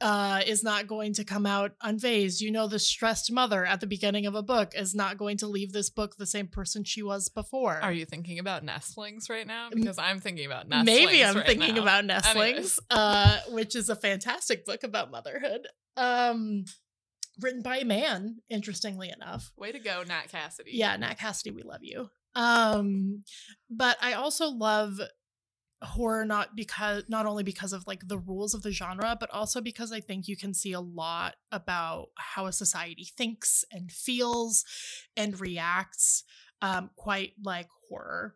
uh 0.00 0.40
is 0.46 0.62
not 0.62 0.86
going 0.86 1.12
to 1.14 1.24
come 1.24 1.44
out 1.44 1.72
unfazed. 1.82 2.40
You 2.40 2.52
know 2.52 2.68
the 2.68 2.78
stressed 2.78 3.32
mother 3.32 3.64
at 3.64 3.80
the 3.80 3.86
beginning 3.86 4.26
of 4.26 4.34
a 4.34 4.42
book 4.42 4.72
is 4.76 4.94
not 4.94 5.18
going 5.18 5.38
to 5.38 5.46
leave 5.48 5.72
this 5.72 5.90
book 5.90 6.16
the 6.16 6.26
same 6.26 6.46
person 6.46 6.84
she 6.84 7.02
was 7.02 7.28
before. 7.28 7.80
Are 7.80 7.92
you 7.92 8.04
thinking 8.04 8.38
about 8.38 8.62
nestlings 8.62 9.28
right 9.28 9.46
now? 9.46 9.70
Because 9.72 9.98
I'm 9.98 10.20
thinking 10.20 10.46
about 10.46 10.68
nestlings. 10.68 10.86
Maybe 10.86 11.24
I'm 11.24 11.36
right 11.36 11.46
thinking 11.46 11.74
now. 11.76 11.82
about 11.82 12.04
nestlings, 12.04 12.78
uh, 12.90 13.38
which 13.48 13.74
is 13.74 13.88
a 13.88 13.96
fantastic 13.96 14.64
book 14.64 14.84
about 14.84 15.10
motherhood. 15.10 15.66
Um, 15.96 16.64
written 17.40 17.62
by 17.62 17.78
a 17.78 17.84
man, 17.84 18.36
interestingly 18.48 19.10
enough. 19.10 19.50
Way 19.56 19.72
to 19.72 19.78
go, 19.80 20.04
Nat 20.06 20.28
Cassidy. 20.30 20.72
Yeah, 20.74 20.96
Nat 20.96 21.14
Cassidy, 21.18 21.50
we 21.50 21.62
love 21.62 21.82
you. 21.82 22.08
Um, 22.34 23.24
but 23.68 23.96
I 24.00 24.12
also 24.12 24.48
love 24.48 25.00
horror 25.82 26.24
not 26.24 26.56
because 26.56 27.04
not 27.08 27.24
only 27.26 27.44
because 27.44 27.72
of 27.72 27.86
like 27.86 28.08
the 28.08 28.18
rules 28.18 28.52
of 28.52 28.62
the 28.62 28.72
genre 28.72 29.16
but 29.18 29.30
also 29.30 29.60
because 29.60 29.92
i 29.92 30.00
think 30.00 30.26
you 30.26 30.36
can 30.36 30.52
see 30.52 30.72
a 30.72 30.80
lot 30.80 31.36
about 31.52 32.08
how 32.16 32.46
a 32.46 32.52
society 32.52 33.08
thinks 33.16 33.64
and 33.70 33.92
feels 33.92 34.64
and 35.16 35.40
reacts 35.40 36.24
um 36.62 36.90
quite 36.96 37.32
like 37.44 37.68
horror. 37.88 38.34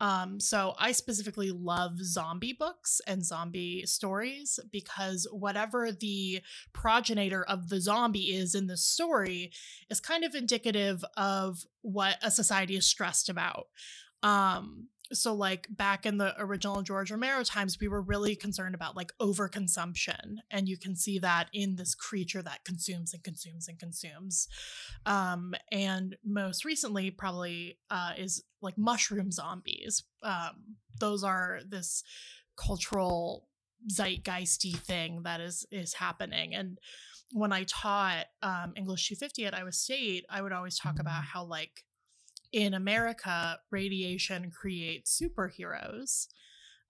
Um 0.00 0.40
so 0.40 0.74
i 0.78 0.90
specifically 0.90 1.52
love 1.52 1.98
zombie 2.02 2.56
books 2.58 3.00
and 3.06 3.24
zombie 3.24 3.86
stories 3.86 4.58
because 4.72 5.28
whatever 5.30 5.92
the 5.92 6.40
progenitor 6.72 7.44
of 7.44 7.68
the 7.68 7.80
zombie 7.80 8.34
is 8.34 8.54
in 8.54 8.66
the 8.66 8.76
story 8.76 9.52
is 9.90 10.00
kind 10.00 10.24
of 10.24 10.34
indicative 10.34 11.04
of 11.16 11.66
what 11.82 12.16
a 12.22 12.30
society 12.32 12.76
is 12.76 12.86
stressed 12.86 13.28
about. 13.28 13.66
Um 14.24 14.88
so 15.12 15.34
like 15.34 15.66
back 15.70 16.06
in 16.06 16.18
the 16.18 16.34
original 16.40 16.82
George 16.82 17.10
Romero 17.10 17.42
times 17.42 17.78
we 17.80 17.88
were 17.88 18.02
really 18.02 18.36
concerned 18.36 18.74
about 18.74 18.96
like 18.96 19.12
overconsumption 19.20 20.36
and 20.50 20.68
you 20.68 20.76
can 20.76 20.94
see 20.94 21.18
that 21.18 21.48
in 21.52 21.76
this 21.76 21.94
creature 21.94 22.42
that 22.42 22.64
consumes 22.64 23.12
and 23.12 23.22
consumes 23.22 23.68
and 23.68 23.78
consumes. 23.78 24.48
Um 25.06 25.54
and 25.72 26.16
most 26.24 26.64
recently 26.64 27.10
probably 27.10 27.78
uh 27.90 28.12
is 28.16 28.42
like 28.62 28.78
mushroom 28.78 29.30
zombies. 29.30 30.04
Um 30.22 30.76
those 30.98 31.24
are 31.24 31.60
this 31.68 32.02
cultural 32.56 33.46
zeitgeisty 33.92 34.76
thing 34.76 35.22
that 35.24 35.40
is 35.40 35.66
is 35.70 35.94
happening. 35.94 36.54
And 36.54 36.78
when 37.32 37.52
I 37.52 37.64
taught 37.64 38.26
um, 38.42 38.72
English 38.76 39.08
250 39.08 39.46
at 39.46 39.54
Iowa 39.54 39.72
State, 39.72 40.24
I 40.28 40.42
would 40.42 40.52
always 40.52 40.78
talk 40.78 40.98
about 40.98 41.24
how 41.24 41.44
like 41.44 41.84
in 42.52 42.74
America, 42.74 43.60
radiation 43.70 44.50
creates 44.50 45.20
superheroes. 45.20 46.26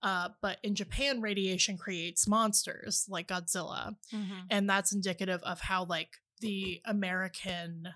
Uh, 0.03 0.29
but 0.41 0.57
in 0.63 0.73
Japan, 0.73 1.21
radiation 1.21 1.77
creates 1.77 2.27
monsters 2.27 3.05
like 3.07 3.27
Godzilla. 3.27 3.95
Mhm. 4.11 4.47
And 4.49 4.69
that's 4.69 4.93
indicative 4.93 5.43
of 5.43 5.61
how, 5.61 5.85
like, 5.85 6.17
the 6.39 6.81
American 6.85 7.93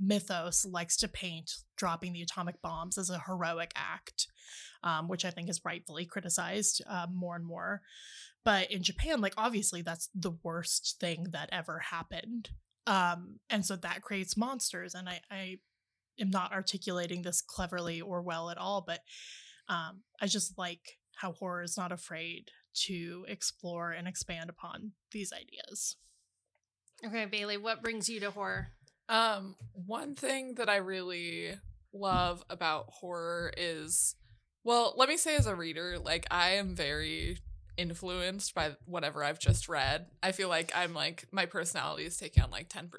mythos 0.00 0.64
likes 0.64 0.96
to 0.96 1.06
paint 1.06 1.52
dropping 1.76 2.14
the 2.14 2.22
atomic 2.22 2.60
bombs 2.62 2.96
as 2.98 3.10
a 3.10 3.20
heroic 3.26 3.72
act, 3.76 4.26
um, 4.82 5.06
which 5.06 5.24
I 5.24 5.30
think 5.30 5.48
is 5.50 5.64
rightfully 5.64 6.06
criticized 6.06 6.82
uh, 6.86 7.06
more 7.12 7.36
and 7.36 7.44
more. 7.44 7.82
But 8.42 8.70
in 8.70 8.82
Japan, 8.82 9.20
like, 9.20 9.34
obviously, 9.36 9.82
that's 9.82 10.08
the 10.14 10.32
worst 10.42 10.96
thing 10.98 11.28
that 11.32 11.50
ever 11.52 11.78
happened. 11.78 12.50
Um, 12.86 13.40
and 13.50 13.64
so 13.64 13.76
that 13.76 14.02
creates 14.02 14.36
monsters. 14.36 14.94
And 14.94 15.08
I, 15.08 15.20
I 15.30 15.58
am 16.20 16.30
not 16.30 16.52
articulating 16.52 17.22
this 17.22 17.40
cleverly 17.40 18.00
or 18.00 18.22
well 18.22 18.50
at 18.50 18.58
all, 18.58 18.84
but 18.86 19.00
um, 19.68 20.02
I 20.20 20.26
just 20.26 20.58
like 20.58 20.98
how 21.16 21.32
horror 21.32 21.62
is 21.62 21.76
not 21.76 21.92
afraid 21.92 22.50
to 22.86 23.24
explore 23.28 23.92
and 23.92 24.08
expand 24.08 24.50
upon 24.50 24.92
these 25.12 25.32
ideas. 25.32 25.96
Okay, 27.04 27.26
Bailey, 27.26 27.56
what 27.56 27.82
brings 27.82 28.08
you 28.08 28.20
to 28.20 28.30
horror? 28.30 28.68
Um, 29.08 29.56
one 29.72 30.14
thing 30.14 30.54
that 30.54 30.68
I 30.68 30.76
really 30.76 31.54
love 31.92 32.42
about 32.48 32.86
horror 32.88 33.52
is, 33.56 34.16
well, 34.64 34.94
let 34.96 35.08
me 35.08 35.16
say 35.16 35.36
as 35.36 35.46
a 35.46 35.54
reader, 35.54 35.98
like 35.98 36.26
I 36.30 36.50
am 36.50 36.74
very 36.74 37.38
influenced 37.76 38.54
by 38.54 38.72
whatever 38.86 39.22
I've 39.24 39.38
just 39.38 39.68
read. 39.68 40.06
I 40.22 40.32
feel 40.32 40.48
like 40.48 40.72
I'm 40.74 40.94
like 40.94 41.26
my 41.32 41.46
personality 41.46 42.04
is 42.04 42.16
taking 42.16 42.42
on 42.42 42.50
like 42.50 42.68
10% 42.68 42.90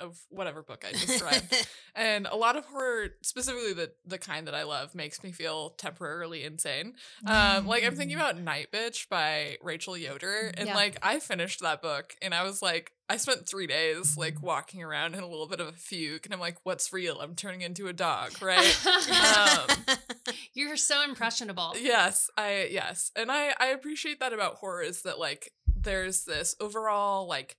of 0.00 0.18
whatever 0.30 0.62
book 0.62 0.84
I 0.88 0.92
just 0.92 1.22
read. 1.22 1.42
and 1.94 2.26
a 2.26 2.36
lot 2.36 2.56
of 2.56 2.64
horror, 2.66 3.08
specifically 3.22 3.72
the 3.72 3.92
the 4.06 4.18
kind 4.18 4.46
that 4.46 4.54
I 4.54 4.64
love, 4.64 4.94
makes 4.94 5.22
me 5.22 5.32
feel 5.32 5.70
temporarily 5.70 6.44
insane. 6.44 6.94
Um, 7.26 7.66
like 7.66 7.84
I'm 7.84 7.96
thinking 7.96 8.16
about 8.16 8.38
Night 8.40 8.68
Bitch 8.72 9.08
by 9.08 9.56
Rachel 9.62 9.96
Yoder, 9.96 10.52
and 10.56 10.68
Yeah. 10.68 10.74
like 10.74 10.96
I 11.02 11.20
finished 11.20 11.60
that 11.60 11.80
book, 11.82 12.14
and 12.22 12.34
I 12.34 12.42
was 12.42 12.62
like, 12.62 12.92
I 13.08 13.18
spent 13.18 13.46
three 13.46 13.66
days 13.66 14.16
like 14.16 14.42
walking 14.42 14.82
around 14.82 15.14
in 15.14 15.22
a 15.22 15.28
little 15.28 15.46
bit 15.46 15.60
of 15.60 15.68
a 15.68 15.72
fugue, 15.72 16.24
and 16.24 16.32
I'm 16.32 16.40
like, 16.40 16.58
what's 16.62 16.92
real? 16.92 17.20
I'm 17.20 17.34
turning 17.34 17.60
into 17.60 17.86
a 17.86 17.92
dog, 17.92 18.40
right? 18.42 18.86
um, 18.86 19.96
You're 20.54 20.76
so 20.76 21.02
impressionable. 21.02 21.74
yes, 21.78 22.30
I 22.36 22.68
yes, 22.70 23.10
and 23.14 23.30
I 23.30 23.54
I 23.60 23.66
appreciate 23.66 24.20
that 24.20 24.32
about 24.32 24.56
horror 24.56 24.82
is 24.82 25.02
that 25.02 25.18
like 25.18 25.52
there's 25.76 26.24
this 26.24 26.54
overall 26.60 27.28
like 27.28 27.56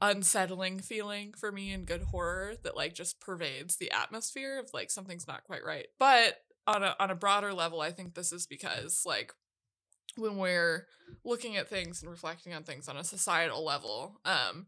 unsettling 0.00 0.80
feeling 0.80 1.32
for 1.38 1.52
me 1.52 1.72
in 1.72 1.84
good 1.84 2.02
horror 2.02 2.54
that 2.64 2.76
like 2.76 2.92
just 2.94 3.20
pervades 3.20 3.76
the 3.76 3.92
atmosphere 3.92 4.58
of 4.58 4.68
like 4.74 4.90
something's 4.90 5.28
not 5.28 5.44
quite 5.44 5.64
right. 5.64 5.86
But 5.98 6.38
on 6.66 6.82
a 6.82 6.96
on 6.98 7.10
a 7.10 7.14
broader 7.14 7.54
level, 7.54 7.80
I 7.80 7.92
think 7.92 8.14
this 8.14 8.32
is 8.32 8.46
because 8.46 9.04
like 9.06 9.32
when 10.16 10.36
we're 10.36 10.86
looking 11.24 11.56
at 11.56 11.68
things 11.68 12.02
and 12.02 12.10
reflecting 12.10 12.52
on 12.54 12.62
things 12.62 12.88
on 12.88 12.96
a 12.96 13.04
societal 13.04 13.64
level, 13.64 14.20
um 14.24 14.66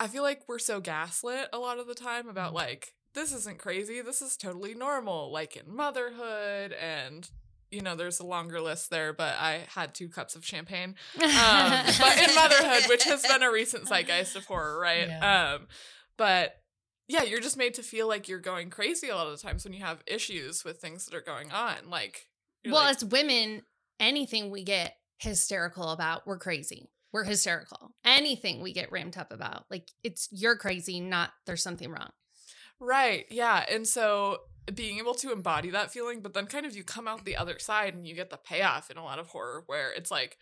I 0.00 0.08
feel 0.08 0.22
like 0.22 0.42
we're 0.48 0.58
so 0.58 0.80
gaslit 0.80 1.48
a 1.52 1.58
lot 1.58 1.78
of 1.78 1.86
the 1.86 1.94
time 1.94 2.28
about 2.28 2.52
like 2.54 2.94
this 3.14 3.32
isn't 3.32 3.58
crazy, 3.58 4.00
this 4.00 4.20
is 4.20 4.36
totally 4.36 4.74
normal, 4.74 5.30
like 5.32 5.56
in 5.56 5.74
motherhood 5.74 6.72
and 6.72 7.28
you 7.70 7.80
know, 7.80 7.96
there's 7.96 8.20
a 8.20 8.26
longer 8.26 8.60
list 8.60 8.90
there, 8.90 9.12
but 9.12 9.34
I 9.36 9.62
had 9.74 9.94
two 9.94 10.08
cups 10.08 10.36
of 10.36 10.44
champagne 10.44 10.94
um, 11.20 11.84
but 11.98 12.18
in 12.18 12.34
motherhood, 12.34 12.88
which 12.88 13.04
has 13.04 13.22
been 13.22 13.42
a 13.42 13.50
recent 13.50 13.88
zeitgeist 13.88 14.36
of 14.36 14.44
horror, 14.46 14.78
right? 14.80 15.08
Yeah. 15.08 15.54
Um, 15.54 15.66
but 16.16 16.60
yeah, 17.08 17.22
you're 17.22 17.40
just 17.40 17.56
made 17.56 17.74
to 17.74 17.82
feel 17.82 18.08
like 18.08 18.28
you're 18.28 18.38
going 18.38 18.70
crazy 18.70 19.08
a 19.08 19.14
lot 19.14 19.26
of 19.26 19.36
the 19.36 19.46
times 19.46 19.64
when 19.64 19.74
you 19.74 19.80
have 19.80 20.02
issues 20.06 20.64
with 20.64 20.78
things 20.78 21.04
that 21.04 21.14
are 21.14 21.20
going 21.20 21.50
on. 21.52 21.90
Like, 21.90 22.28
well, 22.64 22.76
like, 22.76 22.96
as 22.96 23.04
women, 23.04 23.62
anything 24.00 24.50
we 24.50 24.64
get 24.64 24.94
hysterical 25.18 25.90
about, 25.90 26.26
we're 26.26 26.38
crazy. 26.38 26.90
We're 27.12 27.24
hysterical. 27.24 27.94
Anything 28.04 28.60
we 28.60 28.72
get 28.72 28.90
ramped 28.90 29.16
up 29.16 29.32
about, 29.32 29.64
like 29.70 29.88
it's 30.02 30.28
you're 30.32 30.56
crazy, 30.56 31.00
not 31.00 31.30
there's 31.46 31.62
something 31.62 31.90
wrong. 31.90 32.10
right, 32.80 33.24
yeah, 33.30 33.64
and 33.70 33.86
so 33.86 34.38
being 34.74 34.98
able 34.98 35.14
to 35.14 35.30
embody 35.32 35.70
that 35.70 35.92
feeling, 35.92 36.20
but 36.20 36.34
then 36.34 36.46
kind 36.46 36.66
of 36.66 36.74
you 36.76 36.82
come 36.82 37.06
out 37.06 37.24
the 37.24 37.36
other 37.36 37.58
side 37.58 37.94
and 37.94 38.06
you 38.06 38.14
get 38.14 38.30
the 38.30 38.36
payoff 38.38 38.90
in 38.90 38.96
a 38.96 39.04
lot 39.04 39.18
of 39.18 39.28
horror 39.28 39.62
where 39.66 39.92
it's 39.92 40.10
like 40.10 40.38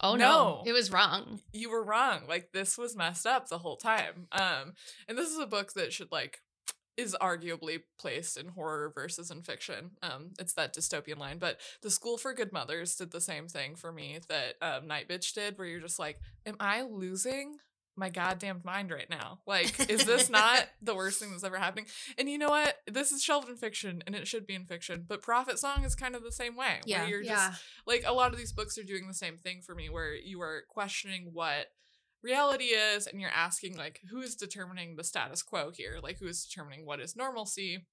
Oh 0.00 0.14
no, 0.14 0.16
No. 0.16 0.62
it 0.66 0.72
was 0.72 0.90
wrong. 0.90 1.40
you 1.52 1.70
were 1.70 1.82
wrong. 1.84 2.22
Like 2.28 2.52
this 2.52 2.78
was 2.78 2.96
messed 2.96 3.26
up 3.26 3.48
the 3.48 3.58
whole 3.58 3.76
time. 3.76 4.26
Um, 4.32 4.72
and 5.08 5.18
this 5.18 5.28
is 5.30 5.38
a 5.38 5.46
book 5.46 5.72
that 5.74 5.92
should 5.92 6.10
like 6.12 6.38
is 6.96 7.16
arguably 7.20 7.82
placed 7.98 8.36
in 8.36 8.48
horror 8.48 8.92
versus 8.94 9.30
in 9.30 9.42
fiction. 9.42 9.92
Um, 10.02 10.30
it's 10.38 10.52
that 10.54 10.74
dystopian 10.74 11.18
line. 11.18 11.38
But 11.38 11.58
the 11.82 11.90
School 11.90 12.18
for 12.18 12.34
Good 12.34 12.52
Mothers 12.52 12.94
did 12.96 13.10
the 13.10 13.20
same 13.20 13.48
thing 13.48 13.76
for 13.76 13.92
me 13.92 14.18
that 14.28 14.54
um, 14.60 14.86
Night 14.86 15.08
Bitch 15.08 15.32
did, 15.32 15.56
where 15.58 15.66
you're 15.66 15.80
just 15.80 15.98
like, 15.98 16.20
am 16.44 16.56
I 16.60 16.82
losing 16.82 17.56
my 17.96 18.08
goddamn 18.08 18.60
mind 18.64 18.90
right 18.90 19.08
now? 19.10 19.40
Like, 19.46 19.90
is 19.90 20.04
this 20.04 20.30
not 20.30 20.66
the 20.82 20.94
worst 20.94 21.18
thing 21.20 21.30
that's 21.30 21.44
ever 21.44 21.58
happening? 21.58 21.86
And 22.18 22.28
you 22.28 22.38
know 22.38 22.48
what? 22.50 22.76
This 22.86 23.12
is 23.12 23.22
shelved 23.22 23.48
in 23.48 23.56
fiction, 23.56 24.02
and 24.06 24.14
it 24.14 24.26
should 24.26 24.46
be 24.46 24.54
in 24.54 24.64
fiction. 24.64 25.04
But 25.06 25.22
Prophet 25.22 25.58
Song 25.58 25.84
is 25.84 25.94
kind 25.94 26.14
of 26.14 26.22
the 26.22 26.32
same 26.32 26.56
way. 26.56 26.80
Yeah, 26.86 27.00
where 27.02 27.08
you're 27.08 27.22
just 27.22 27.30
Yeah. 27.30 27.54
like 27.86 28.04
a 28.06 28.12
lot 28.14 28.32
of 28.32 28.38
these 28.38 28.52
books 28.52 28.76
are 28.78 28.82
doing 28.82 29.08
the 29.08 29.14
same 29.14 29.36
thing 29.38 29.60
for 29.62 29.74
me 29.74 29.88
where 29.90 30.14
you 30.14 30.40
are 30.42 30.62
questioning 30.68 31.30
what 31.32 31.66
reality 32.22 32.66
is 32.66 33.06
and 33.06 33.20
you're 33.20 33.30
asking 33.30 33.76
like 33.76 34.00
who 34.10 34.20
is 34.20 34.36
determining 34.36 34.96
the 34.96 35.04
status 35.04 35.42
quo 35.42 35.70
here? 35.74 35.98
Like 36.02 36.18
who 36.18 36.26
is 36.26 36.44
determining 36.44 36.86
what 36.86 37.00
is 37.00 37.16
normalcy? 37.16 37.86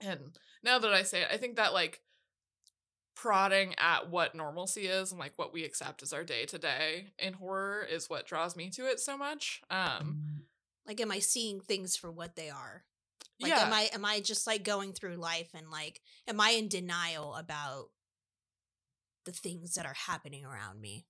And 0.00 0.36
now 0.64 0.78
that 0.78 0.92
i 0.92 1.02
say 1.02 1.22
it 1.22 1.28
i 1.30 1.36
think 1.36 1.56
that 1.56 1.72
like 1.72 2.00
prodding 3.14 3.74
at 3.78 4.10
what 4.10 4.34
normalcy 4.34 4.86
is 4.86 5.12
and 5.12 5.20
like 5.20 5.32
what 5.36 5.52
we 5.52 5.64
accept 5.64 6.02
as 6.02 6.12
our 6.12 6.24
day 6.24 6.44
to 6.46 6.58
day 6.58 7.12
in 7.18 7.34
horror 7.34 7.86
is 7.88 8.10
what 8.10 8.26
draws 8.26 8.56
me 8.56 8.70
to 8.70 8.86
it 8.86 8.98
so 8.98 9.16
much 9.16 9.60
um 9.70 10.42
like 10.86 11.00
am 11.00 11.12
i 11.12 11.20
seeing 11.20 11.60
things 11.60 11.96
for 11.96 12.10
what 12.10 12.34
they 12.34 12.50
are? 12.50 12.84
Like 13.40 13.50
yeah. 13.50 13.66
Am 13.66 13.72
i 13.72 13.88
am 13.92 14.04
i 14.04 14.20
just 14.20 14.46
like 14.46 14.64
going 14.64 14.92
through 14.92 15.16
life 15.16 15.48
and 15.54 15.70
like 15.70 16.00
am 16.28 16.40
i 16.40 16.50
in 16.50 16.68
denial 16.68 17.34
about 17.34 17.86
the 19.24 19.32
things 19.32 19.74
that 19.74 19.86
are 19.86 19.96
happening 20.06 20.44
around 20.44 20.80
me? 20.80 21.06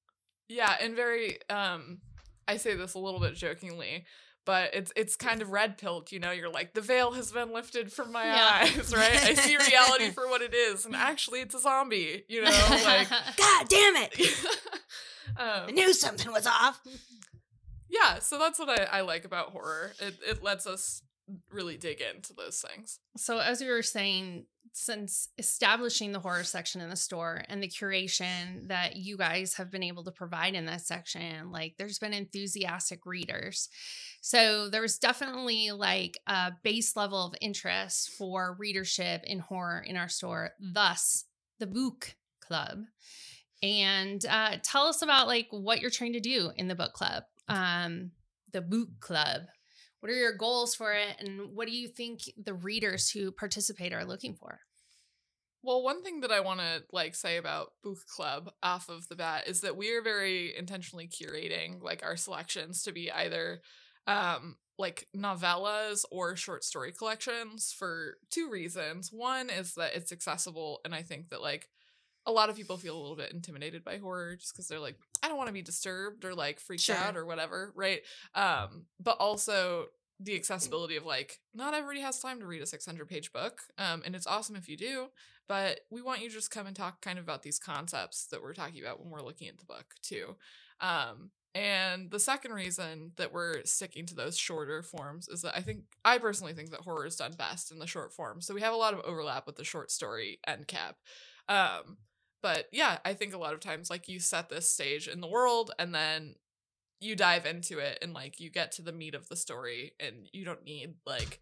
Yeah, 0.49 0.77
and 0.81 0.95
very 0.95 1.39
um 1.51 1.99
I 2.49 2.57
say 2.57 2.75
this 2.75 2.95
a 2.95 2.99
little 2.99 3.21
bit 3.21 3.35
jokingly, 3.35 4.05
but 4.45 4.75
it's 4.75 4.93
it's 4.97 5.17
kind 5.17 5.43
of 5.43 5.51
red 5.51 5.79
pilled, 5.79 6.13
you 6.13 6.19
know, 6.21 6.31
you're 6.31 6.51
like 6.51 6.75
the 6.75 6.81
veil 6.81 7.13
has 7.13 7.33
been 7.33 7.53
lifted 7.53 7.93
from 7.93 8.13
my 8.13 8.25
Yeah. 8.25 8.59
eyes, 8.63 8.93
right? 8.95 9.17
I 9.25 9.35
see 9.35 9.57
reality 9.57 10.11
for 10.15 10.29
what 10.29 10.43
it 10.43 10.55
is 10.55 10.85
and 10.87 10.95
actually 10.95 11.41
it's 11.41 11.55
a 11.55 11.61
zombie, 11.61 12.25
you 12.29 12.43
know, 12.45 12.81
like 12.85 13.09
god 13.37 13.69
damn 13.69 13.97
it 13.97 14.21
i 15.37 15.65
um, 15.67 15.75
knew 15.75 15.93
something 15.95 16.31
was 16.33 16.47
off 16.47 16.81
yeah, 17.89 18.19
so 18.19 18.39
that's 18.39 18.59
what 18.59 18.69
I, 18.69 18.85
I 18.85 19.01
like 19.03 19.25
about 19.25 19.51
horror. 19.51 19.93
It 20.01 20.17
it 20.27 20.43
lets 20.43 20.67
us 20.67 21.03
really 21.53 21.77
dig 21.77 22.01
into 22.01 22.33
those 22.33 22.61
things. 22.67 22.99
So, 23.17 23.39
as 23.39 23.61
you 23.61 23.71
were 23.71 23.83
saying, 23.83 24.47
since 24.77 25.29
establishing 25.39 26.11
the 26.11 26.19
horror 26.19 26.43
section 26.43 26.81
in 26.81 26.91
the 26.91 26.97
store 26.97 27.45
and 27.49 27.63
the 27.63 27.69
curation 27.69 28.67
that 28.67 28.97
you 28.97 29.17
guys 29.17 29.55
have 29.55 29.71
been 29.71 29.85
able 29.85 30.03
to 30.03 30.11
provide 30.11 30.55
in 30.55 30.67
that 30.67 30.81
section, 30.81 31.53
like 31.53 31.77
there's 31.79 32.01
been 32.01 32.13
enthusiastic 32.13 33.07
readers. 33.07 33.69
So, 34.21 34.69
there's 34.69 34.99
definitely 34.99 35.71
like 35.71 36.19
a 36.27 36.53
base 36.65 36.97
level 36.97 37.25
of 37.25 37.35
interest 37.41 38.11
for 38.11 38.57
readership 38.59 39.23
in 39.25 39.39
horror 39.39 39.81
in 39.87 39.97
our 39.97 40.09
store, 40.09 40.51
thus, 40.59 41.25
the 41.61 41.69
book 41.69 42.17
club. 42.41 42.81
And 43.63 44.27
uh, 44.29 44.57
tell 44.63 44.87
us 44.87 45.03
about 45.03 45.29
like 45.29 45.47
what 45.51 45.81
you're 45.81 45.91
trying 45.91 46.15
to 46.15 46.21
do 46.21 46.51
in 46.57 46.67
the 46.67 46.75
book 46.75 46.95
club, 46.95 47.23
um, 47.49 48.11
the 48.53 48.61
book 48.61 48.89
club 48.99 49.43
what 50.05 50.13
are 50.13 50.17
your 50.17 50.37
goals 50.37 50.75
for 50.75 50.93
it 50.93 51.17
and 51.19 51.57
what 51.57 51.67
do 51.67 51.75
you 51.75 51.89
think 51.89 52.31
the 52.37 52.53
readers 52.53 53.09
who 53.09 53.33
participate 53.33 53.95
are 53.95 54.05
looking 54.05 54.35
for 54.35 54.61
Well, 55.63 55.83
one 55.83 56.03
thing 56.03 56.21
that 56.21 56.31
I 56.31 56.41
want 56.41 56.61
to 56.61 56.83
like 56.93 57.15
say 57.15 57.39
about 57.39 57.71
Book 57.83 58.01
Club 58.15 58.51
off 58.63 58.91
of 58.91 59.09
the 59.09 59.17
bat 59.17 59.45
is 59.47 59.63
that 59.63 59.79
we 59.79 59.95
are 59.95 60.03
very 60.03 60.55
intentionally 60.55 61.09
curating 61.09 61.83
like 61.83 62.03
our 62.03 62.19
selections 62.19 62.83
to 62.83 62.93
be 62.93 63.11
either 63.11 63.63
um 64.07 64.57
like 64.79 65.07
novellas 65.17 66.05
or 66.11 66.37
short 66.37 66.65
story 66.65 66.93
collections 66.93 67.75
for 67.75 68.19
two 68.31 68.51
reasons. 68.51 69.09
One 69.11 69.49
is 69.49 69.73
that 69.77 69.97
it's 69.97 70.13
accessible 70.13 70.81
and 70.85 70.95
I 70.95 71.01
think 71.01 71.31
that 71.31 71.41
like 71.41 71.71
a 72.27 72.33
lot 72.33 72.51
of 72.51 72.57
people 72.57 72.77
feel 72.77 72.95
a 72.95 73.01
little 73.01 73.17
bit 73.17 73.33
intimidated 73.33 73.83
by 73.83 73.97
horror 73.97 74.37
just 74.37 74.53
because 74.53 74.69
they're 74.69 74.79
like, 74.81 74.97
I 75.25 75.29
don't 75.29 75.39
want 75.39 75.47
to 75.49 75.55
be 75.55 75.63
disturbed 75.63 76.25
or 76.27 76.35
like 76.35 76.61
freaked 76.61 76.83
Sure. 76.83 76.97
out 76.97 77.17
or 77.17 77.25
whatever, 77.25 77.73
right? 77.75 78.03
Um, 78.35 78.85
but 79.01 79.17
also 79.19 79.87
the 80.21 80.37
accessibility 80.37 80.97
of 80.97 81.07
like, 81.07 81.41
not 81.55 81.73
everybody 81.73 82.01
has 82.01 82.21
time 82.21 82.41
to 82.41 82.47
read 82.47 82.61
a 82.61 82.67
600 82.67 83.09
page 83.09 83.33
book. 83.33 83.63
Um, 83.79 84.03
and 84.05 84.15
it's 84.15 84.27
awesome 84.27 84.55
if 84.55 84.69
you 84.69 84.77
do, 84.77 85.07
but 85.49 85.81
we 85.91 86.03
want 86.03 86.21
you 86.21 86.29
to 86.29 86.35
just 86.35 86.51
come 86.51 86.67
and 86.67 86.77
talk 86.77 87.01
kind 87.01 87.19
of 87.19 87.25
about 87.25 87.43
these 87.43 87.59
concepts 87.59 88.27
that 88.27 88.43
we're 88.43 88.53
talking 88.53 88.83
about 88.83 89.01
when 89.01 89.11
we're 89.11 89.23
looking 89.23 89.49
at 89.49 89.57
the 89.57 89.65
book 89.65 89.95
too. 90.03 90.37
Um, 90.81 91.31
and 91.55 92.11
the 92.11 92.21
second 92.21 92.53
reason 92.53 93.13
that 93.17 93.33
we're 93.33 93.65
sticking 93.65 94.05
to 94.07 94.15
those 94.15 94.37
shorter 94.37 94.83
forms 94.83 95.29
is 95.29 95.41
that 95.43 95.57
I 95.57 95.63
think 95.63 95.85
I 96.05 96.19
personally 96.19 96.53
think 96.53 96.71
that 96.73 96.81
horror 96.81 97.07
is 97.07 97.17
done 97.17 97.33
best 97.33 97.73
in 97.73 97.79
the 97.79 97.87
short 97.87 98.13
form. 98.13 98.43
So 98.43 98.53
we 98.55 98.61
have 98.61 98.75
a 98.75 98.77
lot 98.77 98.93
of 98.93 99.01
overlap 99.01 99.47
with 99.47 99.57
the 99.57 99.65
short 99.65 99.91
story 99.91 100.39
end 100.47 100.67
cap. 100.67 100.97
Um, 101.49 101.97
but 102.45 102.67
yeah, 102.73 102.99
I 103.07 103.15
think 103.15 103.33
a 103.33 103.39
lot 103.39 103.55
of 103.55 103.61
times 103.61 103.89
like 103.89 104.07
you 104.07 104.21
set 104.21 104.51
this 104.51 104.71
stage 104.71 105.09
in 105.09 105.23
the 105.23 105.27
world 105.27 105.71
and 105.79 105.95
then 105.95 106.35
you 107.01 107.17
dive 107.17 107.47
into 107.47 107.79
it 107.79 107.99
and 108.03 108.13
like 108.13 108.39
you 108.39 108.51
get 108.51 108.73
to 108.73 108.83
the 108.83 108.93
meat 108.93 109.15
of 109.15 109.29
the 109.31 109.37
story 109.37 109.93
and 109.99 110.29
you 110.31 110.45
don't 110.45 110.63
need 110.63 110.97
like 111.07 111.41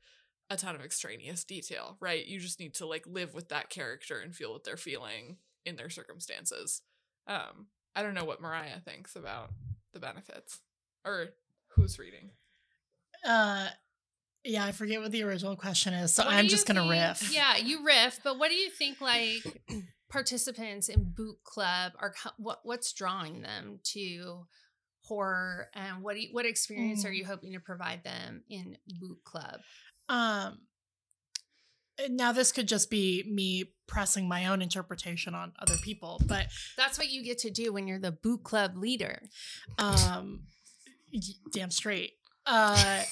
a 0.48 0.56
ton 0.56 0.76
of 0.76 0.80
extraneous 0.80 1.42
detail, 1.42 1.96
right? 2.00 2.24
You 2.24 2.38
just 2.38 2.60
need 2.60 2.74
to 2.74 2.86
like 2.86 3.04
live 3.06 3.34
with 3.34 3.48
that 3.48 3.68
character 3.68 4.20
and 4.20 4.32
feel 4.32 4.52
what 4.52 4.62
they're 4.62 4.76
feeling 4.76 5.38
in 5.66 5.74
their 5.74 5.90
circumstances. 5.90 6.82
Um, 7.26 7.66
I 7.96 8.02
don't 8.04 8.14
know 8.14 8.24
what 8.24 8.40
Mariah 8.40 8.78
thinks 8.84 9.16
about 9.16 9.50
the 9.92 9.98
benefits 9.98 10.60
or 11.04 11.30
who's 11.74 11.98
reading. 11.98 12.30
Uh, 13.26 13.66
yeah, 14.44 14.64
I 14.64 14.72
forget 14.72 15.00
what 15.00 15.10
the 15.12 15.22
original 15.24 15.56
question 15.56 15.94
is, 15.94 16.12
so 16.14 16.24
What 16.24 16.32
I'm 16.34 16.48
just 16.48 16.66
gonna 16.66 16.80
think- 16.82 16.92
riff. 17.20 17.32
Yeah, 17.34 17.56
you 17.56 17.84
riff, 17.84 18.20
but 18.24 18.38
what 18.38 18.50
do 18.50 18.56
you 18.56 18.70
think 18.70 19.00
like 19.00 19.42
participants 20.12 20.88
in 20.88 21.04
boot 21.16 21.38
club 21.42 21.92
are 21.98 22.14
what 22.36 22.60
what's 22.64 22.92
drawing 22.92 23.40
them 23.42 23.80
to 23.82 24.46
horror 25.04 25.68
and 25.74 26.02
what 26.02 26.20
you, 26.20 26.28
what 26.32 26.46
experience 26.46 27.04
are 27.04 27.10
Mm. 27.10 27.16
you 27.16 27.24
hoping 27.24 27.52
to 27.54 27.60
provide 27.60 28.04
them 28.04 28.44
in 28.48 28.76
boot 29.00 29.18
club? 29.24 29.60
Um, 30.08 30.60
now 32.08 32.32
this 32.32 32.52
could 32.52 32.68
just 32.68 32.90
be 32.90 33.24
me 33.26 33.72
pressing 33.86 34.28
my 34.28 34.46
own 34.46 34.62
interpretation 34.62 35.34
on 35.34 35.52
other 35.58 35.76
people, 35.82 36.20
but 36.26 36.46
That's 36.76 36.98
what 36.98 37.10
you 37.10 37.22
get 37.24 37.38
to 37.40 37.50
do 37.50 37.72
when 37.72 37.86
you're 37.88 37.98
the 37.98 38.12
boot 38.12 38.42
club 38.44 38.76
leader. 38.76 39.22
um, 39.78 40.44
damn 41.52 41.70
straight. 41.70 42.12
Uh, 42.46 43.02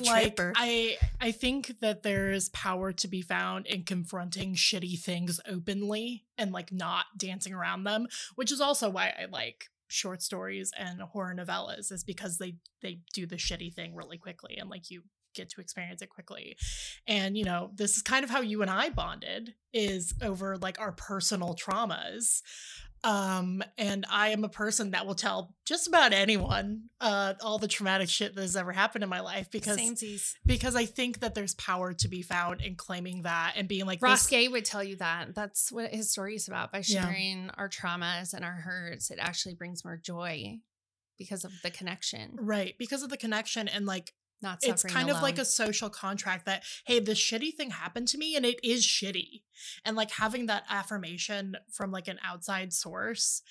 Is 0.00 0.06
like. 0.08 0.40
I 0.56 0.96
I 1.20 1.32
think 1.32 1.80
that 1.80 2.02
there's 2.02 2.48
power 2.50 2.92
to 2.92 3.08
be 3.08 3.22
found 3.22 3.66
in 3.66 3.84
confronting 3.84 4.54
shitty 4.54 4.98
things 5.00 5.40
openly 5.48 6.24
and 6.36 6.52
like 6.52 6.72
not 6.72 7.06
dancing 7.16 7.52
around 7.52 7.84
them, 7.84 8.06
which 8.36 8.52
is 8.52 8.60
also 8.60 8.88
why 8.88 9.12
I 9.18 9.26
like 9.26 9.66
short 9.88 10.22
stories 10.22 10.70
and 10.76 11.00
horror 11.00 11.34
novellas 11.34 11.90
is 11.90 12.04
because 12.04 12.38
they 12.38 12.56
they 12.82 13.00
do 13.14 13.26
the 13.26 13.36
shitty 13.36 13.72
thing 13.72 13.94
really 13.94 14.18
quickly 14.18 14.58
and 14.58 14.68
like 14.68 14.90
you 14.90 15.02
get 15.34 15.48
to 15.50 15.60
experience 15.60 16.02
it 16.02 16.10
quickly. 16.10 16.56
And 17.06 17.36
you 17.36 17.44
know, 17.44 17.70
this 17.74 17.96
is 17.96 18.02
kind 18.02 18.24
of 18.24 18.30
how 18.30 18.40
you 18.40 18.62
and 18.62 18.70
I 18.70 18.90
bonded 18.90 19.54
is 19.72 20.14
over 20.22 20.56
like 20.56 20.80
our 20.80 20.92
personal 20.92 21.54
traumas 21.54 22.42
um 23.04 23.62
and 23.76 24.04
i 24.10 24.28
am 24.30 24.42
a 24.44 24.48
person 24.48 24.90
that 24.90 25.06
will 25.06 25.14
tell 25.14 25.54
just 25.64 25.86
about 25.86 26.12
anyone 26.12 26.82
uh 27.00 27.34
all 27.42 27.58
the 27.58 27.68
traumatic 27.68 28.08
shit 28.08 28.34
that 28.34 28.40
has 28.40 28.56
ever 28.56 28.72
happened 28.72 29.04
in 29.04 29.08
my 29.08 29.20
life 29.20 29.50
because 29.50 29.78
Samesies. 29.78 30.32
because 30.44 30.74
i 30.74 30.84
think 30.84 31.20
that 31.20 31.34
there's 31.34 31.54
power 31.54 31.92
to 31.92 32.08
be 32.08 32.22
found 32.22 32.60
in 32.60 32.74
claiming 32.74 33.22
that 33.22 33.52
and 33.56 33.68
being 33.68 33.86
like 33.86 34.02
Ross 34.02 34.26
Gay 34.26 34.48
would 34.48 34.64
tell 34.64 34.82
you 34.82 34.96
that. 34.96 35.34
That's 35.34 35.70
what 35.70 35.92
his 35.94 36.10
story 36.10 36.34
is 36.34 36.48
about. 36.48 36.72
By 36.72 36.78
Yeah. 36.86 37.02
sharing 37.04 37.50
our 37.50 37.68
traumas 37.68 38.34
and 38.34 38.44
our 38.44 38.52
hurts, 38.56 39.10
it 39.10 39.18
actually 39.20 39.54
brings 39.54 39.84
more 39.84 39.96
joy 39.96 40.58
because 41.18 41.44
of 41.44 41.52
the 41.62 41.70
connection, 41.70 42.36
right 42.40 42.74
because 42.78 43.02
of 43.02 43.10
the 43.10 43.16
connection 43.16 43.68
and 43.68 43.86
like 43.86 44.12
not 44.40 44.58
it's 44.62 44.82
kind 44.84 45.10
of 45.10 45.20
like 45.22 45.38
a 45.38 45.44
social 45.44 45.90
contract 45.90 46.46
that 46.46 46.62
hey 46.86 47.00
this 47.00 47.18
shitty 47.18 47.54
thing 47.54 47.70
happened 47.70 48.08
to 48.08 48.18
me 48.18 48.36
and 48.36 48.44
it 48.44 48.58
is 48.62 48.84
shitty. 48.86 49.42
And 49.84 49.96
like 49.96 50.12
having 50.12 50.46
that 50.46 50.64
affirmation 50.70 51.56
from 51.72 51.90
like 51.90 52.08
an 52.08 52.18
outside 52.24 52.72
source 52.72 53.42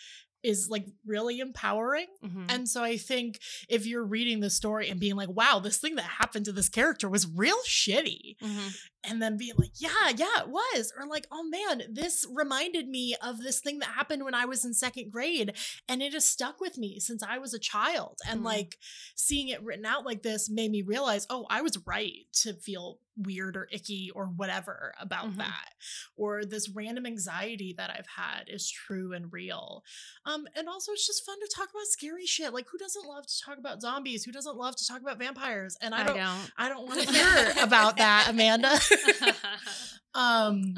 is 0.43 0.69
like 0.69 0.85
really 1.05 1.39
empowering 1.39 2.05
Mhm. 2.23 2.45
And 2.49 2.69
so 2.69 2.83
I 2.83 2.97
think 2.97 3.39
if 3.69 3.85
you're 3.85 4.03
reading 4.05 4.39
the 4.39 4.49
story 4.49 4.89
and 4.89 4.99
being 4.99 5.15
like, 5.15 5.29
wow, 5.29 5.59
this 5.59 5.77
thing 5.77 5.95
that 5.95 6.03
happened 6.03 6.45
to 6.45 6.51
this 6.51 6.69
character 6.69 7.09
was 7.09 7.27
real 7.27 7.57
shitty. 7.67 8.37
Mhm. 8.41 8.77
And 9.03 9.21
then 9.21 9.37
being 9.37 9.55
like, 9.57 9.71
yeah, 9.75 10.09
yeah, 10.15 10.41
it 10.41 10.49
was. 10.49 10.91
Or 10.97 11.05
like, 11.07 11.27
oh 11.31 11.43
man, 11.43 11.83
this 11.89 12.25
reminded 12.31 12.87
me 12.87 13.15
of 13.21 13.39
this 13.39 13.59
thing 13.59 13.79
that 13.79 13.89
happened 13.89 14.23
when 14.25 14.33
I 14.35 14.45
was 14.45 14.63
in 14.65 14.73
second 14.73 15.11
grade. 15.11 15.53
And 15.87 16.01
it 16.01 16.13
has 16.13 16.25
stuck 16.27 16.59
with 16.61 16.77
me 16.77 16.99
since 16.99 17.23
I 17.23 17.37
was 17.37 17.53
a 17.53 17.59
child. 17.59 18.17
And 18.27 18.41
Mhm. 18.41 18.45
like 18.45 18.77
seeing 19.15 19.47
it 19.49 19.63
written 19.63 19.85
out 19.85 20.05
like 20.05 20.23
this 20.23 20.49
made 20.49 20.71
me 20.71 20.81
realize, 20.81 21.25
oh, 21.29 21.45
I 21.49 21.61
was 21.61 21.77
right 21.85 22.25
to 22.43 22.53
feel 22.53 22.99
weird 23.17 23.57
or 23.57 23.67
icky 23.71 24.11
or 24.13 24.25
whatever 24.27 24.93
about 24.99 25.31
Mhm. 25.31 25.37
that. 25.37 25.73
Or 26.15 26.45
this 26.45 26.69
random 26.69 27.05
anxiety 27.05 27.73
that 27.77 27.89
I've 27.89 28.07
had 28.07 28.45
is 28.47 28.69
true 28.69 29.13
and 29.13 29.31
real. 29.33 29.83
Um, 30.25 30.47
and 30.55 30.67
also 30.69 30.91
it's 30.91 31.05
just 31.07 31.25
fun 31.25 31.39
to 31.39 31.49
talk 31.55 31.69
about 31.69 31.87
scary 31.87 32.25
shit. 32.25 32.53
Like 32.53 32.67
who 32.71 32.77
doesn't 32.77 33.05
love 33.07 33.25
to 33.27 33.41
talk 33.43 33.57
about 33.57 33.81
zombies? 33.81 34.23
Who 34.23 34.31
doesn't 34.31 34.55
love 34.57 34.75
to 34.75 34.85
talk 34.87 35.01
about 35.01 35.17
vampires? 35.19 35.77
And 35.81 35.95
I 35.95 36.01
I 36.01 36.03
don't 36.03 36.17
don't. 36.17 36.51
I 36.57 36.69
don't 36.69 36.87
want 36.87 37.01
to 37.01 37.11
hear 37.11 37.53
about 37.63 37.97
that, 37.97 38.27
Amanda. 38.29 38.79
um 40.15 40.73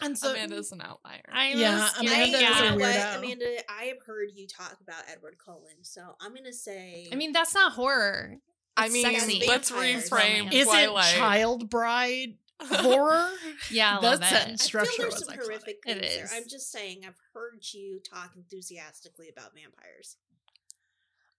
and 0.00 0.16
so 0.18 0.32
Amanda's 0.32 0.72
an 0.72 0.80
outlier. 0.80 1.22
I'm 1.30 1.58
Yeah, 1.58 1.88
Amanda 2.00 2.16
scaredy 2.16 2.28
is 2.28 2.34
a 2.34 2.38
you 2.40 2.42
know 2.42 2.52
cat. 2.54 2.78
what, 2.78 2.82
weirdo. 2.82 3.18
Amanda? 3.18 3.70
I 3.70 3.84
have 3.84 4.02
heard 4.06 4.28
you 4.34 4.46
talk 4.46 4.76
about 4.80 5.04
Edward 5.12 5.36
Cullen, 5.44 5.82
so 5.82 6.16
I'm 6.20 6.34
gonna 6.34 6.52
say. 6.52 7.08
I 7.12 7.16
mean, 7.16 7.32
that's 7.32 7.54
not 7.54 7.72
horror. 7.72 8.36
I 8.76 8.88
mean, 8.88 9.04
sexy. 9.04 9.44
let's 9.46 9.70
reframe 9.70 10.52
is 10.52 10.66
Twilight. 10.66 11.14
it 11.14 11.18
child 11.18 11.68
bride 11.70 12.34
horror? 12.62 13.28
Yeah, 13.70 13.98
I 13.98 14.00
that 14.00 14.02
love 14.02 14.22
it. 14.22 14.26
sentence 14.26 14.62
I 14.62 14.70
feel 14.70 14.84
structure 14.84 15.02
there's 15.02 15.14
was 15.14 15.24
some 15.26 15.34
iconic. 15.34 15.42
horrific 15.42 15.76
It 15.86 15.98
things 16.00 16.14
there. 16.16 16.24
is. 16.24 16.32
I'm 16.34 16.48
just 16.48 16.70
saying, 16.72 17.02
I've 17.06 17.18
heard 17.34 17.60
you 17.72 18.00
talk 18.00 18.32
enthusiastically 18.36 19.28
about 19.28 19.52
vampires. 19.54 20.16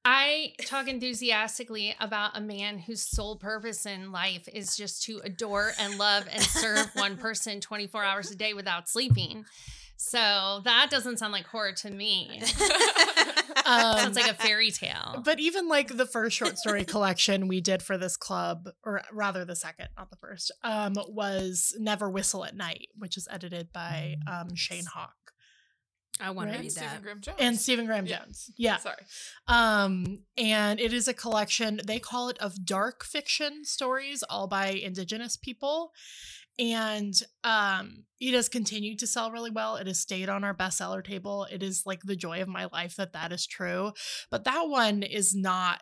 I 0.05 0.53
talk 0.65 0.89
enthusiastically 0.89 1.95
about 1.99 2.35
a 2.37 2.41
man 2.41 2.77
whose 2.77 3.01
sole 3.01 3.37
purpose 3.37 3.85
in 3.85 4.11
life 4.11 4.49
is 4.51 4.75
just 4.75 5.03
to 5.03 5.21
adore 5.23 5.71
and 5.79 5.97
love 5.97 6.27
and 6.29 6.43
serve 6.43 6.89
one 6.93 7.15
person 7.17 7.61
24 7.61 8.03
hours 8.03 8.29
a 8.29 8.35
day 8.35 8.53
without 8.53 8.89
sleeping. 8.89 9.45
So 10.05 10.61
that 10.65 10.89
doesn't 10.91 11.17
sound 11.17 11.31
like 11.31 11.45
horror 11.47 11.71
to 11.71 11.89
me. 11.89 12.41
Um, 13.65 13.97
Sounds 13.97 14.17
like 14.17 14.29
a 14.29 14.33
fairy 14.33 14.69
tale. 14.69 15.21
But 15.23 15.39
even 15.39 15.69
like 15.69 15.95
the 15.95 16.05
first 16.05 16.35
short 16.35 16.57
story 16.57 16.83
collection 16.83 17.47
we 17.47 17.61
did 17.61 17.81
for 17.81 17.97
this 17.97 18.17
club, 18.17 18.67
or 18.83 19.01
rather 19.13 19.45
the 19.45 19.55
second, 19.55 19.87
not 19.97 20.09
the 20.09 20.17
first, 20.17 20.51
um, 20.63 20.95
was 21.07 21.73
Never 21.79 22.09
Whistle 22.09 22.43
at 22.43 22.53
Night, 22.55 22.89
which 22.97 23.15
is 23.15 23.27
edited 23.31 23.71
by 23.71 24.15
um, 24.29 24.55
Shane 24.55 24.85
Hawk 24.93 25.13
I 26.19 26.29
want 26.31 26.49
Right. 26.49 26.51
to 26.51 26.57
and 26.57 26.63
read 26.65 26.71
Stephen 26.71 26.89
that. 26.89 27.01
Graham 27.01 27.21
Jones. 27.21 27.37
and 27.39 27.57
Stephen 27.59 27.85
Graham 27.85 28.05
Yeah. 28.05 28.19
Jones. 28.19 28.51
Yeah. 28.57 28.77
Sorry. 28.77 29.03
Um, 29.47 30.19
and 30.37 30.79
it 30.79 30.93
is 30.93 31.07
a 31.07 31.13
collection, 31.13 31.79
they 31.87 31.99
call 31.99 32.29
it 32.29 32.37
of 32.39 32.65
dark 32.65 33.03
fiction 33.03 33.63
stories, 33.65 34.21
all 34.29 34.47
by 34.47 34.67
indigenous 34.67 35.37
people. 35.37 35.91
And 36.59 37.13
um, 37.43 38.03
it 38.19 38.33
has 38.33 38.47
continued 38.47 38.99
to 38.99 39.07
sell 39.07 39.31
really 39.31 39.49
well. 39.49 39.75
It 39.75 39.87
has 39.87 39.99
stayed 39.99 40.29
on 40.29 40.43
our 40.43 40.53
bestseller 40.53 41.03
table. 41.03 41.47
It 41.51 41.63
is 41.63 41.83
like 41.85 42.01
the 42.03 42.15
joy 42.15 42.41
of 42.41 42.47
my 42.47 42.67
life 42.71 42.95
that 42.97 43.13
that 43.13 43.31
is 43.31 43.47
true. 43.47 43.91
But 44.29 44.43
that 44.43 44.69
one 44.69 45.03
is 45.03 45.33
not 45.33 45.81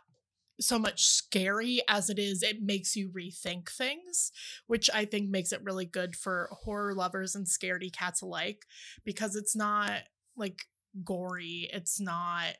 so 0.61 0.77
much 0.77 1.03
scary 1.05 1.81
as 1.87 2.09
it 2.09 2.19
is 2.19 2.43
it 2.43 2.61
makes 2.61 2.95
you 2.95 3.09
rethink 3.09 3.69
things 3.69 4.31
which 4.67 4.89
i 4.93 5.05
think 5.05 5.29
makes 5.29 5.51
it 5.51 5.63
really 5.63 5.85
good 5.85 6.15
for 6.15 6.49
horror 6.51 6.93
lovers 6.93 7.35
and 7.35 7.47
scaredy 7.47 7.91
cats 7.91 8.21
alike 8.21 8.65
because 9.03 9.35
it's 9.35 9.55
not 9.55 10.01
like 10.37 10.65
gory 11.03 11.69
it's 11.73 11.99
not 11.99 12.53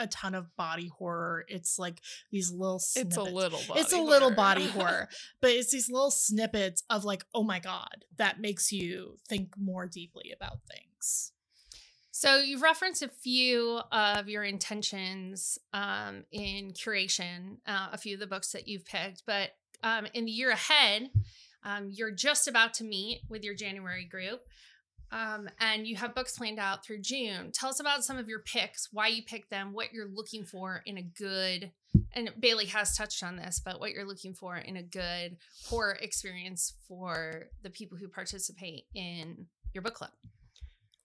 a 0.00 0.06
ton 0.06 0.34
of 0.34 0.54
body 0.56 0.88
horror 0.98 1.44
it's 1.48 1.78
like 1.78 2.00
these 2.30 2.50
little 2.50 2.76
It's 2.96 3.16
a 3.16 3.22
little 3.22 3.60
body 3.68 3.80
it's 3.80 3.92
a 3.92 3.98
little 4.00 4.28
horror. 4.30 4.34
body 4.36 4.66
horror 4.66 5.08
but 5.40 5.50
it's 5.50 5.70
these 5.70 5.88
little 5.90 6.10
snippets 6.10 6.82
of 6.90 7.04
like 7.04 7.24
oh 7.34 7.42
my 7.44 7.58
god 7.60 8.04
that 8.16 8.40
makes 8.40 8.72
you 8.72 9.16
think 9.28 9.54
more 9.58 9.86
deeply 9.86 10.32
about 10.34 10.58
things 10.70 11.32
So 12.12 12.36
you've 12.38 12.62
referenced 12.62 13.02
a 13.02 13.08
few 13.08 13.80
of 13.92 14.28
your 14.28 14.44
intentions 14.44 15.58
um, 15.72 16.24
in 16.32 16.72
curation, 16.72 17.58
uh, 17.66 17.88
a 17.92 17.98
few 17.98 18.14
of 18.14 18.20
the 18.20 18.26
books 18.26 18.52
that 18.52 18.68
you've 18.68 18.84
picked, 18.84 19.22
but 19.26 19.50
um, 19.82 20.06
in 20.12 20.26
the 20.26 20.30
year 20.32 20.50
ahead, 20.50 21.08
um, 21.64 21.88
you're 21.90 22.10
just 22.10 22.46
about 22.48 22.74
to 22.74 22.84
meet 22.84 23.22
with 23.30 23.42
your 23.44 23.54
January 23.54 24.04
group. 24.04 24.40
Um, 25.12 25.48
and 25.58 25.86
you 25.86 25.96
have 25.96 26.14
books 26.14 26.38
planned 26.38 26.60
out 26.60 26.84
through 26.84 27.00
June. 27.00 27.50
Tell 27.52 27.70
us 27.70 27.80
about 27.80 28.04
some 28.04 28.16
of 28.16 28.28
your 28.28 28.40
picks, 28.40 28.88
why 28.92 29.08
you 29.08 29.22
picked 29.24 29.50
them, 29.50 29.72
what 29.72 29.92
you're 29.92 30.08
looking 30.08 30.44
for 30.44 30.82
in 30.86 30.98
a 30.98 31.02
good, 31.02 31.72
and 32.12 32.30
Bailey 32.38 32.66
has 32.66 32.96
touched 32.96 33.22
on 33.22 33.36
this, 33.36 33.60
but 33.64 33.80
what 33.80 33.90
you're 33.90 34.06
looking 34.06 34.34
for 34.34 34.56
in 34.56 34.76
a 34.76 34.82
good 34.82 35.36
horror 35.66 35.98
experience 36.00 36.74
for 36.86 37.46
the 37.62 37.70
people 37.70 37.98
who 37.98 38.06
participate 38.08 38.84
in 38.94 39.46
your 39.74 39.82
book 39.82 39.94
club. 39.94 40.10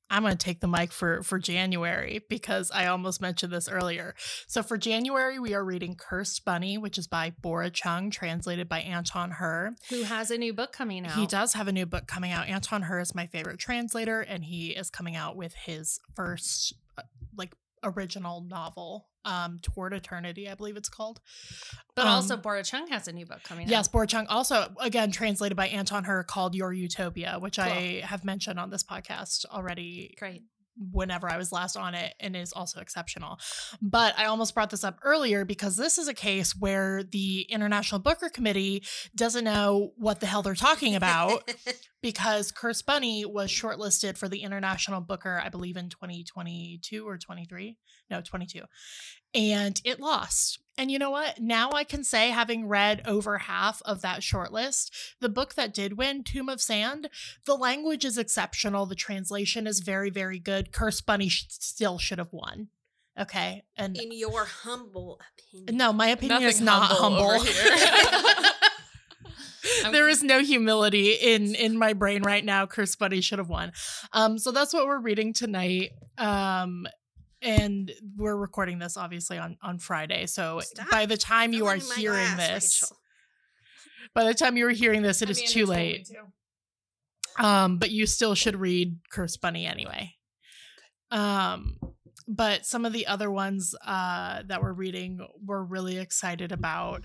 I'm 0.10 0.22
going 0.22 0.38
to 0.38 0.38
take 0.38 0.60
the 0.60 0.68
mic 0.68 0.92
for 0.92 1.24
for 1.24 1.40
January 1.40 2.22
because 2.30 2.72
I 2.72 2.88
almost 2.88 3.22
mentioned 3.22 3.52
this 3.52 3.68
earlier. 3.68 4.16
So 4.48 4.62
for 4.62 4.78
January, 4.78 5.40
we 5.40 5.54
are 5.54 5.64
reading 5.64 5.96
Cursed 5.96 6.46
Bunny, 6.46 6.78
which 6.78 6.98
is 6.98 7.08
by 7.08 7.34
Bora 7.42 7.70
Chung, 7.70 8.12
translated 8.12 8.70
by 8.70 8.82
Anton 8.82 9.32
Hur. 9.32 9.76
Who 9.90 10.04
has 10.04 10.32
a 10.32 10.38
new 10.38 10.54
book 10.54 10.72
coming 10.72 11.06
out? 11.06 11.14
He 11.14 11.26
does 11.26 11.54
have 11.54 11.68
a 11.68 11.72
new 11.72 11.86
book 11.86 12.08
coming 12.08 12.32
out. 12.32 12.48
Anton 12.48 12.84
Hur 12.84 13.00
is 13.00 13.16
my 13.16 13.26
favorite 13.28 13.60
translator, 13.60 14.22
and 14.22 14.44
he 14.44 14.70
is 14.70 14.90
coming 14.90 15.16
out 15.16 15.36
with 15.36 15.54
his 15.56 16.00
first 16.16 16.74
uh, 16.98 17.04
like 17.36 17.54
original 17.86 18.42
novel, 18.42 19.08
um, 19.24 19.60
Toward 19.62 19.94
Eternity, 19.94 20.50
I 20.50 20.56
believe 20.56 20.76
it's 20.78 20.90
called. 20.90 21.22
But 21.96 22.08
also, 22.08 22.36
Um, 22.36 22.42
Bora 22.42 22.64
Chung 22.64 22.88
has 22.88 23.08
a 23.08 23.14
new 23.14 23.26
book 23.26 23.44
coming 23.44 23.68
Yes, 23.70 23.88
out. 23.88 23.92
Bora 23.94 24.08
Chung, 24.08 24.28
also 24.28 24.74
again 24.82 25.12
translated 25.12 25.56
by 25.56 25.68
Anton 25.68 26.04
Hur, 26.04 26.24
called 26.24 26.56
Your 26.56 26.74
Utopia, 26.74 27.38
which 27.40 27.58
I 27.60 28.02
have 28.06 28.26
mentioned 28.26 28.60
on 28.60 28.70
this 28.70 28.84
podcast 28.84 29.46
already 29.46 30.16
Great. 30.20 30.44
Whenever 30.92 31.30
I 31.30 31.38
was 31.38 31.52
last 31.52 31.78
on 31.78 31.96
it 31.96 32.14
and 32.20 32.36
is 32.36 32.54
also 32.54 32.80
exceptional. 32.80 33.40
But 33.82 34.18
I 34.18 34.26
almost 34.26 34.54
brought 34.54 34.70
this 34.70 34.84
up 34.84 35.00
earlier 35.04 35.46
because 35.46 35.78
this 35.78 35.98
is 35.98 36.08
a 36.08 36.14
case 36.14 36.56
where 36.56 37.04
the 37.04 37.42
International 37.44 38.00
Booker 38.00 38.30
Committee 38.30 38.84
doesn't 39.16 39.44
know 39.44 39.94
what 39.98 40.20
the 40.20 40.26
hell 40.26 40.42
they're 40.42 40.56
talking 40.56 40.96
about 40.96 41.50
because 42.02 42.52
Curse 42.52 42.82
Bunny 42.82 43.26
was 43.26 43.50
shortlisted 43.50 44.18
for 44.18 44.28
the 44.28 44.44
International 44.44 45.02
Booker, 45.02 45.42
I 45.44 45.50
believe 45.50 45.78
in 45.78 45.90
2022 45.90 47.08
or 47.08 47.18
23. 47.18 47.78
No, 48.10 48.22
22. 48.22 48.62
And 49.34 49.82
it 49.84 50.00
lost. 50.00 50.60
And 50.78 50.92
you 50.92 51.00
know 51.00 51.10
what? 51.10 51.40
Now 51.40 51.72
I 51.72 51.84
can 51.84 52.04
say, 52.04 52.30
having 52.30 52.68
read 52.68 53.02
over 53.06 53.38
half 53.38 53.82
of 53.86 54.02
that 54.02 54.20
shortlist, 54.22 54.90
the 55.22 55.30
book 55.30 55.56
that 55.56 55.74
did 55.74 55.98
win, 55.98 56.24
Tomb 56.24 56.50
of 56.50 56.62
Sand, 56.62 57.10
the 57.46 57.56
language 57.56 58.04
is 58.06 58.18
exceptional. 58.18 58.86
The 58.86 58.96
translation 58.96 59.68
is 59.68 59.80
very, 59.80 60.10
very 60.10 60.40
good. 60.40 60.72
Curse 60.72 61.02
Bunny 61.02 61.30
sh- 61.30 61.46
still 61.50 61.98
should 61.98 62.18
have 62.18 62.34
won. 62.34 62.68
Okay. 63.18 63.64
And 63.78 63.96
In 63.98 64.12
your 64.12 64.44
humble 64.46 65.20
opinion. 65.38 65.78
no, 65.78 65.94
my 65.94 66.08
opinion 66.08 66.44
is 66.44 66.60
Nothing 66.60 66.66
not 66.66 66.92
humble 66.98 67.30
humble. 67.40 67.46
here. 67.46 68.52
there 69.92 70.10
is 70.10 70.22
no 70.22 70.40
humility 70.44 71.12
in 71.14 71.56
in 71.56 71.78
my 71.78 71.94
brain 71.94 72.24
right 72.24 72.44
now. 72.44 72.66
Curse 72.66 72.96
Bunny 72.98 73.22
should 73.22 73.40
have 73.40 73.50
won. 73.50 73.72
Um, 74.14 74.38
so 74.38 74.52
that's 74.52 74.74
what 74.74 74.86
we're 74.86 75.00
reading 75.00 75.34
tonight. 75.34 75.92
Um, 76.18 76.86
and 77.42 77.92
we're 78.18 78.36
recording 78.36 78.80
this 78.80 78.98
obviously 78.98 79.38
on 79.38 79.58
on 79.62 79.80
Friday. 79.80 80.26
So 80.26 80.60
Stop 80.62 80.90
by 80.90 81.06
the 81.06 81.18
time 81.18 81.54
you 81.54 81.68
are 81.68 81.80
Filling 81.80 81.98
hearing 81.98 82.36
glass, 82.36 82.38
this, 82.38 82.82
Rachel. 82.84 82.98
by 84.14 84.24
the 84.24 84.34
time 84.34 84.58
you 84.58 84.68
are 84.68 84.72
hearing 84.72 85.02
this, 85.02 85.22
it 85.22 85.30
is 85.30 85.40
Amanda 85.40 85.54
too 85.54 85.66
late. 85.66 86.06
to. 86.08 87.46
Um, 87.46 87.78
but 87.80 87.92
you 87.92 88.06
still 88.06 88.34
should 88.34 88.56
read 88.56 89.00
Curse 89.12 89.38
Bunny 89.38 89.66
anyway. 89.66 90.16
Um, 91.12 91.78
but 92.28 92.66
some 92.66 92.86
of 92.86 92.94
the 92.94 93.08
other 93.08 93.30
ones 93.30 93.76
uh, 93.86 94.44
that 94.48 94.62
we're 94.62 94.74
reading, 94.74 95.20
we're 95.44 95.64
really 95.64 95.98
excited 95.98 96.52
about. 96.52 97.04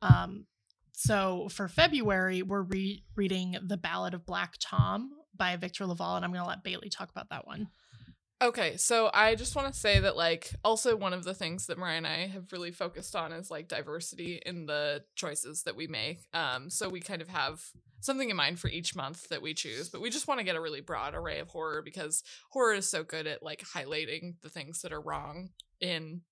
Um, 0.00 0.46
so 0.92 1.48
for 1.50 1.68
February, 1.68 2.42
we're 2.42 2.62
re- 2.62 3.04
reading 3.16 3.56
The 3.66 3.76
Ballad 3.76 4.14
of 4.14 4.24
Black 4.24 4.54
Tom 4.60 5.10
by 5.36 5.56
Victor 5.56 5.86
LaValle, 5.86 6.16
and 6.16 6.24
I'm 6.24 6.32
going 6.32 6.42
to 6.42 6.48
let 6.48 6.62
Bailey 6.62 6.88
talk 6.88 7.10
about 7.10 7.28
that 7.30 7.46
one. 7.46 7.68
Okay, 8.42 8.76
so 8.76 9.08
I 9.14 9.36
just 9.36 9.54
want 9.54 9.72
to 9.72 9.78
say 9.78 10.00
that 10.00 10.16
like 10.16 10.50
also 10.64 10.96
one 10.96 11.12
of 11.12 11.22
the 11.22 11.32
things 11.32 11.66
that 11.66 11.78
Mariah 11.78 11.98
and 11.98 12.06
I 12.08 12.26
have 12.26 12.50
really 12.50 12.72
focused 12.72 13.14
on 13.14 13.30
is 13.30 13.52
like 13.52 13.68
diversity 13.68 14.42
in 14.44 14.66
the 14.66 15.04
choices 15.14 15.62
that 15.62 15.76
we 15.76 15.86
make. 15.86 16.24
Um, 16.34 16.68
so 16.68 16.88
we 16.88 16.98
kind 16.98 17.22
of 17.22 17.28
have 17.28 17.60
something 18.00 18.30
in 18.30 18.36
mind 18.36 18.58
for 18.58 18.66
each 18.66 18.96
month 18.96 19.28
that 19.28 19.42
we 19.42 19.54
choose, 19.54 19.90
but 19.90 20.00
we 20.00 20.10
just 20.10 20.26
want 20.26 20.40
to 20.40 20.44
get 20.44 20.56
a 20.56 20.60
really 20.60 20.80
broad 20.80 21.14
array 21.14 21.38
of 21.38 21.50
horror 21.50 21.82
because 21.82 22.24
horror 22.50 22.74
is 22.74 22.90
so 22.90 23.04
good 23.04 23.28
at 23.28 23.44
like 23.44 23.62
highlighting 23.62 24.34
the 24.42 24.50
things 24.50 24.82
that 24.82 24.92
are 24.92 25.00
wrong 25.00 25.50
in 25.80 26.22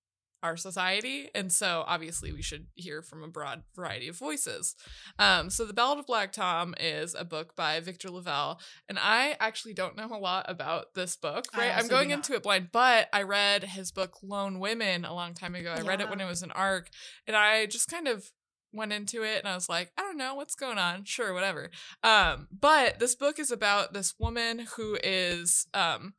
our 0.43 0.57
society 0.57 1.29
and 1.35 1.51
so 1.51 1.83
obviously 1.87 2.31
we 2.31 2.41
should 2.41 2.67
hear 2.75 3.01
from 3.01 3.23
a 3.23 3.27
broad 3.27 3.63
variety 3.75 4.07
of 4.07 4.17
voices. 4.17 4.75
Um, 5.19 5.49
so 5.49 5.65
the 5.65 5.73
ballad 5.73 5.99
of 5.99 6.07
black 6.07 6.31
tom 6.31 6.75
is 6.79 7.15
a 7.15 7.23
book 7.25 7.55
by 7.55 7.79
victor 7.79 8.09
LaValle 8.09 8.57
and 8.89 8.97
i 8.99 9.35
actually 9.39 9.73
don't 9.73 9.95
know 9.97 10.09
a 10.11 10.17
lot 10.17 10.45
about 10.47 10.93
this 10.93 11.15
book 11.15 11.45
right? 11.55 11.75
I'm 11.75 11.87
going 11.87 12.11
into 12.11 12.33
it 12.33 12.43
blind 12.43 12.69
but 12.71 13.07
i 13.13 13.21
read 13.21 13.63
his 13.63 13.91
book 13.91 14.17
lone 14.23 14.59
women 14.59 15.05
a 15.05 15.13
long 15.13 15.33
time 15.33 15.55
ago. 15.55 15.73
I 15.77 15.81
read 15.81 16.01
it 16.01 16.09
when 16.09 16.21
it 16.21 16.27
was 16.27 16.43
an 16.43 16.51
arc 16.51 16.89
and 17.27 17.35
i 17.35 17.65
just 17.65 17.89
kind 17.89 18.07
of 18.07 18.31
went 18.73 18.93
into 18.93 19.23
it 19.23 19.39
and 19.39 19.47
i 19.47 19.53
was 19.53 19.67
like 19.67 19.91
i 19.97 20.01
don't 20.01 20.17
know 20.17 20.35
what's 20.35 20.55
going 20.55 20.77
on? 20.77 21.03
Sure 21.05 21.33
whatever. 21.33 21.69
Um, 22.03 22.47
but 22.51 22.99
this 22.99 23.15
book 23.15 23.39
is 23.39 23.51
about 23.51 23.93
this 23.93 24.15
woman 24.19 24.67
who 24.75 24.97
is 25.03 25.67
um, 25.73 26.13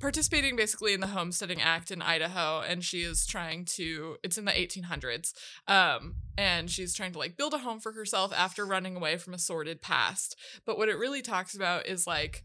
participating 0.00 0.56
basically 0.56 0.92
in 0.92 1.00
the 1.00 1.06
homesteading 1.06 1.60
act 1.62 1.90
in 1.90 2.02
idaho 2.02 2.60
and 2.60 2.82
she 2.84 3.02
is 3.02 3.24
trying 3.26 3.64
to 3.64 4.16
it's 4.22 4.36
in 4.36 4.44
the 4.44 4.52
1800s 4.52 5.32
um, 5.68 6.16
and 6.36 6.70
she's 6.70 6.94
trying 6.94 7.12
to 7.12 7.18
like 7.18 7.36
build 7.36 7.54
a 7.54 7.58
home 7.58 7.80
for 7.80 7.92
herself 7.92 8.32
after 8.36 8.66
running 8.66 8.96
away 8.96 9.16
from 9.16 9.34
a 9.34 9.38
sordid 9.38 9.82
past. 9.82 10.36
But 10.64 10.78
what 10.78 10.88
it 10.88 10.98
really 10.98 11.22
talks 11.22 11.54
about 11.54 11.86
is 11.86 12.06
like 12.06 12.44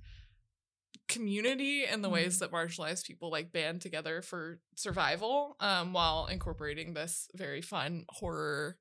community 1.08 1.86
and 1.86 2.04
the 2.04 2.10
ways 2.10 2.40
that 2.40 2.52
marginalized 2.52 3.06
people 3.06 3.32
like 3.32 3.52
band 3.52 3.82
together 3.82 4.22
for 4.22 4.60
survival 4.76 5.56
um, 5.60 5.92
while 5.92 6.28
incorporating 6.28 6.94
this 6.94 7.28
very 7.36 7.62
fun 7.62 8.06
horror 8.10 8.78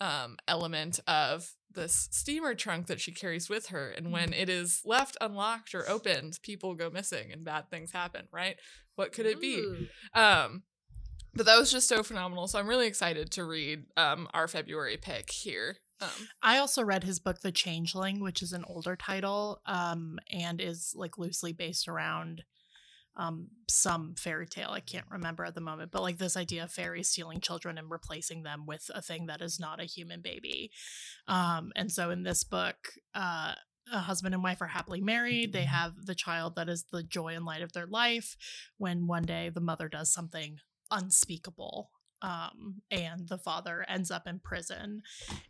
um, 0.00 0.36
element 0.48 1.00
of 1.06 1.54
this 1.74 2.08
steamer 2.12 2.54
trunk 2.54 2.86
that 2.86 3.00
she 3.00 3.12
carries 3.12 3.48
with 3.48 3.66
her. 3.66 3.90
And 3.90 4.12
when 4.12 4.32
it 4.32 4.48
is 4.48 4.80
left 4.84 5.16
unlocked 5.20 5.74
or 5.74 5.88
opened, 5.88 6.38
people 6.42 6.74
go 6.74 6.90
missing 6.90 7.32
and 7.32 7.44
bad 7.44 7.70
things 7.70 7.92
happen, 7.92 8.28
right? 8.32 8.56
What 8.94 9.12
could 9.12 9.26
it 9.26 9.40
be? 9.40 9.56
Ooh. 9.56 9.86
Um, 10.14 10.62
but 11.34 11.46
that 11.46 11.58
was 11.58 11.72
just 11.72 11.88
so 11.88 12.02
phenomenal. 12.02 12.46
So 12.46 12.58
I'm 12.58 12.68
really 12.68 12.86
excited 12.86 13.30
to 13.32 13.44
read 13.44 13.84
um, 13.96 14.28
our 14.32 14.46
February 14.46 14.96
pick 14.96 15.30
here. 15.30 15.78
Um, 16.00 16.28
I 16.42 16.58
also 16.58 16.84
read 16.84 17.04
his 17.04 17.18
book 17.18 17.40
The 17.40 17.52
Changeling, 17.52 18.20
which 18.20 18.42
is 18.42 18.52
an 18.52 18.64
older 18.68 18.94
title 18.96 19.60
um, 19.66 20.18
and 20.30 20.60
is 20.60 20.92
like 20.96 21.18
loosely 21.18 21.52
based 21.52 21.88
around 21.88 22.44
um, 23.16 23.48
some 23.68 24.14
fairy 24.16 24.46
tale. 24.46 24.70
I 24.70 24.80
can't 24.80 25.06
remember 25.10 25.44
at 25.44 25.54
the 25.54 25.60
moment, 25.60 25.92
but 25.92 26.02
like 26.02 26.18
this 26.18 26.36
idea 26.36 26.64
of 26.64 26.72
fairies 26.72 27.10
stealing 27.10 27.40
children 27.40 27.78
and 27.78 27.90
replacing 27.90 28.42
them 28.42 28.66
with 28.66 28.90
a 28.94 29.02
thing 29.02 29.26
that 29.26 29.40
is 29.40 29.60
not 29.60 29.80
a 29.80 29.84
human 29.84 30.20
baby. 30.20 30.70
Um, 31.28 31.72
and 31.76 31.90
so 31.92 32.10
in 32.10 32.22
this 32.22 32.44
book, 32.44 32.76
uh, 33.14 33.54
a 33.92 33.98
husband 33.98 34.34
and 34.34 34.42
wife 34.42 34.62
are 34.62 34.68
happily 34.68 35.00
married. 35.00 35.52
They 35.52 35.64
have 35.64 36.06
the 36.06 36.14
child 36.14 36.56
that 36.56 36.68
is 36.68 36.86
the 36.90 37.02
joy 37.02 37.34
and 37.34 37.44
light 37.44 37.62
of 37.62 37.72
their 37.72 37.86
life. 37.86 38.36
When 38.78 39.06
one 39.06 39.24
day 39.24 39.50
the 39.50 39.60
mother 39.60 39.88
does 39.88 40.12
something 40.12 40.58
unspeakable 40.90 41.90
um, 42.22 42.82
and 42.90 43.28
the 43.28 43.38
father 43.38 43.84
ends 43.88 44.10
up 44.10 44.26
in 44.26 44.40
prison. 44.40 45.02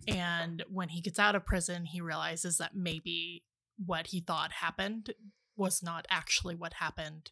And 0.08 0.64
when 0.68 0.88
he 0.88 1.00
gets 1.00 1.18
out 1.18 1.36
of 1.36 1.46
prison, 1.46 1.86
he 1.86 2.00
realizes 2.00 2.58
that 2.58 2.74
maybe 2.74 3.44
what 3.84 4.08
he 4.08 4.20
thought 4.20 4.52
happened 4.52 5.14
was 5.56 5.82
not 5.82 6.06
actually 6.10 6.54
what 6.54 6.74
happened. 6.74 7.30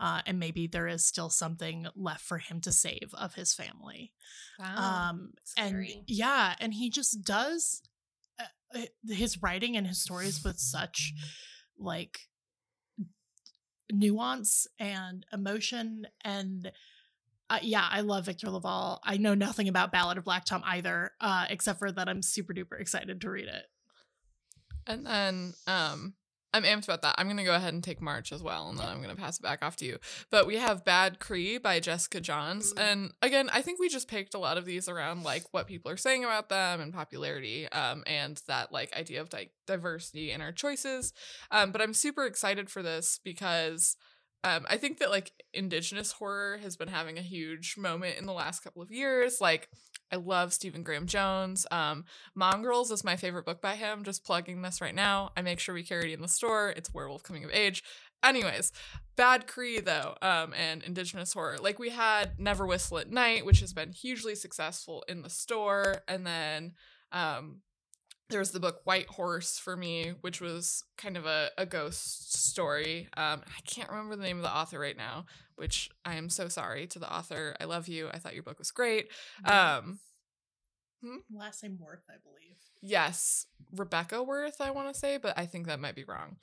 Uh, 0.00 0.20
and 0.26 0.38
maybe 0.38 0.66
there 0.66 0.88
is 0.88 1.06
still 1.06 1.30
something 1.30 1.86
left 1.94 2.22
for 2.22 2.38
him 2.38 2.60
to 2.60 2.72
save 2.72 3.10
of 3.14 3.34
his 3.34 3.54
family. 3.54 4.12
Wow. 4.58 5.10
um, 5.10 5.32
and 5.56 5.86
yeah, 6.06 6.54
and 6.58 6.74
he 6.74 6.90
just 6.90 7.24
does 7.24 7.82
uh, 8.40 8.78
uh, 8.78 8.86
his 9.08 9.42
writing 9.42 9.76
and 9.76 9.86
his 9.86 10.02
stories 10.02 10.42
with 10.44 10.58
such 10.58 11.12
like 11.78 12.20
nuance 13.92 14.66
and 14.78 15.26
emotion 15.32 16.06
and 16.24 16.72
uh, 17.50 17.58
yeah, 17.60 17.86
I 17.90 18.00
love 18.00 18.24
Victor 18.24 18.48
LaValle. 18.48 19.00
I 19.04 19.18
know 19.18 19.34
nothing 19.34 19.68
about 19.68 19.92
Ballad 19.92 20.16
of 20.16 20.24
Black 20.24 20.46
Tom 20.46 20.62
either, 20.64 21.10
uh, 21.20 21.44
except 21.50 21.80
for 21.80 21.92
that 21.92 22.08
I'm 22.08 22.22
super 22.22 22.54
duper 22.54 22.80
excited 22.80 23.20
to 23.20 23.30
read 23.30 23.46
it. 23.46 23.66
and 24.86 25.04
then 25.04 25.52
um, 25.66 26.14
I'm 26.52 26.64
amped 26.64 26.84
about 26.84 27.02
that. 27.02 27.14
I'm 27.18 27.26
going 27.26 27.38
to 27.38 27.44
go 27.44 27.54
ahead 27.54 27.72
and 27.72 27.82
take 27.82 28.00
March 28.00 28.32
as 28.32 28.42
well, 28.42 28.68
and 28.68 28.78
then 28.78 28.86
I'm 28.86 29.02
going 29.02 29.14
to 29.14 29.20
pass 29.20 29.38
it 29.38 29.42
back 29.42 29.62
off 29.62 29.76
to 29.76 29.84
you. 29.84 29.98
But 30.30 30.46
we 30.46 30.56
have 30.56 30.84
Bad 30.84 31.18
Cree 31.18 31.58
by 31.58 31.80
Jessica 31.80 32.20
Johns. 32.20 32.74
Mm. 32.74 32.80
And 32.80 33.10
again, 33.22 33.50
I 33.52 33.62
think 33.62 33.80
we 33.80 33.88
just 33.88 34.08
picked 34.08 34.34
a 34.34 34.38
lot 34.38 34.58
of 34.58 34.64
these 34.64 34.88
around 34.88 35.22
like 35.22 35.44
what 35.52 35.66
people 35.66 35.90
are 35.90 35.96
saying 35.96 36.24
about 36.24 36.48
them 36.48 36.80
and 36.80 36.92
popularity 36.92 37.68
um, 37.68 38.02
and 38.06 38.40
that 38.48 38.72
like 38.72 38.94
idea 38.94 39.20
of 39.20 39.32
like 39.32 39.52
diversity 39.66 40.30
in 40.30 40.42
our 40.42 40.52
choices. 40.52 41.12
Um, 41.50 41.72
but 41.72 41.80
I'm 41.80 41.94
super 41.94 42.26
excited 42.26 42.68
for 42.68 42.82
this 42.82 43.18
because 43.22 43.96
um, 44.44 44.66
I 44.68 44.76
think 44.76 44.98
that 44.98 45.10
like 45.10 45.32
indigenous 45.54 46.12
horror 46.12 46.58
has 46.58 46.76
been 46.76 46.88
having 46.88 47.16
a 47.16 47.22
huge 47.22 47.76
moment 47.78 48.18
in 48.18 48.26
the 48.26 48.32
last 48.32 48.60
couple 48.60 48.82
of 48.82 48.90
years. 48.90 49.40
Like, 49.40 49.68
I 50.12 50.16
love 50.16 50.52
Stephen 50.52 50.82
Graham 50.82 51.06
Jones. 51.06 51.66
Um, 51.70 52.04
Mongrels 52.34 52.90
is 52.90 53.02
my 53.02 53.16
favorite 53.16 53.46
book 53.46 53.62
by 53.62 53.76
him. 53.76 54.04
Just 54.04 54.24
plugging 54.24 54.60
this 54.60 54.80
right 54.80 54.94
now. 54.94 55.30
I 55.36 55.42
make 55.42 55.58
sure 55.58 55.74
we 55.74 55.82
carry 55.82 56.12
it 56.12 56.16
in 56.16 56.22
the 56.22 56.28
store. 56.28 56.74
It's 56.76 56.92
Werewolf 56.92 57.22
Coming 57.22 57.44
of 57.44 57.50
Age. 57.52 57.82
Anyways, 58.22 58.72
Bad 59.16 59.46
Cree 59.46 59.80
though, 59.80 60.14
um, 60.22 60.52
and 60.54 60.82
indigenous 60.82 61.32
horror. 61.32 61.56
Like 61.58 61.78
we 61.78 61.90
had 61.90 62.38
Never 62.38 62.66
Whistle 62.66 62.98
at 62.98 63.10
Night, 63.10 63.44
which 63.44 63.60
has 63.60 63.72
been 63.72 63.92
hugely 63.92 64.34
successful 64.34 65.02
in 65.08 65.22
the 65.22 65.30
store, 65.30 66.02
and 66.06 66.26
then 66.26 66.74
um, 67.10 67.62
there's 68.30 68.52
the 68.52 68.60
book 68.60 68.80
White 68.84 69.08
Horse 69.08 69.58
for 69.58 69.76
me, 69.76 70.14
which 70.20 70.40
was 70.40 70.84
kind 70.96 71.16
of 71.16 71.26
a, 71.26 71.50
a 71.58 71.66
ghost 71.66 72.34
story. 72.46 73.08
Um, 73.16 73.42
I 73.46 73.60
can't 73.66 73.90
remember 73.90 74.16
the 74.16 74.22
name 74.22 74.38
of 74.38 74.44
the 74.44 74.54
author 74.54 74.78
right 74.78 74.96
now, 74.96 75.26
which 75.62 75.88
I 76.04 76.16
am 76.16 76.28
so 76.28 76.48
sorry 76.48 76.88
to 76.88 76.98
the 76.98 77.10
author. 77.10 77.54
I 77.60 77.64
love 77.66 77.86
you. 77.86 78.08
I 78.12 78.18
thought 78.18 78.34
your 78.34 78.42
book 78.42 78.58
was 78.58 78.72
great. 78.72 79.12
Um, 79.44 80.00
Last 81.32 81.62
name 81.62 81.78
Wurth, 81.80 82.02
I 82.10 82.14
believe. 82.22 82.56
yes, 82.80 83.46
Rebecca 83.74 84.22
Wurth, 84.24 84.60
I 84.60 84.72
want 84.72 84.92
to 84.92 84.98
say, 84.98 85.18
but 85.18 85.38
I 85.38 85.46
think 85.46 85.66
that 85.68 85.78
might 85.80 85.94
be 85.94 86.02
wrong. 86.04 86.36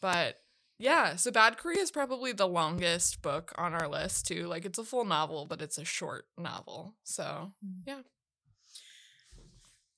But 0.00 0.36
Yeah, 0.78 1.16
so 1.16 1.30
Bad 1.30 1.58
Cree 1.58 1.78
is 1.78 1.90
probably 1.90 2.32
the 2.32 2.48
longest 2.48 3.20
book 3.20 3.52
on 3.56 3.74
our 3.74 3.88
list 3.88 4.26
too. 4.26 4.46
Like 4.46 4.64
it's 4.64 4.78
a 4.78 4.84
full 4.84 5.04
novel, 5.04 5.44
but 5.46 5.60
it's 5.60 5.76
a 5.78 5.84
short 5.84 6.24
novel. 6.38 6.94
So 7.04 7.52
yeah. 7.86 8.00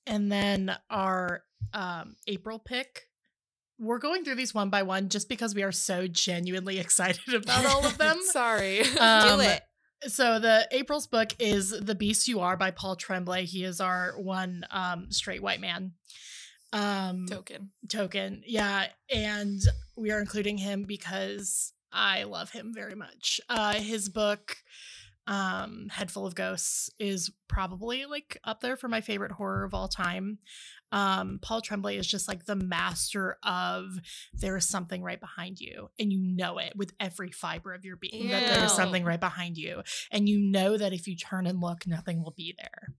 And 0.05 0.29
then 0.31 0.77
our 0.89 1.43
um, 1.73 2.15
April 2.27 2.59
pick. 2.59 3.07
We're 3.77 3.99
going 3.99 4.23
through 4.23 4.35
these 4.35 4.53
one 4.53 4.69
by 4.69 4.83
one 4.83 5.09
just 5.09 5.27
because 5.29 5.53
we 5.53 5.63
are 5.63 5.71
so 5.71 6.07
genuinely 6.07 6.79
excited 6.85 7.33
about 7.33 7.65
all 7.65 7.85
of 7.85 7.97
them. 7.97 8.17
sorry. 8.23 8.81
Um, 8.97 9.39
Do 9.39 9.43
it. 9.45 9.61
So 10.07 10.39
the 10.39 10.67
April's 10.71 11.07
book 11.07 11.29
is 11.39 11.71
The 11.71 11.95
Beast 11.95 12.27
You 12.27 12.41
Are 12.41 12.57
by 12.57 12.71
Paul 12.71 12.95
Tremblay. 12.95 13.45
He 13.45 13.63
is 13.63 13.81
our 13.81 14.13
one 14.17 14.63
um, 14.69 15.11
straight 15.11 15.41
white 15.41 15.59
man. 15.61 15.93
Um, 16.73 17.25
Token. 17.29 17.71
token. 17.89 18.43
Yeah. 18.45 18.87
And 19.09 19.61
we 19.95 20.11
are 20.11 20.19
including 20.19 20.57
him 20.57 20.83
because 20.83 21.73
I 21.91 22.23
love 22.23 22.51
him 22.51 22.73
very 22.75 22.95
much. 22.95 23.39
Uh 23.47 23.75
his 23.75 24.09
book, 24.09 24.57
um, 25.25 25.87
Head 25.89 26.11
Full 26.11 26.25
of 26.27 26.35
Ghosts, 26.35 26.89
is 26.99 27.31
probably 27.47 28.05
like 28.05 28.37
up 28.43 28.59
there 28.59 28.75
for 28.75 28.89
my 28.89 28.99
favorite 29.01 29.31
horror 29.31 29.63
of 29.63 29.73
all 29.73 29.87
time. 29.87 30.39
Um, 30.91 31.39
Paul 31.41 31.61
Tremblay 31.61 31.97
is 31.97 32.07
just 32.07 32.27
like 32.27 32.45
the 32.45 32.55
master 32.55 33.37
of 33.43 33.99
there 34.33 34.55
is 34.55 34.67
something 34.67 35.01
right 35.01 35.19
behind 35.19 35.59
you, 35.59 35.89
and 35.99 36.11
you 36.11 36.19
know 36.21 36.57
it 36.57 36.73
with 36.75 36.93
every 36.99 37.31
fiber 37.31 37.73
of 37.73 37.83
your 37.83 37.97
being 37.97 38.29
that 38.29 38.47
there 38.47 38.63
is 38.63 38.71
something 38.71 39.03
right 39.03 39.19
behind 39.19 39.57
you, 39.57 39.81
and 40.11 40.29
you 40.29 40.39
know 40.39 40.77
that 40.77 40.93
if 40.93 41.07
you 41.07 41.15
turn 41.15 41.47
and 41.47 41.61
look, 41.61 41.85
nothing 41.87 42.23
will 42.23 42.31
be 42.31 42.55
there. 42.57 42.93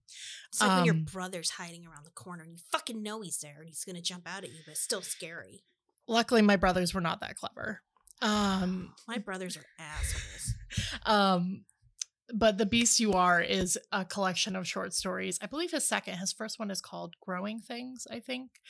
It's 0.49 0.61
like 0.61 0.77
when 0.77 0.85
your 0.85 0.95
um, 0.95 1.05
brother's 1.11 1.51
hiding 1.51 1.85
around 1.85 2.05
the 2.05 2.11
corner 2.11 2.43
and 2.43 2.53
you 2.53 2.59
fucking 2.71 3.01
know 3.01 3.21
he's 3.21 3.39
there 3.39 3.57
and 3.59 3.67
he's 3.67 3.83
gonna 3.85 4.01
jump 4.01 4.27
out 4.27 4.43
at 4.43 4.49
you, 4.49 4.59
but 4.65 4.73
it's 4.73 4.81
still 4.81 5.01
scary. 5.01 5.63
Luckily, 6.07 6.41
my 6.41 6.55
brothers 6.55 6.93
were 6.93 7.01
not 7.01 7.21
that 7.21 7.35
clever. 7.35 7.81
Um, 8.19 8.95
My 9.07 9.19
brothers 9.19 9.57
are 9.57 9.65
assholes. 9.77 10.55
um 11.05 11.65
but 12.33 12.57
the 12.57 12.65
beast 12.65 12.99
you 12.99 13.13
are 13.13 13.41
is 13.41 13.77
a 13.91 14.05
collection 14.05 14.55
of 14.55 14.67
short 14.67 14.93
stories. 14.93 15.39
I 15.41 15.45
believe 15.47 15.71
his 15.71 15.85
second 15.85 16.17
his 16.17 16.33
first 16.33 16.59
one 16.59 16.71
is 16.71 16.81
called 16.81 17.15
growing 17.21 17.59
things 17.59 18.07
i 18.11 18.19
think 18.19 18.61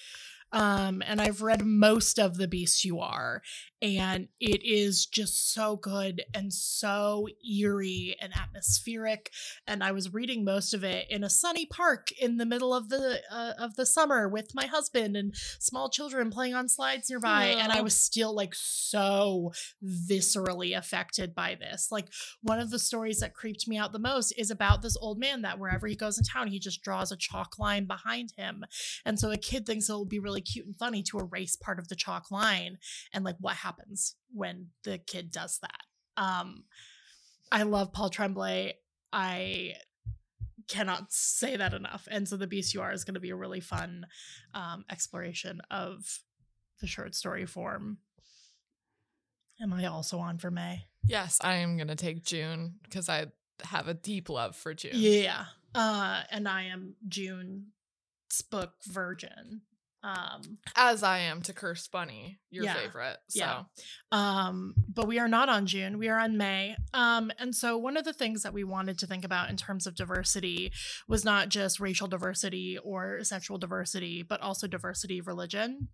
um 0.51 1.03
and 1.05 1.21
i've 1.21 1.41
read 1.41 1.65
most 1.65 2.19
of 2.19 2.37
the 2.37 2.47
beast 2.47 2.83
you 2.83 2.99
are 2.99 3.41
and 3.81 4.27
it 4.39 4.61
is 4.63 5.05
just 5.05 5.53
so 5.53 5.75
good 5.75 6.23
and 6.33 6.51
so 6.51 7.27
eerie 7.49 8.15
and 8.21 8.33
atmospheric 8.35 9.31
and 9.67 9.83
i 9.83 9.91
was 9.91 10.13
reading 10.13 10.43
most 10.43 10.73
of 10.73 10.83
it 10.83 11.05
in 11.09 11.23
a 11.23 11.29
sunny 11.29 11.65
park 11.65 12.09
in 12.19 12.37
the 12.37 12.45
middle 12.45 12.73
of 12.73 12.89
the 12.89 13.21
uh, 13.31 13.53
of 13.59 13.75
the 13.75 13.85
summer 13.85 14.27
with 14.27 14.55
my 14.55 14.65
husband 14.65 15.15
and 15.15 15.35
small 15.59 15.89
children 15.89 16.29
playing 16.29 16.55
on 16.55 16.67
slides 16.67 17.09
nearby 17.09 17.45
and 17.45 17.71
i 17.71 17.81
was 17.81 17.99
still 17.99 18.33
like 18.33 18.53
so 18.53 19.51
viscerally 19.83 20.77
affected 20.77 21.35
by 21.35 21.55
this. 21.55 21.89
Like 21.91 22.07
one 22.41 22.59
of 22.59 22.69
the 22.69 22.79
stories 22.79 23.19
that 23.19 23.33
creeped 23.33 23.67
me 23.67 23.77
out 23.77 23.91
the 23.91 23.99
most 23.99 24.31
is 24.37 24.51
about 24.51 24.81
this 24.81 24.97
old 24.97 25.19
man 25.19 25.41
that 25.41 25.59
wherever 25.59 25.87
he 25.87 25.95
goes 25.95 26.17
in 26.17 26.23
town 26.23 26.47
he 26.47 26.59
just 26.59 26.81
draws 26.81 27.11
a 27.11 27.17
chalk 27.17 27.59
line 27.59 27.85
behind 27.85 28.31
him 28.37 28.63
and 29.05 29.19
so 29.19 29.31
a 29.31 29.37
kid 29.37 29.65
thinks 29.65 29.89
it'll 29.89 30.05
be 30.05 30.19
really 30.19 30.36
cute 30.41 30.65
and 30.65 30.77
funny 30.77 31.03
to 31.03 31.19
erase 31.19 31.55
part 31.55 31.79
of 31.79 31.87
the 31.87 31.95
chalk 31.95 32.31
line 32.31 32.77
and 33.13 33.23
like 33.23 33.35
what 33.39 33.55
happens 33.55 34.15
when 34.33 34.67
the 34.83 34.97
kid 34.97 35.31
does 35.31 35.59
that 35.61 36.21
um 36.21 36.63
i 37.51 37.63
love 37.63 37.93
paul 37.93 38.09
tremblay 38.09 38.73
i 39.13 39.73
cannot 40.67 41.05
say 41.09 41.55
that 41.55 41.73
enough 41.73 42.07
and 42.11 42.27
so 42.27 42.35
the 42.35 42.47
beast 42.47 42.73
you 42.73 42.81
are 42.81 42.91
is 42.91 43.05
going 43.05 43.13
to 43.13 43.21
be 43.21 43.29
a 43.29 43.35
really 43.35 43.61
fun 43.61 44.05
um 44.53 44.83
exploration 44.91 45.61
of 45.71 46.19
the 46.81 46.87
short 46.87 47.15
story 47.15 47.45
form 47.45 47.97
am 49.61 49.71
i 49.73 49.85
also 49.85 50.19
on 50.19 50.37
for 50.37 50.51
may 50.51 50.83
Yes, 51.07 51.39
I 51.41 51.55
am 51.55 51.77
gonna 51.77 51.95
take 51.95 52.23
June 52.23 52.75
because 52.83 53.07
I 53.09 53.27
have 53.63 53.87
a 53.87 53.93
deep 53.93 54.29
love 54.29 54.55
for 54.55 54.73
June. 54.73 54.91
Yeah. 54.93 55.45
Uh 55.73 56.21
and 56.29 56.47
I 56.47 56.63
am 56.63 56.95
June's 57.07 57.63
book 58.51 58.73
virgin. 58.85 59.61
Um 60.03 60.59
As 60.75 61.01
I 61.03 61.19
am 61.19 61.41
to 61.43 61.53
Curse 61.53 61.87
Bunny, 61.87 62.39
your 62.51 62.65
Yeah. 62.65 62.73
favorite. 62.75 63.17
So 63.29 63.39
Yeah. 63.39 63.63
um 64.11 64.75
but 64.87 65.07
we 65.07 65.19
are 65.19 65.27
not 65.27 65.49
on 65.49 65.65
June. 65.65 65.97
We 65.97 66.07
are 66.09 66.19
on 66.19 66.37
May. 66.37 66.75
Um 66.93 67.31
and 67.39 67.53
so 67.55 67.77
one 67.77 67.97
of 67.97 68.05
the 68.05 68.13
things 68.13 68.43
that 68.43 68.53
we 68.53 68.63
wanted 68.63 68.97
to 68.99 69.07
think 69.07 69.25
about 69.25 69.49
in 69.49 69.57
terms 69.57 69.87
of 69.87 69.95
diversity 69.95 70.71
was 71.07 71.25
not 71.25 71.49
just 71.49 71.79
racial 71.79 72.07
diversity 72.07 72.77
or 72.77 73.23
sexual 73.23 73.57
diversity, 73.57 74.21
but 74.23 74.39
also 74.41 74.67
diversity 74.67 75.17
of 75.19 75.27
religion. 75.27 75.89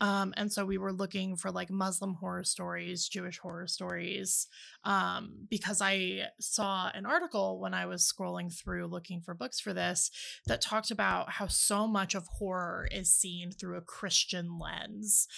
Um, 0.00 0.34
and 0.36 0.52
so 0.52 0.64
we 0.64 0.78
were 0.78 0.92
looking 0.92 1.36
for 1.36 1.50
like 1.50 1.70
Muslim 1.70 2.14
horror 2.14 2.44
stories, 2.44 3.08
Jewish 3.08 3.38
horror 3.38 3.66
stories, 3.66 4.46
um, 4.84 5.46
because 5.48 5.80
I 5.80 6.24
saw 6.38 6.90
an 6.92 7.06
article 7.06 7.58
when 7.58 7.72
I 7.72 7.86
was 7.86 8.10
scrolling 8.10 8.52
through 8.52 8.86
looking 8.88 9.22
for 9.22 9.34
books 9.34 9.58
for 9.58 9.72
this 9.72 10.10
that 10.46 10.60
talked 10.60 10.90
about 10.90 11.30
how 11.30 11.46
so 11.46 11.86
much 11.86 12.14
of 12.14 12.26
horror 12.26 12.88
is 12.90 13.10
seen 13.10 13.50
through 13.50 13.76
a 13.76 13.82
Christian 13.82 14.58
lens. 14.58 15.28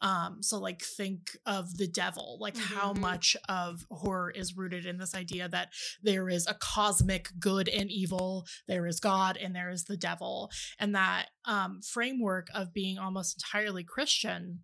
Um, 0.00 0.42
so 0.42 0.58
like 0.58 0.82
think 0.82 1.36
of 1.44 1.76
the 1.76 1.88
devil, 1.88 2.38
like 2.40 2.56
how 2.56 2.92
Mhm. 2.92 2.98
much 3.00 3.36
of 3.48 3.84
horror 3.90 4.30
is 4.30 4.56
rooted 4.56 4.86
in 4.86 4.98
this 4.98 5.14
idea 5.14 5.48
that 5.48 5.72
there 6.02 6.28
is 6.28 6.46
a 6.46 6.54
cosmic 6.54 7.30
good 7.38 7.68
and 7.68 7.90
evil, 7.90 8.46
there 8.66 8.86
is 8.86 9.00
God 9.00 9.36
and 9.36 9.54
there 9.54 9.70
is 9.70 9.84
the 9.84 9.96
devil. 9.96 10.50
And 10.78 10.94
that 10.94 11.30
um, 11.44 11.80
framework 11.82 12.48
of 12.54 12.72
being 12.72 12.98
almost 12.98 13.36
entirely 13.38 13.84
Christian 13.84 14.60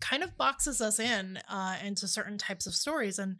kind 0.00 0.22
of 0.22 0.36
boxes 0.36 0.80
us 0.80 1.00
in 1.00 1.38
uh, 1.48 1.76
into 1.82 2.06
certain 2.06 2.38
types 2.38 2.66
of 2.66 2.74
stories. 2.74 3.18
And 3.18 3.36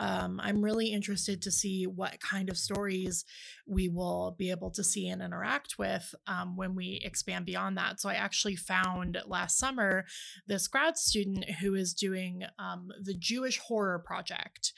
um, 0.00 0.40
I'm 0.42 0.64
really 0.64 0.88
interested 0.88 1.42
to 1.42 1.50
see 1.50 1.86
what 1.86 2.20
kind 2.20 2.48
of 2.48 2.56
stories 2.56 3.26
we 3.66 3.88
will 3.88 4.34
be 4.38 4.50
able 4.50 4.70
to 4.70 4.82
see 4.82 5.08
and 5.08 5.20
interact 5.20 5.78
with 5.78 6.14
um, 6.26 6.56
when 6.56 6.74
we 6.74 7.00
expand 7.04 7.44
beyond 7.44 7.76
that. 7.76 8.00
So 8.00 8.08
I 8.08 8.14
actually 8.14 8.56
found 8.56 9.18
last 9.26 9.58
summer 9.58 10.06
this 10.46 10.66
grad 10.68 10.96
student 10.96 11.44
who 11.60 11.74
is 11.74 11.92
doing 11.92 12.44
um, 12.58 12.88
the 13.02 13.14
Jewish 13.14 13.58
Horror 13.58 13.98
Project. 13.98 14.72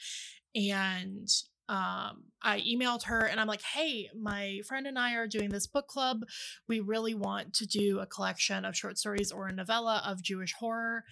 And 0.55 1.29
um, 1.69 2.25
I 2.41 2.59
emailed 2.59 3.03
her 3.03 3.21
and 3.25 3.39
I'm 3.39 3.47
like, 3.47 3.61
hey, 3.61 4.09
my 4.19 4.59
friend 4.67 4.85
and 4.85 4.99
I 4.99 5.15
are 5.15 5.27
doing 5.27 5.49
this 5.49 5.67
book 5.67 5.87
club. 5.87 6.25
We 6.67 6.81
really 6.81 7.13
want 7.13 7.53
to 7.55 7.65
do 7.65 7.99
a 7.99 8.05
collection 8.05 8.65
of 8.65 8.75
short 8.75 8.97
stories 8.97 9.31
or 9.31 9.47
a 9.47 9.53
novella 9.53 10.03
of 10.05 10.21
Jewish 10.21 10.53
horror. 10.53 11.05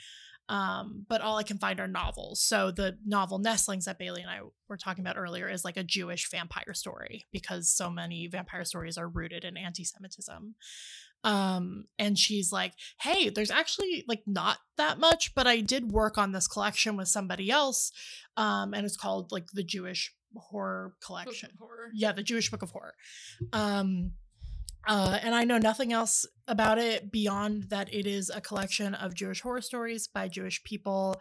Um, 0.51 1.05
but 1.07 1.21
all 1.21 1.37
I 1.37 1.43
can 1.43 1.57
find 1.57 1.79
are 1.79 1.87
novels. 1.87 2.43
So 2.43 2.71
the 2.71 2.97
novel 3.05 3.39
Nestlings 3.39 3.85
that 3.85 3.97
Bailey 3.97 4.21
and 4.21 4.29
I 4.29 4.41
were 4.67 4.75
talking 4.75 5.01
about 5.01 5.17
earlier 5.17 5.47
is 5.47 5.63
like 5.63 5.77
a 5.77 5.83
Jewish 5.83 6.29
vampire 6.29 6.73
story 6.73 7.25
because 7.31 7.71
so 7.71 7.89
many 7.89 8.27
vampire 8.27 8.65
stories 8.65 8.97
are 8.97 9.07
rooted 9.07 9.45
in 9.45 9.55
anti-Semitism. 9.55 10.55
Um, 11.23 11.85
and 11.97 12.19
she's 12.19 12.51
like, 12.51 12.73
Hey, 12.99 13.29
there's 13.29 13.49
actually 13.49 14.03
like 14.09 14.23
not 14.27 14.57
that 14.75 14.99
much, 14.99 15.33
but 15.33 15.47
I 15.47 15.61
did 15.61 15.93
work 15.93 16.17
on 16.17 16.33
this 16.33 16.49
collection 16.49 16.97
with 16.97 17.07
somebody 17.07 17.49
else. 17.49 17.93
Um, 18.35 18.73
and 18.73 18.85
it's 18.85 18.97
called 18.97 19.31
like 19.31 19.47
the 19.53 19.63
Jewish 19.63 20.13
horror 20.35 20.95
collection. 21.05 21.51
horror. 21.59 21.91
Yeah, 21.93 22.11
the 22.11 22.23
Jewish 22.23 22.51
Book 22.51 22.61
of 22.61 22.71
Horror. 22.71 22.95
Um, 23.53 24.11
uh, 24.87 25.19
and 25.21 25.33
I 25.35 25.43
know 25.43 25.57
nothing 25.57 25.93
else 25.93 26.25
about 26.47 26.77
it 26.77 27.11
beyond 27.11 27.63
that 27.69 27.93
it 27.93 28.05
is 28.07 28.29
a 28.29 28.41
collection 28.41 28.93
of 28.95 29.13
Jewish 29.13 29.41
horror 29.41 29.61
stories 29.61 30.07
by 30.07 30.27
Jewish 30.27 30.63
people. 30.63 31.19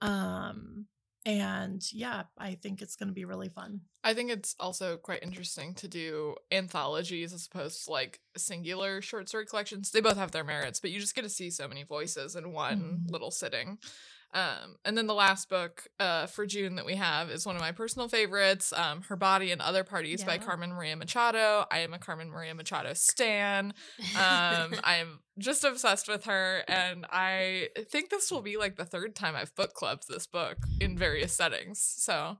Um, 0.00 0.86
and 1.24 1.80
yeah, 1.92 2.24
I 2.36 2.54
think 2.56 2.82
it's 2.82 2.96
going 2.96 3.06
to 3.08 3.12
be 3.14 3.24
really 3.24 3.48
fun. 3.48 3.82
I 4.02 4.12
think 4.14 4.30
it's 4.30 4.56
also 4.58 4.96
quite 4.96 5.22
interesting 5.22 5.74
to 5.74 5.86
do 5.86 6.34
anthologies 6.50 7.32
as 7.32 7.46
opposed 7.46 7.84
to 7.84 7.92
like 7.92 8.20
singular 8.36 9.00
short 9.00 9.28
story 9.28 9.46
collections. 9.46 9.90
They 9.92 10.00
both 10.00 10.16
have 10.16 10.32
their 10.32 10.42
merits, 10.42 10.80
but 10.80 10.90
you 10.90 10.98
just 10.98 11.14
get 11.14 11.22
to 11.22 11.28
see 11.28 11.50
so 11.50 11.68
many 11.68 11.84
voices 11.84 12.34
in 12.34 12.52
one 12.52 13.04
Mhm. 13.06 13.10
little 13.12 13.30
sitting. 13.30 13.78
Um, 14.34 14.76
and 14.84 14.96
then 14.96 15.06
the 15.06 15.14
last 15.14 15.48
book 15.50 15.84
uh, 16.00 16.26
for 16.26 16.46
June 16.46 16.76
that 16.76 16.86
we 16.86 16.94
have 16.94 17.30
is 17.30 17.44
one 17.44 17.54
of 17.54 17.60
my 17.60 17.72
personal 17.72 18.08
favorites, 18.08 18.72
um, 18.72 19.02
Her 19.02 19.16
Body 19.16 19.50
and 19.52 19.60
Other 19.60 19.84
Parties 19.84 20.24
by 20.24 20.38
Carmen 20.38 20.72
Maria 20.72 20.96
Machado. 20.96 21.66
I 21.70 21.80
am 21.80 21.92
a 21.92 21.98
Carmen 21.98 22.30
Maria 22.30 22.54
Machado 22.54 22.94
stan. 22.94 23.74
Um, 24.16 24.74
I 24.84 24.96
am 25.00 25.20
just 25.38 25.64
obsessed 25.64 26.08
with 26.08 26.24
her, 26.24 26.64
and 26.66 27.04
I 27.10 27.68
think 27.90 28.08
this 28.10 28.30
will 28.30 28.42
be 28.42 28.56
like 28.56 28.76
the 28.76 28.84
third 28.86 29.14
time 29.14 29.36
I've 29.36 29.54
book 29.54 29.74
clubbed 29.74 30.08
this 30.08 30.26
book 30.26 30.56
in 30.80 30.96
various 30.96 31.32
settings. 31.32 31.80
So 31.80 32.38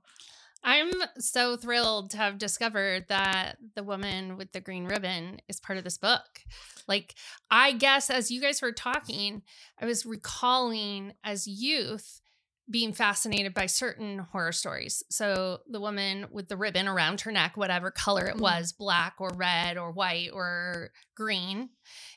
I'm 0.63 0.91
so 1.19 1.57
thrilled 1.57 2.11
to 2.11 2.17
have 2.17 2.37
discovered 2.37 3.05
that 3.09 3.57
the 3.75 3.83
woman 3.83 4.37
with 4.37 4.51
the 4.53 4.61
green 4.61 4.85
ribbon 4.85 5.41
is 5.49 5.59
part 5.59 5.77
of 5.77 5.83
this 5.83 5.97
book. 5.97 6.41
Like, 6.87 7.15
I 7.51 7.73
guess 7.73 8.09
as 8.09 8.31
you 8.31 8.39
guys 8.41 8.61
were 8.61 8.71
talking, 8.71 9.41
I 9.79 9.85
was 9.85 10.05
recalling 10.05 11.13
as 11.23 11.47
youth 11.47 12.21
being 12.69 12.93
fascinated 12.93 13.53
by 13.53 13.65
certain 13.65 14.19
horror 14.19 14.53
stories. 14.53 15.03
So, 15.09 15.59
the 15.69 15.81
woman 15.81 16.27
with 16.31 16.47
the 16.47 16.55
ribbon 16.55 16.87
around 16.87 17.19
her 17.21 17.31
neck, 17.31 17.57
whatever 17.57 17.91
color 17.91 18.25
it 18.27 18.37
Mhm. 18.37 18.41
was 18.41 18.71
black 18.71 19.15
or 19.19 19.31
red 19.35 19.77
or 19.77 19.91
white 19.91 20.29
or 20.31 20.91
green, 21.15 21.69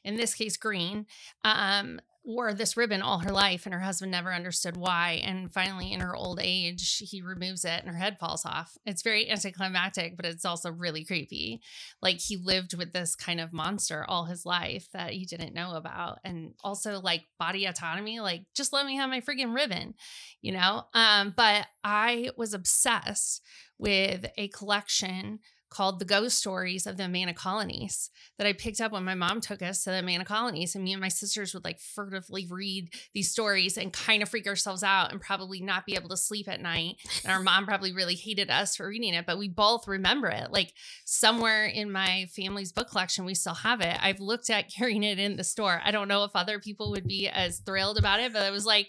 in 0.05 0.16
this 0.16 0.34
case, 0.34 0.57
green. 0.57 1.07
Um, 1.44 2.01
wore 2.26 2.53
this 2.53 2.76
ribbon 2.76 3.03
all 3.03 3.20
her 3.20 3.30
life 3.30 3.66
and 3.66 3.72
her 3.72 3.80
husband 3.80 4.11
never 4.11 4.34
understood 4.34 4.76
why 4.76 5.22
and 5.24 5.53
finally 5.53 5.92
in 5.92 6.01
her 6.01 6.14
old 6.16 6.40
age 6.42 7.01
he 7.09 7.22
removes 7.22 7.64
it 7.64 7.80
and 7.80 7.88
her 7.88 7.97
head 7.97 8.18
falls 8.18 8.44
off 8.44 8.76
it's 8.84 9.03
very 9.03 9.30
anticlimactic 9.30 10.16
but 10.16 10.26
it's 10.26 10.44
also 10.44 10.68
really 10.68 11.05
creepy 11.05 11.61
like 12.03 12.18
he 12.18 12.36
lived 12.36 12.76
with 12.76 12.92
this 12.92 13.14
kind 13.14 13.40
of 13.40 13.53
monster 13.53 14.05
all 14.09 14.24
his 14.24 14.44
life 14.44 14.88
that 14.92 15.12
he 15.12 15.24
didn't 15.24 15.55
know 15.55 15.74
about 15.74 16.18
and 16.24 16.53
also 16.64 17.01
like 17.01 17.22
body 17.38 17.64
autonomy 17.64 18.18
like 18.18 18.42
just 18.57 18.72
let 18.72 18.86
me 18.86 18.97
have 18.97 19.09
my 19.09 19.20
freaking 19.20 19.55
ribbon 19.55 19.94
you 20.42 20.51
know 20.51 20.82
um 20.94 21.32
but 21.36 21.68
i 21.84 22.28
was 22.36 22.53
obsessed 22.53 23.40
with 23.78 24.26
a 24.36 24.49
collection 24.49 25.38
called 25.76 25.98
The 25.98 26.06
Ghost 26.06 26.38
Stories 26.38 26.86
of 26.86 26.96
the 26.96 27.04
Amana 27.04 27.34
Colonies 27.34 28.08
that 28.38 28.46
I 28.46 28.54
picked 28.54 28.80
up 28.80 28.92
when 28.92 29.04
my 29.04 29.14
mom 29.14 29.42
took 29.42 29.60
us 29.60 29.84
to 29.84 29.90
the 29.90 29.98
Amana 29.98 30.24
Colonies. 30.24 30.74
And 30.74 30.82
me 30.82 30.92
and 30.92 31.02
my 31.02 31.08
sisters 31.08 31.52
would 31.52 31.64
like 31.64 31.78
furtively 31.78 32.46
read 32.50 32.94
these 33.12 33.30
stories 33.30 33.76
and 33.76 33.92
kind 33.92 34.22
of 34.22 34.30
freak 34.30 34.46
ourselves 34.46 34.82
out 34.82 35.12
and 35.12 35.20
probably 35.20 35.60
not 35.60 35.84
be 35.84 35.94
able 35.94 36.08
to 36.08 36.16
sleep 36.16 36.48
at 36.48 36.62
night. 36.62 36.96
And 37.24 37.32
our 37.32 37.42
mom 37.42 37.66
probably 37.66 37.92
really 37.92 38.14
hated 38.14 38.50
us 38.50 38.76
for 38.76 38.88
reading 38.88 39.12
it, 39.12 39.26
but 39.26 39.36
we 39.36 39.50
both 39.50 39.86
remember 39.86 40.28
it. 40.28 40.50
Like 40.50 40.72
somewhere 41.04 41.66
in 41.66 41.92
my 41.92 42.26
family's 42.34 42.72
book 42.72 42.88
collection, 42.88 43.26
we 43.26 43.34
still 43.34 43.54
have 43.54 43.82
it. 43.82 43.98
I've 44.00 44.20
looked 44.20 44.48
at 44.48 44.72
carrying 44.74 45.02
it 45.02 45.18
in 45.18 45.36
the 45.36 45.44
store. 45.44 45.82
I 45.84 45.90
don't 45.90 46.08
know 46.08 46.24
if 46.24 46.30
other 46.34 46.58
people 46.58 46.90
would 46.92 47.06
be 47.06 47.28
as 47.28 47.58
thrilled 47.58 47.98
about 47.98 48.20
it, 48.20 48.32
but 48.32 48.46
it 48.46 48.52
was 48.52 48.64
like, 48.64 48.88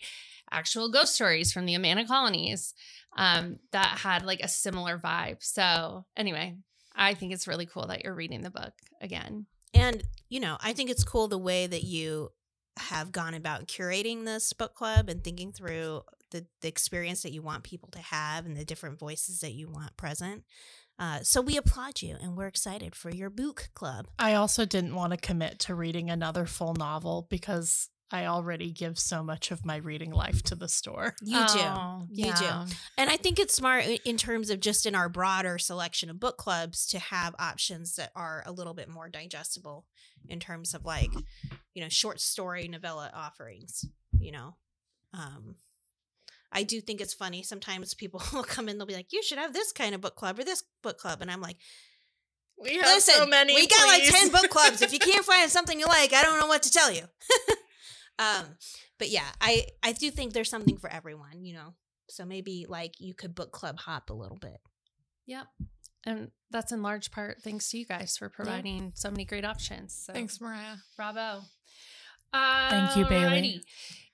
actual 0.49 0.89
ghost 0.89 1.13
stories 1.13 1.51
from 1.51 1.65
the 1.65 1.75
Amana 1.75 2.07
colonies 2.07 2.73
um, 3.17 3.59
that 3.73 3.97
had 3.97 4.25
like 4.25 4.39
a 4.39 4.47
similar 4.47 4.97
vibe. 4.97 5.43
So, 5.43 6.05
anyway, 6.15 6.55
I 6.97 7.13
think 7.13 7.31
it's 7.33 7.47
really 7.47 7.65
cool 7.65 7.87
that 7.87 8.03
you're 8.03 8.15
reading 8.15 8.41
the 8.41 8.49
book 8.49 8.73
again. 9.01 9.45
And, 9.73 10.03
you 10.29 10.39
know, 10.39 10.57
I 10.61 10.73
think 10.73 10.89
it's 10.89 11.03
cool 11.03 11.27
the 11.27 11.37
way 11.37 11.67
that 11.67 11.83
you 11.83 12.31
have 12.77 13.11
gone 13.11 13.33
about 13.33 13.67
curating 13.67 14.25
this 14.25 14.53
book 14.53 14.73
club 14.75 15.09
and 15.09 15.23
thinking 15.23 15.51
through 15.51 16.01
the, 16.31 16.45
the 16.61 16.67
experience 16.67 17.23
that 17.23 17.31
you 17.31 17.41
want 17.41 17.63
people 17.63 17.89
to 17.91 17.99
have 17.99 18.45
and 18.45 18.57
the 18.57 18.65
different 18.65 18.99
voices 18.99 19.39
that 19.39 19.53
you 19.53 19.69
want 19.69 19.95
present. 19.97 20.43
Uh, 20.99 21.19
so 21.21 21.41
we 21.41 21.57
applaud 21.57 22.01
you 22.01 22.15
and 22.21 22.35
we're 22.35 22.47
excited 22.47 22.95
for 22.95 23.11
your 23.11 23.29
book 23.29 23.69
club. 23.75 24.07
I 24.17 24.33
also 24.33 24.65
didn't 24.65 24.95
want 24.95 25.11
to 25.11 25.17
commit 25.17 25.59
to 25.59 25.75
reading 25.75 26.09
another 26.09 26.45
full 26.45 26.73
novel 26.73 27.27
because 27.29 27.89
I 28.11 28.25
already 28.27 28.71
give 28.71 28.97
so 28.97 29.21
much 29.21 29.51
of 29.51 29.65
my 29.65 29.75
reading 29.77 30.11
life 30.11 30.41
to 30.43 30.55
the 30.55 30.69
store. 30.69 31.13
You 31.21 31.37
Oh, 31.41 32.03
do. 32.09 32.21
You 32.21 32.27
yeah. 32.27 32.65
do. 32.67 32.73
And 32.97 33.09
I 33.09 33.17
think 33.17 33.37
it's 33.37 33.53
smart 33.55 33.85
in 34.05 34.15
terms 34.17 34.49
of 34.49 34.61
just 34.61 34.85
in 34.85 34.95
our 34.95 35.09
broader 35.09 35.57
selection 35.57 36.09
of 36.09 36.19
book 36.19 36.37
clubs 36.37 36.85
to 36.87 36.99
have 36.99 37.35
options 37.37 37.95
that 37.95 38.11
are 38.15 38.43
a 38.45 38.51
little 38.51 38.73
bit 38.73 38.87
more 38.87 39.09
digestible 39.09 39.85
in 40.29 40.39
terms 40.39 40.73
of 40.73 40.85
like, 40.85 41.11
you 41.73 41.81
know, 41.81 41.89
short 41.89 42.21
story 42.21 42.67
novella 42.69 43.11
offerings, 43.13 43.83
you 44.17 44.31
know. 44.31 44.55
Um 45.13 45.55
I 46.49 46.63
do 46.63 46.79
think 46.79 47.01
it's 47.01 47.13
funny 47.13 47.43
sometimes 47.43 47.93
people 47.93 48.21
will 48.33 48.43
come 48.43 48.69
in 48.69 48.77
they'll 48.77 48.87
be 48.87 48.93
like, 48.95 49.11
"You 49.11 49.21
should 49.21 49.37
have 49.37 49.51
this 49.51 49.73
kind 49.73 49.93
of 49.93 49.99
book 49.99 50.15
club 50.15 50.39
or 50.39 50.45
this 50.45 50.63
book 50.81 50.97
club." 50.97 51.21
And 51.21 51.29
I'm 51.29 51.41
like, 51.41 51.57
We 52.57 52.77
have 52.77 52.85
Listen, 52.85 53.29
we 53.29 53.67
got 53.67 53.85
like 53.87 54.03
10 54.05 54.31
book 54.31 54.49
clubs. 54.49 54.81
If 54.81 54.93
you 54.93 54.99
can't 55.11 55.25
find 55.25 55.51
something 55.51 55.77
you 55.77 55.85
like, 55.85 56.13
I 56.13 56.23
don't 56.23 56.39
know 56.39 56.47
what 56.47 56.63
to 56.63 56.71
tell 56.71 56.91
you. 56.91 57.03
um, 58.19 58.45
but 58.97 59.09
yeah, 59.09 59.27
I 59.41 59.65
I 59.83 59.91
do 59.93 60.11
think 60.11 60.33
there's 60.33 60.49
something 60.49 60.77
for 60.77 60.89
everyone, 60.89 61.43
you 61.43 61.53
know. 61.53 61.73
So 62.09 62.25
maybe 62.25 62.65
like 62.67 62.93
you 62.99 63.13
could 63.13 63.35
book 63.35 63.51
club 63.51 63.79
hop 63.79 64.09
a 64.09 64.13
little 64.13 64.37
bit. 64.37 64.59
Yep. 65.25 65.47
And 66.05 66.31
that's 66.49 66.71
in 66.71 66.81
large 66.81 67.11
part 67.11 67.41
thanks 67.43 67.69
to 67.71 67.77
you 67.77 67.85
guys 67.85 68.15
for 68.17 68.29
providing 68.29 68.93
so 68.95 69.11
many 69.11 69.25
great 69.25 69.43
options. 69.43 69.93
So 70.05 70.13
Thanks, 70.13 70.39
Mariah. 70.39 70.77
Bravo. 70.95 71.41
Thank 72.33 72.95
you, 72.95 73.05
Bailey. 73.05 73.41
Alrighty. 73.41 73.61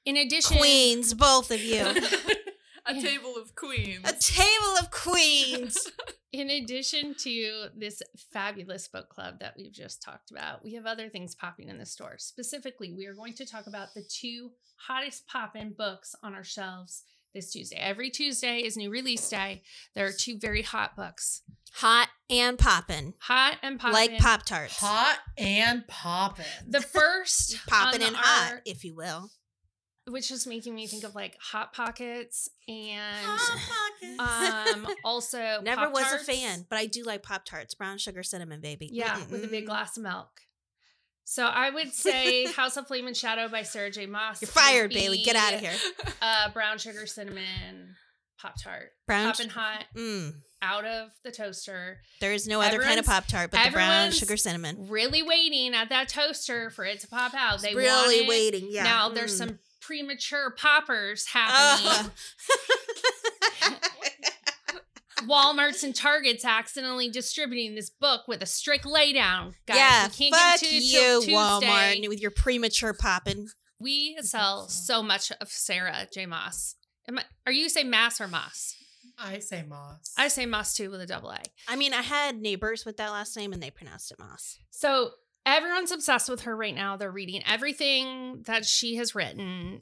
In 0.06 0.18
addition, 0.18 0.58
Queens, 0.58 1.14
both 1.14 1.51
of 1.51 1.62
you. 1.62 1.86
A 2.86 2.93
table 3.01 3.36
of 3.38 3.56
queens. 3.56 4.01
a 4.04 4.12
table 4.12 4.78
of 4.78 4.91
queens. 4.91 5.89
in 6.34 6.50
addition 6.50 7.14
to 7.20 7.68
this 7.78 8.02
fabulous 8.32 8.88
book 8.88 9.08
club 9.08 9.40
that 9.40 9.54
we've 9.56 9.72
just 9.72 10.02
talked 10.02 10.32
about, 10.32 10.64
we 10.64 10.74
have 10.74 10.88
other 10.88 11.08
things 11.08 11.36
popping 11.36 11.70
in 11.70 11.78
the 11.78 11.86
store. 11.86 12.16
Specifically, 12.18 12.92
we 12.92 13.06
are 13.06 13.14
going 13.14 13.34
to 13.36 13.46
talk 13.46 13.68
about 13.68 13.94
the 13.94 14.04
two 14.10 14.50
hottest 14.88 15.28
poppin' 15.28 15.76
books 15.78 16.16
on 16.24 16.34
our 16.34 16.44
shelves 16.44 17.04
this 17.36 17.52
Tuesday. 17.52 17.78
Every 17.78 18.10
Tuesday 18.10 18.60
is 18.60 18.76
new 18.76 18.90
release 18.90 19.30
day. 19.30 19.62
There 19.96 20.08
are 20.08 20.12
two 20.12 20.40
very 20.40 20.64
hot 20.64 20.96
books. 20.96 21.44
Hot 21.76 22.10
and 22.32 22.58
poppin'. 22.58 23.14
Hot 23.20 23.58
and 23.62 23.80
poppin'. 23.80 23.94
Like 23.94 24.18
Pop 24.18 24.44
Tarts. 24.44 24.80
Hot 24.80 25.20
and 25.38 25.88
poppin'. 25.88 26.46
The 26.68 26.82
first 26.82 27.58
Poppin' 27.68 28.02
on 28.02 28.08
and 28.08 28.18
hot, 28.18 28.62
if 28.66 28.84
you 28.84 28.96
will. 28.96 29.30
Which 30.08 30.32
is 30.32 30.45
making 30.45 30.76
me 30.76 30.86
think 30.88 31.04
of 31.06 31.16
like 31.16 31.38
hot 31.39 31.72
pockets 31.74 32.49
and 32.68 33.26
hot 33.26 33.99
Pockets. 34.20 34.86
um 34.86 34.88
also 35.06 35.62
Never 35.64 35.89
was 35.89 36.12
a 36.12 36.20
fan, 36.20 36.66
but 36.70 36.78
I 36.78 36.88
do 36.88 37.04
like 37.04 37.24
Pop 37.24 37.45
Tarts. 37.45 37.74
Brown 37.74 37.97
sugar 37.97 38.22
cinnamon, 38.24 38.60
baby. 38.60 38.89
Yeah, 38.91 39.16
Mm-mm-mm. 39.16 39.32
with 39.32 39.43
a 39.45 39.47
big 39.47 39.66
glass 39.66 39.95
of 39.95 40.04
milk. 40.04 40.41
So 41.24 41.45
I 41.45 41.70
would 41.70 41.93
say 41.93 42.45
House 42.51 42.76
of 42.76 42.86
Flame 42.88 43.08
and 43.08 43.16
Shadow 43.16 43.47
by 43.47 43.64
Sarah 43.64 43.91
J. 43.91 44.06
Maas. 44.06 44.41
You're 44.41 44.49
fired, 44.49 44.91
Bailey. 44.93 45.22
Get 45.24 45.38
out 45.38 45.54
of 45.54 45.62
here. 45.62 45.72
Uh, 46.22 46.49
brown 46.51 46.78
sugar 46.80 47.06
cinnamon 47.06 47.95
Pop 48.41 48.56
Tart. 48.62 48.89
Brown 49.08 49.32
Poppin' 49.32 49.47
hot 49.49 49.86
Mm. 49.95 50.34
out 50.62 50.84
of 50.84 51.12
the 51.24 51.32
toaster. 51.32 52.01
There 52.20 52.34
is 52.34 52.45
no 52.45 52.60
other 52.60 52.82
kind 52.82 52.99
of 52.99 53.06
Pop 53.06 53.26
Tart 53.28 53.51
but 53.51 53.64
the 53.64 53.72
brown 53.72 54.12
sugar 54.12 54.36
cinnamon. 54.36 54.89
Really 54.89 55.24
waiting 55.24 55.74
at 55.74 55.88
that 55.89 56.10
toaster 56.10 56.70
for 56.72 56.84
it 56.84 56.99
to 56.99 57.08
pop 57.08 57.34
out. 57.34 57.62
They 57.62 57.74
really 57.74 58.26
it. 58.26 58.28
waiting. 58.28 58.68
Yeah. 58.70 58.84
Now 58.84 59.08
there's 59.08 59.36
Mm. 59.36 59.38
some 59.38 59.60
premature 59.86 60.52
poppers 60.52 61.28
happening. 61.28 62.12
Uh. 63.62 63.72
Walmarts 65.28 65.84
and 65.84 65.96
Targets 65.96 66.44
accidentally 66.44 67.10
distributing 67.10 67.76
this 67.76 67.90
book 67.90 68.28
with 68.28 68.42
a 68.42 68.46
strict 68.46 68.86
laydown. 68.86 69.54
Guys, 69.66 69.78
yeah, 69.78 70.08
we 70.08 70.14
can't 70.14 70.36
fuck 70.36 70.60
give 70.60 70.70
it 70.70 70.72
to 70.72 70.86
you, 70.86 71.22
you, 71.32 71.38
Walmart, 71.38 72.10
with 72.10 72.22
your 72.22 72.32
premature 72.32 72.94
popping. 72.94 73.48
We 73.80 74.18
sell 74.22 74.68
so 74.68 75.02
much 75.02 75.32
of 75.40 75.50
Sarah 75.50 76.08
J. 76.14 76.26
Maas. 76.26 76.76
Am 77.08 77.20
I, 77.20 77.24
are 77.46 77.52
you 77.52 77.70
say 77.70 77.84
Mass 77.84 78.22
or 78.22 78.28
Moss? 78.28 78.76
I 79.18 79.40
say 79.40 79.64
Moss. 79.68 80.14
I 80.18 80.28
say 80.28 80.46
Moss 80.46 80.74
too 80.74 80.90
with 80.90 81.02
a 81.02 81.06
double 81.06 81.30
A. 81.30 81.40
I 81.68 81.76
mean, 81.76 81.94
I 81.94 82.02
had 82.02 82.38
neighbors 82.38 82.86
with 82.86 82.98
that 82.98 83.12
last 83.12 83.36
name, 83.38 83.54
and 83.54 83.62
they 83.62 83.70
pronounced 83.70 84.12
it 84.12 84.20
Moss. 84.20 84.58
So 84.72 85.12
everyone's 85.46 85.91
obsessed 85.91 86.30
with 86.30 86.41
her 86.41 86.56
right 86.56 86.76
now. 86.76 86.98
They're 86.98 87.12
reading 87.12 87.44
everything 87.46 88.44
that 88.46 88.66
she 88.66 88.96
has 88.96 89.16
written. 89.16 89.80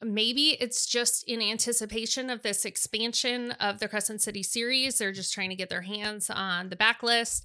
Maybe 0.00 0.50
it's 0.60 0.86
just 0.86 1.24
in 1.28 1.42
anticipation 1.42 2.30
of 2.30 2.42
this 2.42 2.64
expansion 2.64 3.52
of 3.52 3.80
the 3.80 3.88
Crescent 3.88 4.22
City 4.22 4.44
series. 4.44 4.98
They're 4.98 5.12
just 5.12 5.34
trying 5.34 5.50
to 5.50 5.56
get 5.56 5.70
their 5.70 5.82
hands 5.82 6.30
on 6.30 6.68
the 6.68 6.76
backlist. 6.76 7.42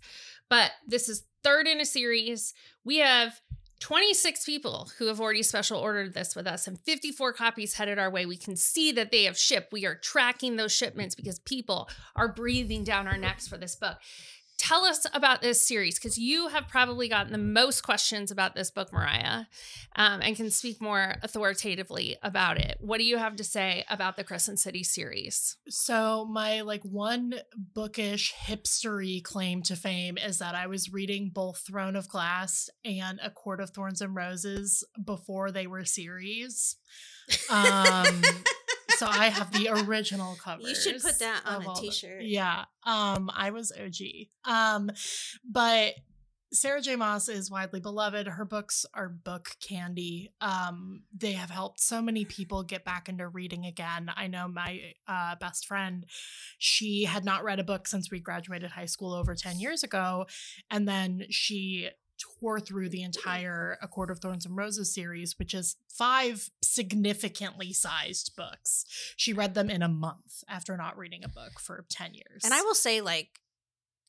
But 0.50 0.72
this 0.88 1.10
is 1.10 1.24
third 1.44 1.68
in 1.68 1.80
a 1.80 1.86
series. 1.86 2.54
We 2.86 2.98
have 2.98 3.42
26 3.80 4.46
people 4.46 4.92
who 4.98 5.08
have 5.08 5.20
already 5.20 5.44
special 5.44 5.80
ordered 5.80 6.14
this 6.14 6.36
with 6.36 6.46
us 6.48 6.68
and 6.68 6.80
54 6.80 7.34
copies 7.34 7.74
headed 7.74 8.00
our 8.00 8.10
way. 8.10 8.26
We 8.26 8.38
can 8.38 8.56
see 8.56 8.92
that 8.94 9.12
they 9.12 9.24
have 9.24 9.38
shipped. 9.38 9.74
We 9.74 9.86
are 9.86 9.96
tracking 9.96 10.56
those 10.56 10.72
shipments 10.72 11.16
because 11.16 11.40
people 11.40 11.90
are 12.16 12.32
breathing 12.32 12.84
down 12.84 13.08
our 13.08 13.18
necks 13.18 13.48
for 13.48 13.58
this 13.58 13.76
book 13.76 13.98
tell 14.64 14.86
us 14.86 15.06
about 15.14 15.42
this 15.42 15.68
series 15.68 16.00
because 16.00 16.18
you 16.18 16.48
have 16.48 16.70
probably 16.70 17.10
gotten 17.10 17.34
the 17.34 17.38
most 17.38 17.82
questions 17.82 18.32
about 18.32 18.56
this 18.56 18.72
book, 18.72 18.94
Mariah, 18.94 19.44
um, 19.98 20.22
and 20.22 20.38
can 20.38 20.50
speak 20.50 20.82
more 20.82 21.16
authoritatively 21.22 22.16
about 22.24 22.58
it. 22.58 22.78
What 22.80 23.00
do 23.00 23.04
you 23.04 23.18
have 23.18 23.36
to 23.36 23.44
say 23.44 23.84
about 23.90 24.16
the 24.16 24.24
Crescent 24.24 24.60
City 24.60 24.82
series? 24.84 25.58
So 25.68 26.26
my 26.26 26.62
like 26.62 26.82
one 26.84 27.36
bookish 27.74 28.34
hipstery 28.34 29.22
claim 29.22 29.64
to 29.64 29.76
fame 29.76 30.18
is 30.18 30.40
that 30.40 30.56
I 30.56 30.68
was 30.68 30.94
reading 30.94 31.32
both 31.34 31.58
Throne 31.68 31.98
of 31.98 32.08
Glass 32.08 32.70
and 32.86 33.20
A 33.22 33.30
Court 33.30 33.60
of 33.60 33.72
Thorns 33.72 34.00
and 34.00 34.16
Roses 34.16 34.86
before 35.04 35.52
they 35.52 35.68
were 35.68 35.84
series. 35.84 36.78
Um 37.50 38.22
so 39.04 39.10
I 39.10 39.30
have 39.30 39.52
the 39.52 39.70
original 39.70 40.36
covers. 40.36 40.66
You 40.70 40.76
should 40.76 41.02
put 41.02 41.20
that 41.20 41.42
on 41.46 41.62
a 41.62 41.66
the- 41.66 41.74
t-shirt. 41.74 42.24
yeah. 42.24 42.66
Um 42.86 43.30
I 43.34 43.52
was 43.52 43.72
OG. 43.72 44.28
Um 44.46 44.90
but 45.50 45.94
Sarah 46.54 46.82
J. 46.82 46.96
Maas 46.96 47.30
is 47.30 47.50
widely 47.50 47.80
beloved. 47.80 48.28
Her 48.28 48.46
books 48.46 48.86
are 48.94 49.10
book 49.10 49.50
candy. 49.68 50.32
Um, 50.40 51.02
they 51.12 51.32
have 51.32 51.50
helped 51.50 51.80
so 51.80 52.00
many 52.00 52.26
people 52.26 52.62
get 52.62 52.86
back 52.86 53.10
into 53.10 53.28
reading 53.28 53.66
again. 53.66 54.12
I 54.16 54.28
know 54.28 54.48
my 54.48 54.94
uh, 55.08 55.34
best 55.38 55.66
friend, 55.66 56.06
she 56.60 57.06
had 57.06 57.26
not 57.26 57.44
read 57.44 57.60
a 57.60 57.64
book 57.64 57.88
since 57.88 58.12
we 58.12 58.20
graduated 58.20 58.70
high 58.70 58.86
school 58.86 59.14
over 59.14 59.34
10 59.34 59.60
years 59.60 59.82
ago. 59.82 60.28
And 60.70 60.88
then 60.88 61.24
she 61.32 61.90
tore 62.40 62.60
through 62.60 62.90
the 62.90 63.04
entire 63.04 63.78
A 63.82 63.88
Court 63.88 64.12
of 64.12 64.20
Thorns 64.20 64.46
and 64.46 64.56
Roses 64.56 64.94
series, 64.94 65.38
which 65.40 65.54
is 65.54 65.76
five 65.90 66.50
significantly 66.62 67.74
sized 67.74 68.36
books. 68.36 68.86
She 69.16 69.34
read 69.34 69.54
them 69.54 69.70
in 69.70 69.82
a 69.82 69.88
month 69.88 70.44
after 70.48 70.76
not 70.78 70.98
reading 70.98 71.24
a 71.24 71.30
book 71.30 71.60
for 71.60 71.86
10 71.90 72.14
years. 72.14 72.44
And 72.44 72.54
I 72.54 72.62
will 72.62 72.76
say, 72.76 73.02
like, 73.02 73.40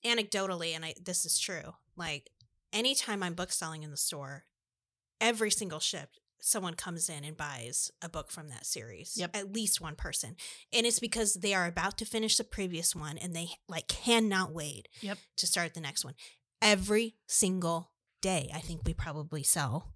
anecdotally, 0.04 0.74
and 0.74 0.84
I 0.84 0.94
this 1.02 1.24
is 1.24 1.38
true. 1.38 1.74
Like, 1.96 2.30
anytime 2.72 3.22
I'm 3.22 3.34
book 3.34 3.52
selling 3.52 3.82
in 3.82 3.90
the 3.90 3.96
store, 3.96 4.44
every 5.20 5.50
single 5.50 5.80
ship 5.80 6.10
someone 6.40 6.74
comes 6.74 7.08
in 7.08 7.24
and 7.24 7.36
buys 7.38 7.90
a 8.02 8.08
book 8.08 8.30
from 8.30 8.48
that 8.48 8.66
series. 8.66 9.14
Yep. 9.16 9.34
At 9.34 9.52
least 9.54 9.80
one 9.80 9.94
person. 9.94 10.36
And 10.74 10.84
it's 10.84 10.98
because 10.98 11.34
they 11.34 11.54
are 11.54 11.66
about 11.66 11.96
to 11.98 12.04
finish 12.04 12.36
the 12.36 12.44
previous 12.44 12.94
one 12.94 13.16
and 13.16 13.34
they 13.34 13.48
like 13.66 13.88
cannot 13.88 14.52
wait 14.52 14.88
Yep. 15.00 15.16
to 15.38 15.46
start 15.46 15.72
the 15.72 15.80
next 15.80 16.04
one. 16.04 16.12
Every 16.60 17.14
single 17.26 17.92
day, 18.24 18.50
I 18.54 18.60
think 18.60 18.80
we 18.86 18.94
probably 18.94 19.42
sell 19.42 19.92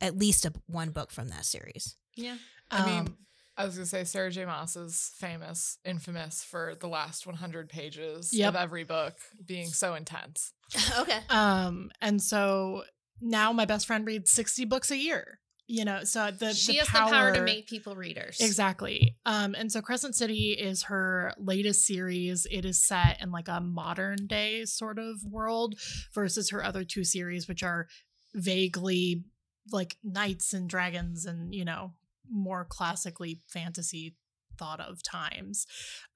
at 0.00 0.18
least 0.18 0.44
a, 0.44 0.52
one 0.66 0.90
book 0.90 1.10
from 1.10 1.28
that 1.28 1.46
series. 1.46 1.96
Yeah. 2.16 2.36
I 2.70 2.84
mean, 2.86 2.98
Um, 3.00 3.16
I 3.56 3.64
was 3.64 3.74
gonna 3.74 3.86
say 3.86 4.04
Sarah 4.04 4.30
J. 4.30 4.44
Maas 4.44 4.76
is 4.76 5.10
famous, 5.16 5.78
infamous 5.84 6.44
for 6.44 6.74
the 6.78 6.86
last 6.88 7.26
100 7.26 7.68
pages 7.68 8.32
Yep. 8.32 8.48
of 8.50 8.56
every 8.56 8.84
book 8.84 9.14
being 9.44 9.68
so 9.68 9.94
intense. 9.94 10.52
okay. 10.98 11.20
Um, 11.30 11.90
and 12.00 12.20
so 12.22 12.84
now 13.20 13.52
my 13.52 13.64
best 13.64 13.86
friend 13.86 14.06
reads 14.06 14.30
60 14.32 14.64
books 14.66 14.90
a 14.90 14.96
year. 14.96 15.38
You 15.68 15.84
know, 15.84 16.04
so 16.04 16.30
the 16.30 16.52
she 16.52 16.72
the 16.72 16.78
has 16.78 16.88
power, 16.88 17.06
the 17.06 17.12
power 17.12 17.34
to 17.34 17.42
make 17.42 17.68
people 17.68 17.94
readers. 17.94 18.38
Exactly. 18.40 19.16
Um, 19.24 19.54
and 19.56 19.70
so 19.70 19.80
Crescent 19.80 20.14
City 20.14 20.50
is 20.52 20.84
her 20.84 21.32
latest 21.38 21.86
series. 21.86 22.46
It 22.50 22.64
is 22.64 22.82
set 22.82 23.22
in 23.22 23.30
like 23.30 23.48
a 23.48 23.60
modern 23.60 24.26
day 24.26 24.64
sort 24.64 24.98
of 24.98 25.24
world 25.24 25.76
versus 26.14 26.50
her 26.50 26.64
other 26.64 26.84
two 26.84 27.04
series, 27.04 27.48
which 27.48 27.62
are 27.62 27.86
vaguely 28.34 29.24
like 29.70 29.96
knights 30.02 30.52
and 30.52 30.68
dragons 30.68 31.24
and, 31.24 31.54
you 31.54 31.64
know, 31.64 31.92
more 32.28 32.66
classically 32.68 33.40
fantasy 33.48 34.16
thought 34.58 34.80
of 34.80 35.02
times. 35.02 35.66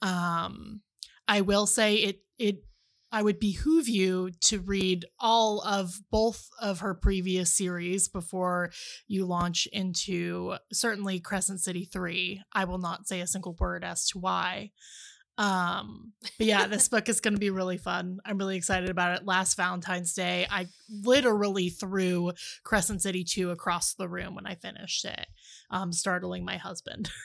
Um, 0.03 0.81
I 1.29 1.41
will 1.41 1.67
say 1.67 1.97
it 1.97 2.21
it 2.39 2.65
I 3.13 3.23
would 3.23 3.39
behoove 3.39 3.89
you 3.89 4.31
to 4.47 4.59
read 4.59 5.05
all 5.19 5.61
of 5.63 6.01
both 6.11 6.49
of 6.61 6.81
her 6.81 6.95
previous 6.95 7.55
series 7.55 8.09
before 8.09 8.73
you 9.07 9.25
launch 9.25 9.69
into 9.73 10.57
certainly 10.73 11.21
Crescent 11.21 11.61
City 11.61 11.85
3. 11.85 12.43
I 12.53 12.65
will 12.65 12.79
not 12.79 13.07
say 13.07 13.21
a 13.21 13.27
single 13.27 13.57
word 13.59 13.85
as 13.85 14.09
to 14.09 14.19
why. 14.19 14.73
Um, 15.39 16.13
but 16.39 16.47
yeah, 16.47 16.67
this 16.67 16.89
book 16.89 17.09
is 17.09 17.21
going 17.21 17.35
to 17.35 17.41
be 17.41 17.51
really 17.51 17.77
fun. 17.77 18.21
I'm 18.25 18.39
really 18.39 18.57
excited 18.57 18.89
about 18.89 19.19
it. 19.19 19.27
Last 19.27 19.57
Valentine's 19.57 20.15
Day, 20.15 20.47
I 20.51 20.67
literally 20.91 21.69
threw 21.69 22.33
Crescent 22.65 23.03
City 23.03 23.23
2 23.23 23.51
across 23.51 23.95
the 23.95 24.09
room 24.09 24.35
when 24.35 24.47
I 24.47 24.55
finished 24.55 25.05
it, 25.05 25.27
um, 25.71 25.93
startling 25.93 26.45
my 26.45 26.57
husband. 26.57 27.11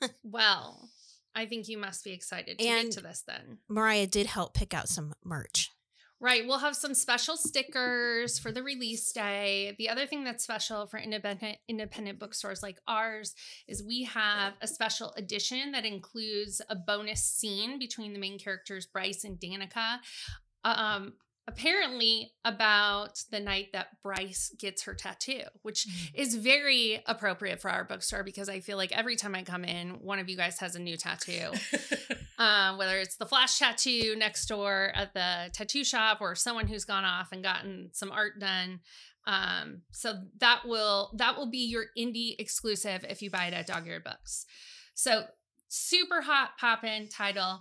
Well, 0.22 0.90
I 1.34 1.46
think 1.46 1.68
you 1.68 1.78
must 1.78 2.04
be 2.04 2.12
excited 2.12 2.58
to 2.58 2.66
And- 2.66 2.88
get 2.88 2.92
to 2.96 3.00
this 3.02 3.22
then. 3.26 3.58
Mariah 3.68 4.06
did 4.06 4.26
help 4.26 4.54
pick 4.54 4.74
out 4.74 4.88
some 4.88 5.12
merch. 5.24 5.70
Right. 6.22 6.46
We'll 6.46 6.58
have 6.58 6.76
some 6.76 6.92
special 6.92 7.38
stickers 7.38 8.38
for 8.38 8.52
the 8.52 8.62
release 8.62 9.10
day. 9.10 9.74
The 9.78 9.88
other 9.88 10.06
thing 10.06 10.22
that's 10.22 10.44
special 10.44 10.86
for 10.86 10.98
independent 10.98 11.56
independent 11.66 12.18
bookstores 12.18 12.62
like 12.62 12.78
ours 12.86 13.34
is 13.66 13.82
we 13.82 14.02
have 14.04 14.52
a 14.60 14.66
special 14.66 15.14
edition 15.16 15.72
that 15.72 15.86
includes 15.86 16.60
a 16.68 16.76
bonus 16.76 17.22
scene 17.22 17.78
between 17.78 18.12
the 18.12 18.18
main 18.18 18.38
characters 18.38 18.84
Bryce 18.84 19.24
and 19.24 19.38
Danica. 19.40 20.00
Um 20.62 21.14
apparently 21.48 22.32
about 22.44 23.22
the 23.30 23.40
night 23.40 23.68
that 23.72 24.00
Bryce 24.02 24.54
gets 24.58 24.84
her 24.84 24.94
tattoo, 24.94 25.42
which 25.62 25.86
is 26.14 26.34
very 26.36 27.02
appropriate 27.06 27.60
for 27.60 27.70
our 27.70 27.84
bookstore 27.84 28.22
because 28.22 28.48
I 28.48 28.60
feel 28.60 28.76
like 28.76 28.96
every 28.96 29.16
time 29.16 29.34
I 29.34 29.42
come 29.42 29.64
in, 29.64 30.00
one 30.00 30.18
of 30.18 30.28
you 30.28 30.36
guys 30.36 30.58
has 30.60 30.76
a 30.76 30.80
new 30.80 30.96
tattoo 30.96 31.52
um, 32.40 32.78
whether 32.78 32.98
it's 32.98 33.16
the 33.16 33.26
flash 33.26 33.58
tattoo 33.58 34.16
next 34.16 34.46
door 34.46 34.90
at 34.94 35.12
the 35.12 35.50
tattoo 35.52 35.84
shop 35.84 36.22
or 36.22 36.34
someone 36.34 36.66
who's 36.66 36.86
gone 36.86 37.04
off 37.04 37.28
and 37.32 37.44
gotten 37.44 37.90
some 37.92 38.10
art 38.10 38.40
done. 38.40 38.80
Um, 39.26 39.82
so 39.92 40.14
that 40.38 40.62
will 40.64 41.12
that 41.18 41.36
will 41.36 41.50
be 41.50 41.66
your 41.66 41.84
indie 41.96 42.34
exclusive 42.38 43.04
if 43.08 43.20
you 43.20 43.30
buy 43.30 43.44
it 43.44 43.54
at 43.54 43.66
Dog 43.66 43.86
Eared 43.86 44.04
Books. 44.04 44.46
So 44.94 45.24
super 45.68 46.22
hot 46.22 46.52
poppin' 46.58 47.08
title. 47.08 47.60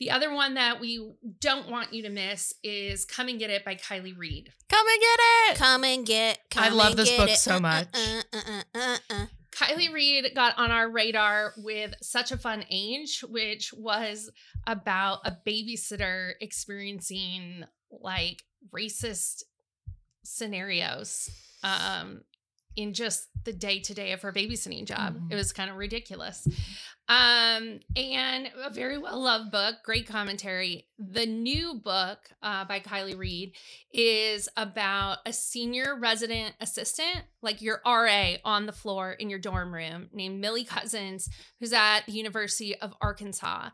The 0.00 0.10
other 0.10 0.32
one 0.34 0.54
that 0.54 0.80
we 0.80 1.12
don't 1.40 1.68
want 1.70 1.92
you 1.92 2.02
to 2.04 2.08
miss 2.10 2.54
is 2.64 3.04
Come 3.04 3.28
and 3.28 3.38
Get 3.38 3.50
It 3.50 3.64
by 3.64 3.74
Kiley 3.76 4.16
Reid. 4.16 4.50
Come 4.70 4.86
and 4.88 5.00
get 5.00 5.18
it. 5.52 5.58
Come 5.58 5.84
and 5.84 6.06
get. 6.06 6.38
Come 6.50 6.64
I 6.64 6.68
love 6.70 6.90
and 6.90 6.98
this 6.98 7.10
get 7.10 7.18
book 7.18 7.28
it. 7.30 7.36
so 7.38 7.52
Uh, 7.52 7.56
uh, 7.56 7.60
much. 7.60 7.86
uh, 7.94 8.22
uh, 8.32 8.40
uh, 8.46 8.62
uh, 8.74 8.96
uh. 9.10 9.26
Kiley 9.52 9.92
Reid 9.92 10.32
got 10.34 10.56
on 10.58 10.70
our 10.70 10.88
radar 10.90 11.52
with 11.58 11.92
such 12.00 12.32
a 12.32 12.38
fun 12.38 12.64
age, 12.70 13.22
which 13.28 13.74
was 13.76 14.30
about 14.66 15.18
a 15.26 15.36
babysitter 15.46 16.32
experiencing 16.40 17.64
like 17.90 18.42
racist 18.74 19.42
scenarios 20.22 21.28
um, 21.62 22.22
in 22.76 22.92
just 22.94 23.28
the 23.44 23.52
day 23.52 23.80
to 23.80 23.94
day 23.94 24.12
of 24.12 24.22
her 24.22 24.32
babysitting 24.32 24.84
job. 24.84 25.16
Mhm. 25.16 25.32
It 25.32 25.34
was 25.34 25.52
kind 25.52 25.70
of 25.70 25.76
ridiculous. 25.76 26.46
Um, 27.08 27.80
and 27.96 28.52
a 28.62 28.70
very 28.70 28.96
well 28.96 29.20
loved 29.20 29.50
book, 29.50 29.76
great 29.84 30.06
commentary. 30.06 30.86
The 30.96 31.26
new 31.26 31.74
book 31.74 32.18
uh, 32.40 32.64
by 32.66 32.78
Kiley 32.78 33.18
Reid 33.18 33.56
is 33.92 34.48
about 34.56 35.18
a 35.26 35.32
senior 35.32 35.98
resident 35.98 36.54
assistant, 36.60 37.24
like 37.42 37.62
your 37.62 37.80
RA 37.84 38.34
on 38.44 38.66
the 38.66 38.72
floor 38.72 39.12
in 39.12 39.28
your 39.28 39.40
dorm 39.40 39.74
room, 39.74 40.08
named 40.12 40.40
Millie 40.40 40.64
Cousins, 40.64 41.28
who's 41.58 41.72
at 41.72 42.02
the 42.06 42.12
University 42.12 42.76
of 42.76 42.94
Arkansas. 43.00 43.70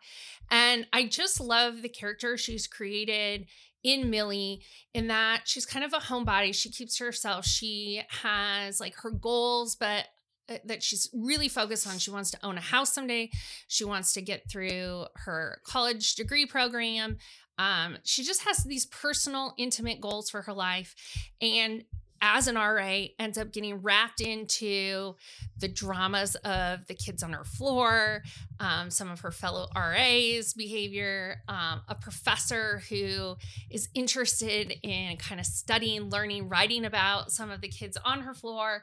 And 0.51 0.87
I 0.95 1.07
just 1.07 1.39
love 1.39 1.83
the 1.83 1.91
character 1.91 2.39
she's 2.39 2.67
created 2.67 3.49
in 3.87 4.11
Millie 4.11 4.63
in 4.93 5.07
that 5.07 5.43
she's 5.45 5.65
kind 5.65 5.85
of 5.85 5.93
a 5.93 5.99
homebody. 5.99 6.53
She 6.53 6.71
keeps 6.71 6.99
to 6.99 7.05
herself. 7.05 7.47
She 7.47 8.03
has 8.09 8.81
like 8.81 8.97
her 8.97 9.13
goals, 9.13 9.77
but 9.77 10.07
uh, 10.49 10.59
that 10.65 10.83
she's 10.83 11.09
really 11.15 11.49
focused 11.49 11.87
on. 11.87 11.99
She 11.99 12.11
wants 12.11 12.33
to 12.33 12.39
own 12.43 12.59
a 12.59 12.61
house 12.61 12.93
someday. 12.93 13.31
She 13.69 13.85
wants 13.85 14.13
to 14.15 14.23
get 14.23 14.51
through 14.51 15.07
her 15.15 15.61
college 15.65 16.17
degree 16.17 16.47
program. 16.47 17.19
Um, 17.59 17.99
she 18.03 18.25
just 18.25 18.43
has 18.43 18.65
these 18.65 18.87
personal, 18.87 19.55
intimate 19.57 20.01
goals 20.01 20.31
for 20.31 20.43
her 20.43 20.53
life. 20.53 20.97
And 21.41 21.85
as 22.21 22.49
an 22.49 22.57
RA, 22.57 23.07
ends 23.19 23.39
up 23.39 23.53
getting 23.53 23.83
wrapped 23.83 24.21
into 24.21 25.15
the 25.59 25.69
dramas 25.69 26.35
of 26.37 26.87
the 26.87 26.95
kids 26.95 27.23
on 27.23 27.33
her 27.33 27.45
floor, 27.45 28.23
um, 28.61 28.91
some 28.91 29.11
of 29.11 29.21
her 29.21 29.31
fellow 29.31 29.69
RAs' 29.75 30.55
behavior, 30.55 31.43
um, 31.49 31.83
a 31.89 31.95
professor 31.95 32.83
who 32.89 33.37
is 33.71 33.89
interested 33.95 34.75
in 34.83 35.17
kind 35.17 35.41
of 35.41 35.47
studying, 35.47 36.11
learning, 36.11 36.49
writing 36.49 36.85
about 36.85 37.31
some 37.31 37.51
of 37.51 37.61
the 37.61 37.69
kids 37.69 37.97
on 38.05 38.21
her 38.21 38.35
floor. 38.35 38.83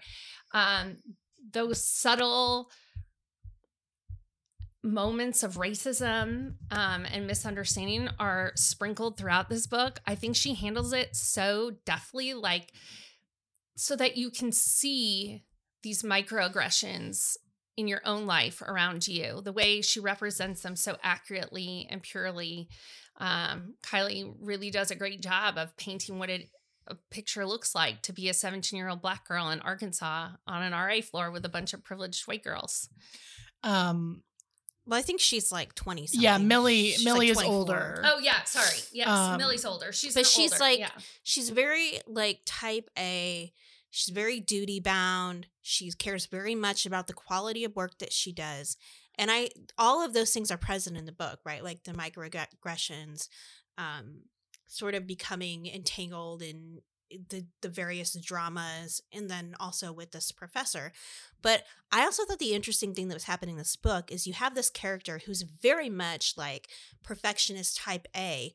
Um, 0.53 0.97
those 1.51 1.83
subtle 1.83 2.69
moments 4.83 5.43
of 5.43 5.55
racism 5.55 6.55
um, 6.69 7.05
and 7.05 7.25
misunderstanding 7.25 8.09
are 8.19 8.51
sprinkled 8.55 9.17
throughout 9.17 9.49
this 9.49 9.65
book. 9.65 9.99
I 10.05 10.15
think 10.15 10.35
she 10.35 10.55
handles 10.55 10.91
it 10.91 11.15
so 11.15 11.71
deftly, 11.85 12.33
like 12.33 12.73
so 13.75 13.95
that 13.95 14.17
you 14.17 14.29
can 14.29 14.51
see 14.51 15.43
these 15.81 16.03
microaggressions 16.03 17.37
in 17.75 17.87
your 17.87 18.01
own 18.05 18.25
life 18.25 18.61
around 18.61 19.07
you, 19.07 19.41
the 19.41 19.51
way 19.51 19.81
she 19.81 19.99
represents 19.99 20.61
them 20.61 20.75
so 20.75 20.97
accurately 21.01 21.87
and 21.89 22.03
purely. 22.03 22.69
Um, 23.17 23.75
Kiley 23.83 24.33
really 24.39 24.69
does 24.69 24.91
a 24.91 24.95
great 24.95 25.21
job 25.21 25.57
of 25.57 25.75
painting 25.77 26.19
what 26.19 26.29
it 26.29 26.49
a 26.87 26.95
picture 27.09 27.45
looks 27.45 27.73
like 27.73 28.01
to 28.01 28.11
be 28.13 28.27
a 28.27 28.33
17 28.33 28.75
year 28.77 28.89
old 28.89 29.01
black 29.01 29.25
girl 29.25 29.49
in 29.49 29.61
Arkansas 29.61 30.29
on 30.45 30.63
an 30.63 30.73
RA 30.73 31.01
floor 31.01 31.31
with 31.31 31.45
a 31.45 31.49
bunch 31.49 31.73
of 31.73 31.83
privileged 31.83 32.27
white 32.27 32.43
girls. 32.43 32.89
Um, 33.63 34.23
Well, 34.85 34.99
I 34.99 35.01
think 35.01 35.19
she's 35.21 35.51
like 35.51 35.75
twenty. 35.75 36.07
yeah. 36.11 36.37
Millie. 36.37 36.91
She's 36.91 37.05
Millie 37.05 37.33
like 37.33 37.45
is 37.45 37.51
older. 37.51 38.01
Oh 38.03 38.19
yeah, 38.19 38.43
sorry. 38.43 38.79
Yes, 38.91 39.07
Um, 39.07 39.37
Millie's 39.37 39.65
older. 39.65 39.91
She's 39.93 40.13
but 40.13 40.25
she's 40.27 40.51
older- 40.53 40.63
like- 40.63 40.79
yeah. 40.79 40.89
She's 41.23 41.49
very 41.49 41.99
like 42.07 42.41
type 42.45 42.89
A. 42.97 43.53
She's 43.91 44.13
very 44.13 44.39
duty 44.39 44.79
bound. 44.79 45.47
She 45.61 45.91
cares 45.91 46.25
very 46.25 46.55
much 46.55 46.85
about 46.85 47.07
the 47.07 47.13
quality 47.13 47.63
of 47.63 47.75
work 47.75 47.99
that 47.99 48.11
she 48.11 48.31
does. 48.33 48.75
And 49.17 49.29
I 49.31 49.51
all 49.77 50.03
of 50.03 50.13
those 50.13 50.31
things 50.31 50.49
are 50.51 50.57
present 50.57 50.97
in 50.97 51.05
the 51.05 51.11
book, 51.11 51.39
right? 51.45 51.63
Like 51.63 51.83
the 51.83 51.93
microaggressions, 51.93 53.29
um, 53.77 54.23
sort 54.67 54.95
of 54.95 55.05
becoming 55.07 55.67
entangled 55.67 56.41
in 56.41 56.79
the 57.29 57.45
the 57.61 57.69
various 57.69 58.13
dramas 58.13 59.01
and 59.11 59.29
then 59.29 59.55
also 59.59 59.91
with 59.91 60.11
this 60.11 60.31
professor. 60.31 60.91
But 61.41 61.63
I 61.91 62.03
also 62.03 62.25
thought 62.25 62.39
the 62.39 62.53
interesting 62.53 62.93
thing 62.93 63.07
that 63.09 63.13
was 63.15 63.25
happening 63.25 63.55
in 63.55 63.59
this 63.59 63.75
book 63.75 64.11
is 64.11 64.25
you 64.27 64.33
have 64.33 64.55
this 64.55 64.69
character 64.69 65.21
who's 65.25 65.41
very 65.41 65.89
much 65.89 66.33
like 66.37 66.67
perfectionist 67.03 67.77
type 67.77 68.07
A 68.15 68.53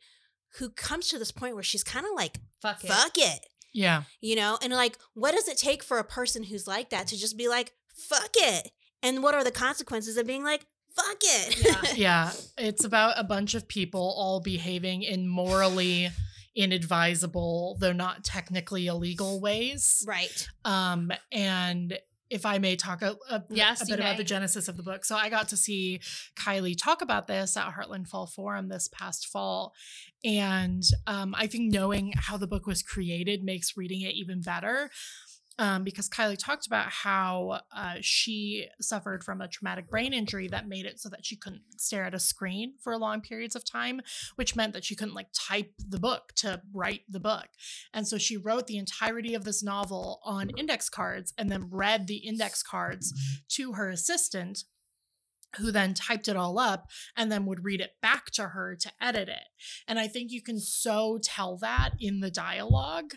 who 0.59 0.70
comes 0.70 1.09
to 1.09 1.18
this 1.18 1.30
point 1.30 1.54
where 1.54 1.62
she's 1.62 1.84
kind 1.84 2.06
of 2.06 2.12
like 2.16 2.38
Fuck 2.62 2.82
it. 2.82 2.88
fuck 2.90 3.12
it 3.16 3.46
Yeah. 3.74 4.04
you 4.20 4.34
know 4.34 4.59
and 4.62 4.72
like 4.72 4.98
what 5.14 5.32
does 5.34 5.46
it 5.48 5.59
take 5.59 5.82
for 5.82 5.98
a 5.98 6.04
person 6.04 6.44
who's 6.44 6.66
like 6.66 6.88
that 6.90 7.06
to 7.09 7.18
just 7.18 7.36
be 7.36 7.48
like 7.48 7.72
fuck 7.94 8.30
it 8.34 8.70
and 9.02 9.22
what 9.22 9.34
are 9.34 9.44
the 9.44 9.50
consequences 9.50 10.16
of 10.16 10.26
being 10.26 10.42
like 10.44 10.64
fuck 10.96 11.18
it 11.22 11.64
Yeah. 11.64 11.82
Yeah. 11.96 12.32
It's 12.56 12.84
about 12.84 13.14
a 13.18 13.24
bunch 13.24 13.54
of 13.54 13.68
people 13.68 14.14
all 14.16 14.40
behaving 14.40 15.02
in 15.02 15.28
morally 15.28 16.09
inadvisable, 16.59 17.76
though 17.78 17.92
not 17.92 18.24
technically 18.24 18.88
illegal 18.88 19.40
ways. 19.40 20.04
right 20.06 20.48
Um, 20.64 21.12
and 21.30 21.96
if 22.30 22.44
I 22.44 22.59
may 22.59 22.76
talk 22.76 23.00
a, 23.00 23.16
a, 23.30 23.42
Yes, 23.48 23.82
a 23.82 23.86
bit 23.86 24.00
about 24.00 24.16
the 24.18 24.24
genesis 24.24 24.68
of 24.68 24.76
the 24.76 24.82
book. 24.82 25.04
So 25.04 25.16
I 25.16 25.30
got 25.30 25.48
to 25.48 25.56
see 25.56 26.00
Kiley 26.36 26.76
talk 26.76 27.00
about 27.00 27.26
this 27.26 27.56
at 27.56 27.72
Heartland 27.72 28.09
Fall 28.09 28.26
Forum 28.26 28.68
this 28.68 28.88
past 28.92 29.28
fall. 29.28 29.72
And 30.24 30.82
um, 31.06 31.34
I 31.38 31.46
think 31.46 31.72
knowing 31.72 32.12
how 32.16 32.36
the 32.36 32.46
book 32.46 32.66
was 32.66 32.82
created 32.82 33.42
makes 33.44 33.76
reading 33.76 34.02
it 34.02 34.14
even 34.14 34.42
better. 34.42 34.90
Um, 35.59 35.82
because 35.82 36.09
Kiley 36.09 36.38
talked 36.38 36.66
about 36.66 36.88
how 36.88 37.61
uh, 37.74 37.96
she 38.00 38.68
suffered 38.80 39.24
from 39.24 39.40
a 39.40 39.48
traumatic 39.48 39.90
brain 39.90 40.12
injury 40.12 40.46
that 40.48 40.68
made 40.68 40.86
it 40.86 41.00
so 41.00 41.09
that 41.09 41.26
she 41.26 41.36
couldn't 41.36 41.62
stare 41.76 42.04
at 42.04 42.14
a 42.14 42.20
screen 42.20 42.74
for 42.82 42.96
long 42.96 43.20
periods 43.20 43.56
of 43.56 43.64
time, 43.64 44.00
which 44.36 44.54
meant 44.54 44.72
that 44.74 44.84
she 44.84 44.94
couldn't 44.94 45.14
like 45.14 45.28
type 45.32 45.72
the 45.78 45.98
book 45.98 46.32
to 46.36 46.62
write 46.72 47.02
the 47.09 47.20
book. 47.20 47.48
And 47.92 48.06
so 48.06 48.18
she 48.18 48.36
wrote 48.36 48.66
the 48.66 48.78
entirety 48.78 49.34
of 49.34 49.44
this 49.44 49.62
novel 49.62 50.20
on 50.24 50.50
index 50.50 50.88
cards 50.88 51.32
and 51.36 51.50
then 51.50 51.68
read 51.70 52.06
the 52.06 52.18
index 52.18 52.62
cards 52.62 53.12
to 53.48 53.72
her 53.72 53.90
assistant 53.90 54.64
who 55.57 55.70
then 55.70 55.94
typed 55.94 56.28
it 56.28 56.36
all 56.36 56.59
up 56.59 56.88
and 57.16 57.30
then 57.32 57.46
would 57.46 57.64
read 57.64 57.80
it 57.80 57.92
back 58.03 58.30
to 58.32 58.49
her 58.49 58.76
to 58.76 58.92
edit 59.01 59.28
it. 59.28 59.44
And 59.86 59.99
I 59.99 60.07
think 60.07 60.30
you 60.30 60.42
can 60.42 60.61
so 60.61 61.18
tell 61.22 61.57
that 61.59 61.90
in 61.99 62.20
the 62.20 62.30
dialogue. 62.30 63.14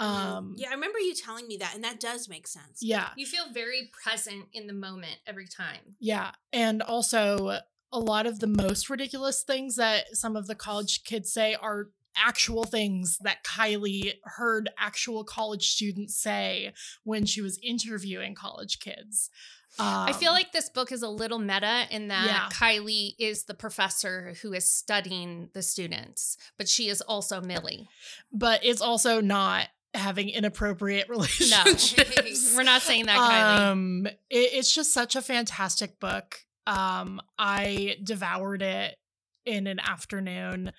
Um 0.00 0.54
yeah, 0.56 0.70
I 0.70 0.74
remember 0.74 0.98
you 0.98 1.14
telling 1.14 1.46
me 1.46 1.56
that, 1.58 1.74
and 1.74 1.84
that 1.84 2.00
does 2.00 2.28
make 2.28 2.46
sense. 2.46 2.78
yeah. 2.80 3.10
You 3.16 3.26
feel 3.26 3.52
very 3.52 3.90
present 4.02 4.46
in 4.52 4.66
the 4.66 4.72
moment 4.72 5.18
every 5.26 5.46
time. 5.46 5.96
Yeah. 6.00 6.32
And 6.52 6.82
also, 6.82 7.58
a 7.92 7.98
lot 8.00 8.26
of 8.26 8.40
the 8.40 8.48
most 8.48 8.90
ridiculous 8.90 9.42
things 9.42 9.76
that 9.76 10.16
some 10.16 10.34
of 10.34 10.48
the 10.48 10.56
college 10.56 11.04
kids 11.04 11.32
say 11.32 11.54
are 11.54 11.90
actual 12.16 12.64
things 12.64 13.18
that 13.22 13.44
Kiley 13.44 14.14
heard 14.24 14.68
actual 14.78 15.24
college 15.24 15.68
students 15.68 16.16
say 16.20 16.72
when 17.04 17.24
she 17.24 17.40
was 17.40 17.58
interviewing 17.62 18.34
college 18.34 18.80
kids. 18.80 19.30
I 19.78 20.12
feel 20.12 20.30
Um, 20.30 20.34
like 20.36 20.52
this 20.52 20.68
book 20.68 20.92
is 20.92 21.02
a 21.02 21.08
little 21.08 21.38
meta 21.38 21.86
in 21.90 22.08
that 22.08 22.26
Yeah. 22.26 22.48
Kiley 22.50 23.14
is 23.18 23.44
the 23.44 23.54
professor 23.54 24.34
who 24.42 24.52
is 24.52 24.70
studying 24.70 25.50
the 25.52 25.62
students, 25.62 26.36
but 26.58 26.68
she 26.68 26.88
is 26.88 27.00
also 27.00 27.40
Millie. 27.40 27.88
but 28.32 28.64
it's 28.64 28.80
also 28.80 29.20
not 29.20 29.68
having 29.94 30.28
inappropriate 30.28 31.06
No, 31.08 31.14
relationships. 31.16 32.54
we're 32.56 32.62
not 32.64 32.82
saying 32.82 33.06
that, 33.06 33.16
Kiley. 33.18 33.58
Um, 33.70 34.06
it- 34.06 34.14
it's 34.30 34.72
just 34.74 34.92
such 34.92 35.16
a 35.16 35.22
fantastic 35.22 35.98
book. 36.00 36.38
Um, 36.66 37.20
I 37.38 37.96
devoured 38.02 38.62
it 38.62 38.96
in 39.46 39.66
an 39.66 39.78
afternoon. 39.80 40.72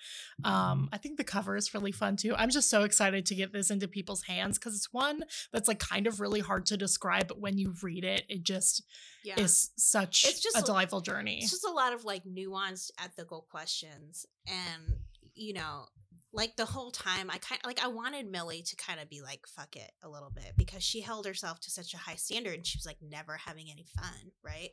Um, 0.44 0.88
I 0.92 0.98
think 0.98 1.16
the 1.16 1.24
cover 1.24 1.56
is 1.56 1.72
really 1.74 1.92
fun 1.92 2.16
too. 2.16 2.34
I'm 2.36 2.50
just 2.50 2.68
so 2.70 2.82
excited 2.82 3.26
to 3.26 3.34
get 3.34 3.52
this 3.52 3.70
into 3.70 3.88
people's 3.88 4.22
hands 4.22 4.58
because 4.58 4.74
it's 4.74 4.92
one 4.92 5.24
that's 5.52 5.68
like 5.68 5.78
kind 5.78 6.06
of 6.06 6.20
really 6.20 6.40
hard 6.40 6.66
to 6.66 6.76
describe, 6.76 7.28
but 7.28 7.40
when 7.40 7.58
you 7.58 7.74
read 7.82 8.04
it, 8.04 8.24
it 8.28 8.42
just 8.42 8.82
Yeah. 9.24 9.38
is 9.40 9.70
such 9.76 10.24
It's 10.26 10.40
just 10.40 10.56
a 10.58 10.62
delightful 10.62 11.00
journey. 11.00 11.38
It's 11.42 11.50
just 11.50 11.64
a 11.66 11.70
lot 11.70 11.92
of 11.92 12.04
like 12.04 12.24
nuanced 12.24 12.90
ethical 13.02 13.42
questions. 13.50 14.26
And, 14.46 14.94
you 15.34 15.52
know, 15.52 15.86
like 16.32 16.56
the 16.56 16.66
whole 16.66 16.90
time 16.90 17.30
I 17.30 17.38
kind 17.38 17.60
of 17.62 17.66
like 17.66 17.82
I 17.82 17.86
wanted 17.88 18.30
Millie 18.30 18.62
to 18.62 18.76
kind 18.76 19.00
of 19.00 19.08
be 19.08 19.22
like, 19.22 19.46
fuck 19.46 19.74
it 19.76 19.90
a 20.02 20.08
little 20.08 20.30
bit 20.30 20.52
because 20.56 20.82
she 20.82 21.00
held 21.00 21.24
herself 21.26 21.60
to 21.60 21.70
such 21.70 21.94
a 21.94 21.98
high 21.98 22.16
standard 22.16 22.54
and 22.54 22.66
she 22.66 22.76
was 22.78 22.84
like 22.84 22.98
never 23.00 23.36
having 23.36 23.70
any 23.70 23.86
fun, 23.96 24.32
right? 24.42 24.70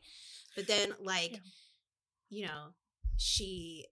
But 0.56 0.68
then 0.68 0.94
like, 1.00 1.32
Yeah. 1.32 1.38
you 2.30 2.46
know, 2.48 2.74
she 3.18 3.86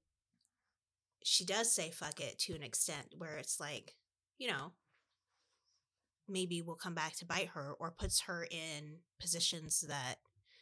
she 1.24 1.46
does 1.46 1.74
say 1.74 1.92
fuck 1.92 2.20
it 2.20 2.40
to 2.40 2.56
an 2.56 2.64
extent 2.64 3.14
where 3.18 3.38
it's 3.38 3.60
like, 3.60 3.96
you 4.40 4.48
know, 4.48 4.74
maybe 6.28 6.62
we'll 6.62 6.76
come 6.76 6.96
back 6.96 7.16
to 7.18 7.26
bite 7.26 7.50
her 7.50 7.74
or 7.80 7.92
puts 7.92 8.22
her 8.22 8.48
in 8.50 8.98
positions 9.20 9.82
that 9.88 10.16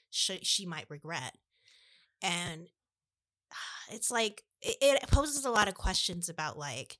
she, 0.10 0.39
she 0.43 0.66
might 0.66 0.89
regret. 0.89 1.34
And 2.22 2.68
it's 3.91 4.12
like 4.12 4.43
it, 4.62 4.78
it 4.82 5.10
poses 5.12 5.45
a 5.45 5.51
lot 5.51 5.68
of 5.68 5.76
questions 5.76 6.28
about 6.28 6.57
like 6.57 6.97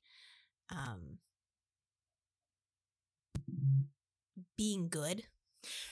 um 0.70 1.18
being 4.56 4.88
good, 4.88 5.22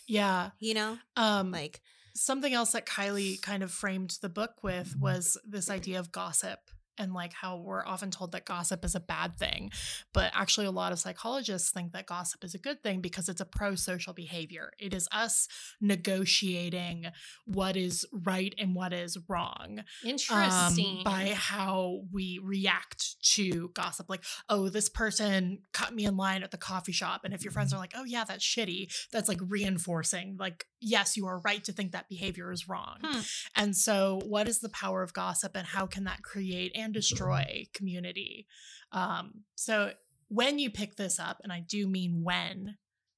yeah. 0.06 0.50
you 0.58 0.74
know? 0.74 0.98
Um, 1.16 1.50
Like 1.50 1.80
something 2.18 2.52
else 2.52 2.72
that 2.72 2.86
Kiley 2.86 3.40
kind 3.40 3.62
of 3.62 3.70
framed 3.70 4.18
the 4.20 4.28
book 4.28 4.62
with 4.62 4.96
was 4.98 5.36
this 5.46 5.70
idea 5.70 5.98
of 5.98 6.12
gossip 6.12 6.60
and 6.98 7.14
like 7.14 7.32
how 7.32 7.56
we're 7.56 7.86
often 7.86 8.10
told 8.10 8.32
that 8.32 8.44
gossip 8.44 8.84
is 8.84 8.94
a 8.94 9.00
bad 9.00 9.38
thing. 9.38 9.70
But 10.12 10.32
actually, 10.34 10.66
a 10.66 10.70
lot 10.70 10.92
of 10.92 10.98
psychologists 10.98 11.70
think 11.70 11.92
that 11.92 12.06
gossip 12.06 12.44
is 12.44 12.54
a 12.54 12.58
good 12.58 12.82
thing 12.82 13.00
because 13.00 13.28
it's 13.28 13.40
a 13.40 13.46
pro 13.46 13.76
social 13.76 14.12
behavior. 14.12 14.72
It 14.78 14.92
is 14.92 15.08
us 15.12 15.48
negotiating 15.80 17.06
what 17.46 17.76
is 17.76 18.04
right 18.12 18.54
and 18.58 18.74
what 18.74 18.92
is 18.92 19.16
wrong 19.28 19.78
um, 19.78 19.84
Interesting. 20.04 21.02
by 21.04 21.34
how 21.36 22.00
we 22.12 22.40
react 22.42 23.22
to 23.34 23.70
gossip. 23.74 24.10
Like, 24.10 24.24
oh, 24.48 24.68
this 24.68 24.88
person 24.88 25.60
cut 25.72 25.94
me 25.94 26.04
in 26.04 26.16
line 26.16 26.42
at 26.42 26.50
the 26.50 26.58
coffee 26.58 26.92
shop. 26.92 27.22
And 27.24 27.32
if 27.32 27.44
your 27.44 27.52
friends 27.52 27.72
are 27.72 27.78
like, 27.78 27.94
oh, 27.96 28.04
yeah, 28.04 28.24
that's 28.24 28.44
shitty, 28.44 28.92
that's 29.12 29.28
like 29.28 29.38
reinforcing, 29.40 30.36
like, 30.38 30.66
yes, 30.80 31.16
you 31.16 31.26
are 31.26 31.40
right 31.40 31.62
to 31.64 31.72
think 31.72 31.92
that 31.92 32.08
behavior 32.08 32.52
is 32.52 32.68
wrong. 32.68 32.98
Hmm. 33.02 33.20
And 33.56 33.76
so, 33.76 34.20
what 34.24 34.48
is 34.48 34.60
the 34.60 34.68
power 34.68 35.02
of 35.02 35.12
gossip 35.12 35.52
and 35.54 35.66
how 35.66 35.86
can 35.86 36.04
that 36.04 36.22
create 36.22 36.72
and 36.74 36.92
destroy 36.92 37.66
community? 37.74 38.46
Um, 38.92 39.44
so, 39.54 39.92
when 40.28 40.58
you 40.58 40.70
pick 40.70 40.96
this 40.96 41.18
up, 41.18 41.40
and 41.42 41.52
I 41.52 41.60
do 41.60 41.86
mean 41.86 42.22
when, 42.22 42.76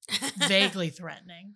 vaguely 0.48 0.90
threatening. 0.90 1.54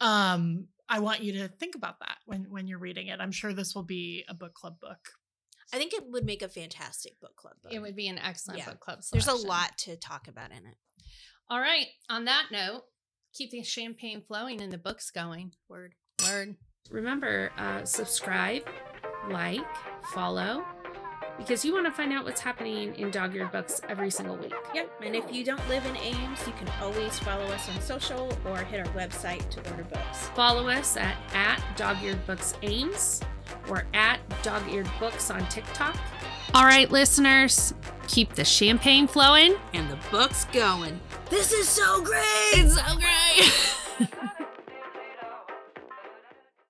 Um, 0.00 0.68
I 0.88 0.98
want 0.98 1.22
you 1.22 1.32
to 1.34 1.48
think 1.48 1.74
about 1.74 2.00
that 2.00 2.18
when 2.26 2.46
when 2.50 2.66
you're 2.66 2.78
reading 2.78 3.06
it. 3.06 3.20
I'm 3.20 3.32
sure 3.32 3.52
this 3.52 3.74
will 3.74 3.84
be 3.84 4.24
a 4.28 4.34
book 4.34 4.54
club 4.54 4.78
book. 4.80 4.98
I 5.72 5.78
think 5.78 5.94
it 5.94 6.04
would 6.10 6.26
make 6.26 6.42
a 6.42 6.48
fantastic 6.48 7.18
book 7.20 7.34
club. 7.36 7.54
Book. 7.62 7.72
it 7.72 7.78
would 7.80 7.96
be 7.96 8.08
an 8.08 8.18
excellent 8.18 8.58
Yeah. 8.58 8.66
book 8.70 8.80
club. 8.80 9.00
There's 9.10 9.26
a 9.28 9.34
lot 9.34 9.78
to 9.78 9.96
talk 9.96 10.28
about 10.28 10.50
in 10.50 10.58
it. 10.58 10.76
All 11.48 11.60
right. 11.60 11.86
On 12.10 12.26
that 12.26 12.46
note, 12.52 12.82
keep 13.32 13.50
the 13.50 13.62
champagne 13.62 14.22
flowing 14.26 14.60
and 14.60 14.72
the 14.72 14.78
books 14.78 15.10
going. 15.10 15.52
Word. 15.68 15.94
Word. 16.24 16.56
Remember, 16.90 17.50
uh, 17.56 17.84
subscribe, 17.84 18.62
like, 19.30 19.60
follow, 20.12 20.64
because 21.38 21.64
you 21.64 21.72
want 21.72 21.86
to 21.86 21.92
find 21.92 22.12
out 22.12 22.24
what's 22.24 22.40
happening 22.40 22.94
in 22.96 23.10
Dog 23.10 23.34
Eared 23.34 23.52
Books 23.52 23.80
every 23.88 24.10
single 24.10 24.36
week. 24.36 24.52
Yep. 24.74 24.90
And 25.04 25.16
if 25.16 25.32
you 25.32 25.44
don't 25.44 25.66
live 25.68 25.86
in 25.86 25.96
Ames, 25.96 26.46
you 26.46 26.52
can 26.54 26.68
always 26.80 27.18
follow 27.20 27.44
us 27.46 27.68
on 27.68 27.80
social 27.80 28.36
or 28.44 28.58
hit 28.58 28.86
our 28.86 28.92
website 28.94 29.48
to 29.50 29.70
order 29.70 29.84
books. 29.84 30.28
Follow 30.34 30.68
us 30.68 30.96
at, 30.96 31.16
at 31.32 31.62
Dog 31.76 32.02
Eared 32.02 32.24
Books 32.26 32.54
Ames 32.62 33.22
or 33.68 33.86
at 33.94 34.20
Dog 34.42 34.62
Eared 34.68 34.90
Books 35.00 35.30
on 35.30 35.46
TikTok. 35.48 35.96
All 36.54 36.64
right, 36.64 36.90
listeners, 36.90 37.72
keep 38.08 38.34
the 38.34 38.44
champagne 38.44 39.06
flowing. 39.06 39.54
And 39.72 39.88
the 39.88 39.98
book's 40.10 40.44
going. 40.46 41.00
This 41.32 41.50
is 41.50 41.66
so 41.66 42.02
great! 42.02 42.22
It's 42.52 42.74
so 42.74 42.96
great! 42.98 43.78